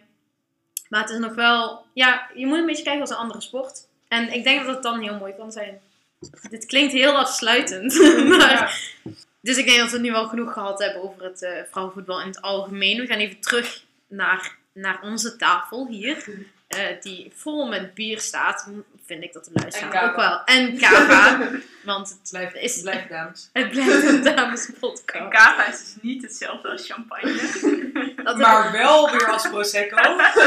Maar 0.91 1.01
het 1.01 1.09
is 1.09 1.17
nog 1.17 1.35
wel... 1.35 1.85
Ja, 1.93 2.29
je 2.35 2.45
moet 2.45 2.57
een 2.57 2.65
beetje 2.65 2.83
kijken 2.83 3.01
als 3.01 3.09
een 3.09 3.15
andere 3.15 3.41
sport. 3.41 3.87
En 4.07 4.33
ik 4.33 4.43
denk 4.43 4.65
dat 4.65 4.73
het 4.75 4.83
dan 4.83 4.99
heel 4.99 5.17
mooi 5.17 5.33
kan 5.37 5.51
zijn. 5.51 5.79
Dit 6.49 6.65
klinkt 6.65 6.93
heel 6.93 7.17
afsluitend. 7.17 7.93
maar, 8.37 8.81
dus 9.41 9.57
ik 9.57 9.65
denk 9.65 9.79
dat 9.79 9.91
we 9.91 9.99
nu 9.99 10.11
wel 10.11 10.27
genoeg 10.27 10.53
gehad 10.53 10.79
hebben 10.79 11.03
over 11.03 11.23
het 11.23 11.41
eh, 11.43 11.51
vrouwenvoetbal 11.71 12.21
in 12.21 12.27
het 12.27 12.41
algemeen. 12.41 12.99
We 13.01 13.07
gaan 13.07 13.17
even 13.17 13.39
terug 13.39 13.83
naar, 14.07 14.55
naar 14.73 14.99
onze 15.01 15.35
tafel 15.35 15.87
hier. 15.87 16.23
eh, 16.67 17.01
die 17.01 17.31
vol 17.35 17.67
met 17.67 17.93
bier 17.93 18.19
staat. 18.19 18.69
Vind 19.05 19.23
ik 19.23 19.33
dat 19.33 19.45
de 19.45 19.51
En 19.53 19.61
luisteraar 19.61 20.09
ook 20.09 20.15
wel. 20.15 20.43
En 20.43 20.77
kava. 20.77 21.49
want 21.83 22.09
het, 22.09 22.29
Blijf, 22.29 22.53
is, 22.53 22.81
blijf 22.81 23.07
dames. 23.07 23.49
het 23.53 23.69
blijft 23.69 24.03
een 24.07 24.25
En 24.27 24.35
damespodcast. 24.35 25.29
kava 25.29 25.67
is 25.67 25.77
dus 25.79 25.95
niet 26.01 26.21
hetzelfde 26.21 26.69
als 26.69 26.85
champagne. 26.87 27.39
Dat 28.23 28.37
Maar 28.37 28.71
wel 28.71 29.11
weer 29.11 29.31
als 29.31 29.49
Prosecco, 29.49 29.95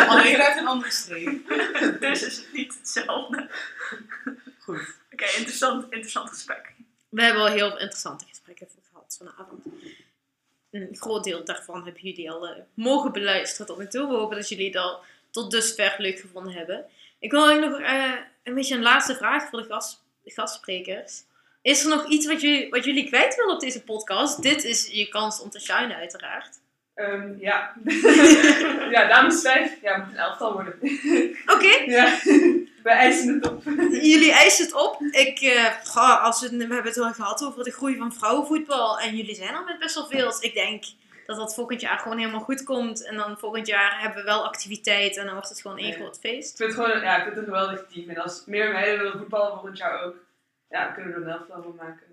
alleen 0.09 0.43
uit 0.43 0.59
een 0.59 0.67
andere 0.67 0.91
streek. 0.91 1.49
dus 2.01 2.23
is 2.23 2.37
het 2.37 2.53
niet 2.53 2.75
hetzelfde. 2.79 3.49
Goed. 4.59 4.95
Oké, 5.13 5.25
interessant, 5.25 5.85
interessant 5.85 6.29
gesprek. 6.29 6.73
We 7.09 7.23
hebben 7.23 7.43
al 7.43 7.49
heel 7.49 7.71
interessante 7.71 8.25
gesprekken 8.29 8.69
gehad 8.91 9.17
vanavond. 9.19 9.65
Een 10.71 10.97
groot 10.97 11.25
deel 11.25 11.45
daarvan 11.45 11.85
hebben 11.85 12.03
jullie 12.03 12.31
al 12.31 12.49
eh, 12.49 12.57
mogen 12.75 13.13
beluisteren 13.13 13.67
tot 13.67 13.79
nu 13.79 13.87
toe. 13.87 14.09
We 14.09 14.15
hopen 14.15 14.37
dat 14.37 14.49
jullie 14.49 14.67
het 14.67 14.77
al 14.77 15.03
tot 15.31 15.51
dusver 15.51 15.95
leuk 15.99 16.19
gevonden 16.19 16.53
hebben. 16.53 16.85
Ik 17.19 17.31
wil 17.31 17.49
eigenlijk 17.49 17.81
nog 17.81 17.91
eh, 17.91 18.13
een 18.43 18.55
beetje 18.55 18.75
een 18.75 18.83
laatste 18.83 19.17
vraag 19.17 19.49
voor 19.49 19.59
de, 19.59 19.69
gast, 19.69 20.03
de 20.23 20.31
gastsprekers. 20.31 21.23
Is 21.63 21.83
er 21.83 21.89
nog 21.89 22.09
iets 22.09 22.27
wat 22.27 22.41
jullie, 22.41 22.71
wat 22.71 22.85
jullie 22.85 23.07
kwijt 23.07 23.37
willen 23.37 23.55
op 23.55 23.61
deze 23.61 23.83
podcast? 23.83 24.43
Dit 24.43 24.65
is 24.65 24.87
je 24.87 25.09
kans 25.09 25.41
om 25.41 25.51
te 25.51 25.61
shinen 25.61 25.97
uiteraard. 25.97 26.59
Ehm, 26.95 27.39
ja. 27.39 27.75
ja, 28.95 29.09
dames 29.09 29.41
5. 29.41 29.81
Ja, 29.83 29.97
moet 29.97 30.07
een 30.13 30.17
elftal 30.17 30.53
worden. 30.53 30.75
Oké, 31.47 31.83
ja. 31.87 32.19
Wij 32.83 32.95
eisen 32.97 33.35
het 33.35 33.51
op. 33.51 33.63
Jullie 33.91 34.33
eisen 34.33 34.65
het 34.65 34.75
op. 34.75 35.01
Ik, 35.01 35.41
eh, 35.41 36.23
als 36.25 36.41
we, 36.41 36.49
we 36.49 36.57
hebben 36.63 36.85
het 36.85 36.97
wel 36.97 37.13
gehad 37.13 37.45
over 37.45 37.65
de 37.65 37.71
groei 37.73 37.97
van 37.97 38.13
vrouwenvoetbal. 38.15 38.99
En 39.01 39.17
jullie 39.17 39.35
zijn 39.35 39.55
al 39.55 39.65
met 39.65 39.79
best 39.79 39.95
wel 39.95 40.07
veel. 40.07 40.27
Dus 40.27 40.39
ik 40.39 40.55
denk 40.55 40.85
dat 41.27 41.37
dat 41.37 41.55
volgend 41.55 41.81
jaar 41.81 41.99
gewoon 41.99 42.19
helemaal 42.19 42.41
goed 42.41 42.63
komt. 42.65 43.05
En 43.07 43.17
dan 43.17 43.39
volgend 43.39 43.67
jaar 43.67 44.01
hebben 44.01 44.19
we 44.19 44.25
wel 44.25 44.45
activiteit. 44.45 45.17
En 45.17 45.25
dan 45.25 45.35
wordt 45.35 45.49
het 45.49 45.61
gewoon 45.61 45.79
één 45.79 45.89
Ja. 45.89 45.95
groot 45.95 46.15
Ik 46.17 46.21
feest. 46.21 46.57
vind 46.57 46.73
het 46.77 46.85
gewoon 46.85 47.01
ja, 47.01 47.17
ik 47.17 47.23
vind 47.23 47.37
het 47.37 47.47
een 47.47 47.53
geweldig 47.53 47.85
team. 47.93 48.09
En 48.11 48.17
als 48.23 48.43
meer 48.47 48.73
meiden 48.73 48.99
willen 48.99 49.19
voetballen 49.19 49.53
volgend 49.53 49.79
jaar 49.79 50.03
ook, 50.03 50.15
ja, 50.69 50.85
kunnen 50.87 51.13
we 51.15 51.21
er 51.21 51.27
een 51.27 51.33
elftal 51.39 51.63
van 51.63 51.75
maken. 51.77 52.07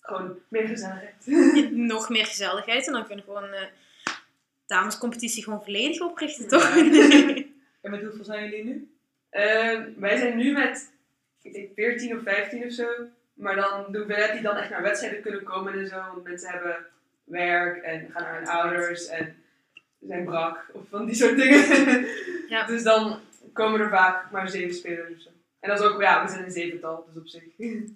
Gewoon 0.00 0.38
meer 0.48 0.68
gezelligheid. 0.68 1.26
Nog 1.70 2.08
meer 2.08 2.26
gezelligheid. 2.26 2.86
En 2.86 2.92
dan 2.92 3.06
kunnen 3.06 3.24
we 3.26 3.32
gewoon 3.32 3.52
eh 3.52 3.60
damescompetitie 4.74 5.42
gewoon 5.44 5.62
volledig 5.64 6.00
oprichten, 6.00 6.48
toch? 6.48 6.76
En 6.76 7.90
met 7.90 8.02
hoeveel 8.02 8.24
zijn 8.24 8.44
jullie 8.50 8.64
nu? 8.64 8.88
Ehm, 9.30 9.82
wij 9.96 10.16
zijn 10.16 10.36
nu 10.36 10.52
met, 10.52 10.90
ik 11.42 11.52
denk 11.52 11.68
14 11.74 12.16
of 12.16 12.22
15 12.22 12.64
of 12.64 12.72
zo. 12.72 12.86
Maar 13.34 13.56
dan 13.56 13.92
de 13.92 13.98
hoeveelheid 13.98 14.32
die 14.32 14.42
dan 14.42 14.56
echt 14.56 14.70
naar 14.70 14.82
wedstrijden 14.82 15.20
kunnen 15.22 15.42
komen 15.42 15.72
en 15.78 15.86
zo. 15.88 15.96
Want 15.96 16.24
mensen 16.24 16.50
hebben 16.50 16.76
werk 17.24 17.82
en 17.82 18.10
gaan 18.12 18.22
naar 18.22 18.38
hun 18.38 18.48
ouders 18.48 19.06
en 19.06 19.36
zijn 20.00 20.24
brak 20.24 20.66
of 20.72 20.82
van 20.90 21.06
die 21.06 21.14
soort 21.14 21.36
dingen. 21.36 22.06
Ja. 22.48 22.66
Dus 22.66 22.82
dan 22.82 23.20
komen 23.52 23.80
er 23.80 23.88
vaak 23.88 24.30
maar 24.30 24.48
zeven 24.48 24.74
spelers 24.74 25.10
of 25.14 25.20
zo. 25.22 25.28
En 25.60 25.68
dat 25.70 25.80
is 25.80 25.86
ook, 25.86 26.00
ja, 26.00 26.24
we 26.24 26.30
zijn 26.30 26.44
een 26.44 26.50
zevental, 26.50 27.06
dus 27.12 27.22
op 27.22 27.28
zich. 27.28 27.42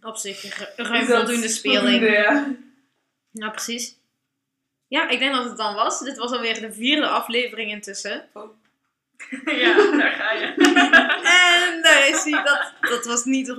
Op 0.02 0.16
zich 0.16 0.58
ru- 0.58 0.82
ruim 0.88 1.06
Dus 1.06 1.16
voldoende 1.16 1.48
speling. 1.48 1.80
voldoende, 1.80 2.10
ja. 2.10 2.54
Ja, 3.30 3.50
precies. 3.50 3.97
Ja, 4.88 5.08
ik 5.08 5.18
denk 5.18 5.34
dat 5.34 5.44
het 5.44 5.56
dan 5.56 5.74
was. 5.74 6.00
Dit 6.00 6.16
was 6.16 6.30
alweer 6.30 6.60
de 6.60 6.72
vierde 6.72 7.06
aflevering 7.06 7.70
intussen. 7.70 8.28
ja, 9.44 9.90
daar 9.96 10.12
ga 10.12 10.32
je. 10.32 10.46
En 11.24 11.82
daar 11.82 12.08
is 12.08 12.24
hij. 12.24 12.42
Dat, 12.44 12.72
dat 12.80 13.04
was 13.04 13.24
niet 13.24 13.48
100% 13.48 13.52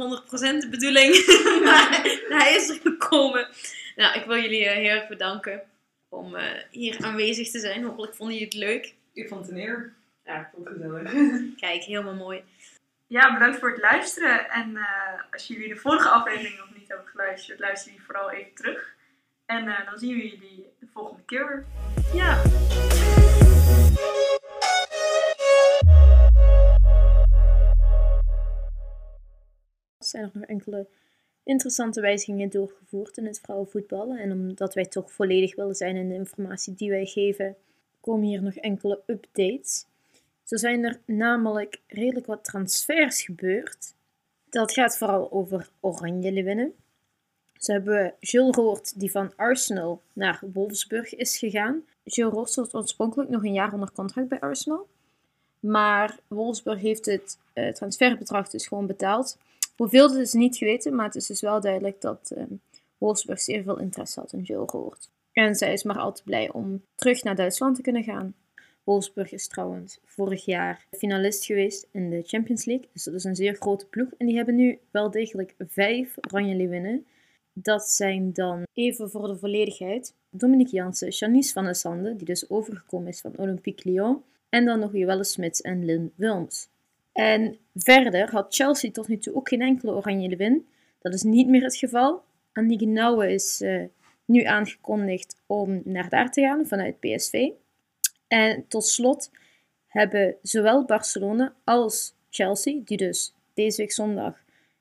de 0.57 0.67
bedoeling. 0.69 1.25
maar 2.29 2.39
hij 2.39 2.55
is 2.55 2.69
er 2.69 2.79
gekomen. 2.81 3.47
Nou, 3.95 4.19
ik 4.19 4.25
wil 4.25 4.37
jullie 4.37 4.65
eh, 4.65 4.75
heel 4.75 4.89
erg 4.89 5.07
bedanken 5.07 5.61
om 6.09 6.35
eh, 6.35 6.61
hier 6.71 6.97
aanwezig 7.05 7.51
te 7.51 7.59
zijn. 7.59 7.83
Hopelijk 7.83 8.15
vonden 8.15 8.35
jullie 8.35 8.49
het 8.49 8.59
leuk. 8.63 8.93
Ik 9.13 9.27
vond 9.27 9.45
het 9.45 9.51
een 9.51 9.61
eer. 9.61 9.93
Ja, 10.25 10.39
ik 10.39 10.47
vond 10.53 10.67
het 10.67 10.77
gezellig. 10.77 11.11
Kijk, 11.65 11.83
helemaal 11.83 12.15
mooi. 12.15 12.43
Ja, 13.07 13.33
bedankt 13.33 13.59
voor 13.59 13.69
het 13.69 13.81
luisteren. 13.81 14.49
En 14.49 14.77
eh, 14.77 15.21
als 15.31 15.47
jullie 15.47 15.67
de 15.67 15.75
vorige 15.75 16.09
aflevering 16.09 16.57
nog 16.57 16.75
niet 16.75 16.87
hebben 16.87 17.07
geluisterd, 17.07 17.59
luister 17.59 17.91
die 17.91 18.01
vooral 18.01 18.31
even 18.31 18.53
terug. 18.53 18.97
En 19.49 19.67
eh, 19.67 19.85
dan 19.85 19.99
zien 19.99 20.15
we 20.15 20.27
jullie 20.27 20.67
de 20.79 20.87
volgende 20.93 21.23
keer. 21.25 21.65
Ja. 22.13 22.43
Er 29.97 30.05
zijn 30.05 30.31
nog 30.33 30.43
enkele 30.43 30.87
interessante 31.43 32.01
wijzigingen 32.01 32.49
doorgevoerd 32.49 33.17
in 33.17 33.25
het 33.25 33.39
vrouwenvoetbal. 33.39 34.15
En 34.15 34.31
omdat 34.31 34.73
wij 34.73 34.85
toch 34.85 35.11
volledig 35.11 35.55
willen 35.55 35.75
zijn 35.75 35.95
in 35.95 36.09
de 36.09 36.15
informatie 36.15 36.75
die 36.75 36.89
wij 36.89 37.05
geven, 37.05 37.55
komen 38.01 38.27
hier 38.27 38.41
nog 38.43 38.55
enkele 38.55 39.01
updates. 39.05 39.85
Zo 40.43 40.57
zijn 40.57 40.83
er 40.83 40.99
namelijk 41.05 41.81
redelijk 41.87 42.25
wat 42.25 42.43
transfers 42.43 43.21
gebeurd. 43.21 43.93
Dat 44.49 44.71
gaat 44.71 44.97
vooral 44.97 45.31
over 45.31 45.69
Oranje 45.79 46.31
Leeuwinnen. 46.31 46.73
Ze 47.59 47.71
hebben 47.71 48.13
Jules 48.19 48.55
Roord, 48.55 48.99
die 48.99 49.11
van 49.11 49.33
Arsenal 49.35 50.01
naar 50.13 50.39
Wolfsburg 50.53 51.15
is 51.15 51.37
gegaan. 51.37 51.83
Jules 52.03 52.33
Roord 52.33 52.49
stond 52.49 52.73
oorspronkelijk 52.73 53.29
nog 53.29 53.43
een 53.43 53.53
jaar 53.53 53.73
onder 53.73 53.91
contract 53.91 54.27
bij 54.27 54.39
Arsenal. 54.39 54.87
Maar 55.59 56.19
Wolfsburg 56.27 56.81
heeft 56.81 57.05
het 57.05 57.37
eh, 57.53 57.73
transferbedrag 57.73 58.49
dus 58.49 58.67
gewoon 58.67 58.87
betaald. 58.87 59.37
Hoeveel 59.75 60.07
dat 60.07 60.17
is 60.17 60.33
niet 60.33 60.57
geweten, 60.57 60.95
maar 60.95 61.05
het 61.05 61.15
is 61.15 61.27
dus 61.27 61.41
wel 61.41 61.61
duidelijk 61.61 62.01
dat 62.01 62.31
eh, 62.35 62.43
Wolfsburg 62.97 63.41
zeer 63.41 63.63
veel 63.63 63.79
interesse 63.79 64.19
had 64.19 64.33
in 64.33 64.41
Jules 64.41 64.71
Roord. 64.71 65.09
En 65.33 65.55
zij 65.55 65.73
is 65.73 65.83
maar 65.83 65.99
al 65.99 66.13
te 66.13 66.23
blij 66.23 66.51
om 66.51 66.81
terug 66.95 67.23
naar 67.23 67.35
Duitsland 67.35 67.75
te 67.75 67.81
kunnen 67.81 68.03
gaan. 68.03 68.33
Wolfsburg 68.83 69.31
is 69.31 69.47
trouwens 69.47 69.99
vorig 70.05 70.45
jaar 70.45 70.85
finalist 70.91 71.45
geweest 71.45 71.87
in 71.91 72.09
de 72.09 72.23
Champions 72.25 72.65
League. 72.65 72.87
Dus 72.93 73.03
dat 73.03 73.13
is 73.13 73.23
een 73.23 73.35
zeer 73.35 73.55
grote 73.55 73.85
ploeg. 73.85 74.09
En 74.17 74.25
die 74.25 74.35
hebben 74.35 74.55
nu 74.55 74.79
wel 74.91 75.11
degelijk 75.11 75.55
vijf 75.67 76.15
Oranje 76.31 76.55
Leeuwinnen. 76.55 77.05
Dat 77.61 77.89
zijn 77.89 78.33
dan 78.33 78.63
even 78.73 79.09
voor 79.09 79.27
de 79.27 79.37
volledigheid 79.37 80.13
Dominique 80.29 80.75
Jansen, 80.75 81.09
Janice 81.09 81.53
van 81.53 81.63
der 81.63 81.75
Sande, 81.75 82.15
die 82.15 82.25
dus 82.25 82.49
overgekomen 82.49 83.07
is 83.07 83.21
van 83.21 83.37
Olympique 83.37 83.89
Lyon. 83.89 84.23
En 84.49 84.65
dan 84.65 84.79
nog 84.79 84.93
Joelle 84.93 85.23
Smits 85.23 85.61
en 85.61 85.85
Lynn 85.85 86.11
Wilms. 86.15 86.67
En 87.11 87.57
verder 87.75 88.31
had 88.31 88.55
Chelsea 88.55 88.91
tot 88.91 89.07
nu 89.07 89.17
toe 89.17 89.35
ook 89.35 89.49
geen 89.49 89.61
enkele 89.61 89.91
Oranje 89.91 90.27
Leeuwin. 90.27 90.67
Dat 91.01 91.13
is 91.13 91.23
niet 91.23 91.47
meer 91.47 91.63
het 91.63 91.75
geval. 91.75 92.23
Annie 92.53 92.87
Nouwen 92.87 93.29
is 93.29 93.61
eh, 93.61 93.83
nu 94.25 94.43
aangekondigd 94.43 95.35
om 95.45 95.81
naar 95.85 96.09
daar 96.09 96.31
te 96.31 96.41
gaan 96.41 96.67
vanuit 96.67 96.99
PSV. 96.99 97.49
En 98.27 98.65
tot 98.67 98.85
slot 98.85 99.31
hebben 99.87 100.35
zowel 100.41 100.85
Barcelona 100.85 101.53
als 101.63 102.13
Chelsea, 102.29 102.81
die 102.85 102.97
dus 102.97 103.33
deze 103.53 103.77
week 103.77 103.91
zondag 103.91 104.37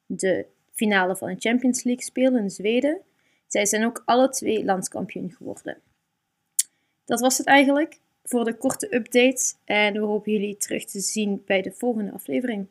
de 0.07 0.47
finale 0.79 1.17
van 1.17 1.29
de 1.29 1.37
Champions 1.39 1.83
League 1.83 2.05
spelen 2.05 2.43
in 2.43 2.51
Zweden, 2.51 3.01
zij 3.47 3.67
zijn 3.67 3.85
ook 3.85 4.03
alle 4.05 4.29
twee 4.29 4.65
landskampioen 4.65 5.31
geworden. 5.31 5.79
Dat 7.05 7.21
was 7.21 7.39
het 7.39 7.47
eigenlijk 7.47 8.01
voor 8.23 8.45
de 8.45 8.57
korte 8.57 8.95
update 8.95 9.55
en 9.65 9.93
we 9.93 9.99
hopen 9.99 10.33
jullie 10.33 10.57
terug 10.57 10.85
te 10.85 11.01
zien 11.01 11.43
bij 11.47 11.63
de 11.63 11.73
volgende 11.73 12.13
aflevering. 12.13 12.67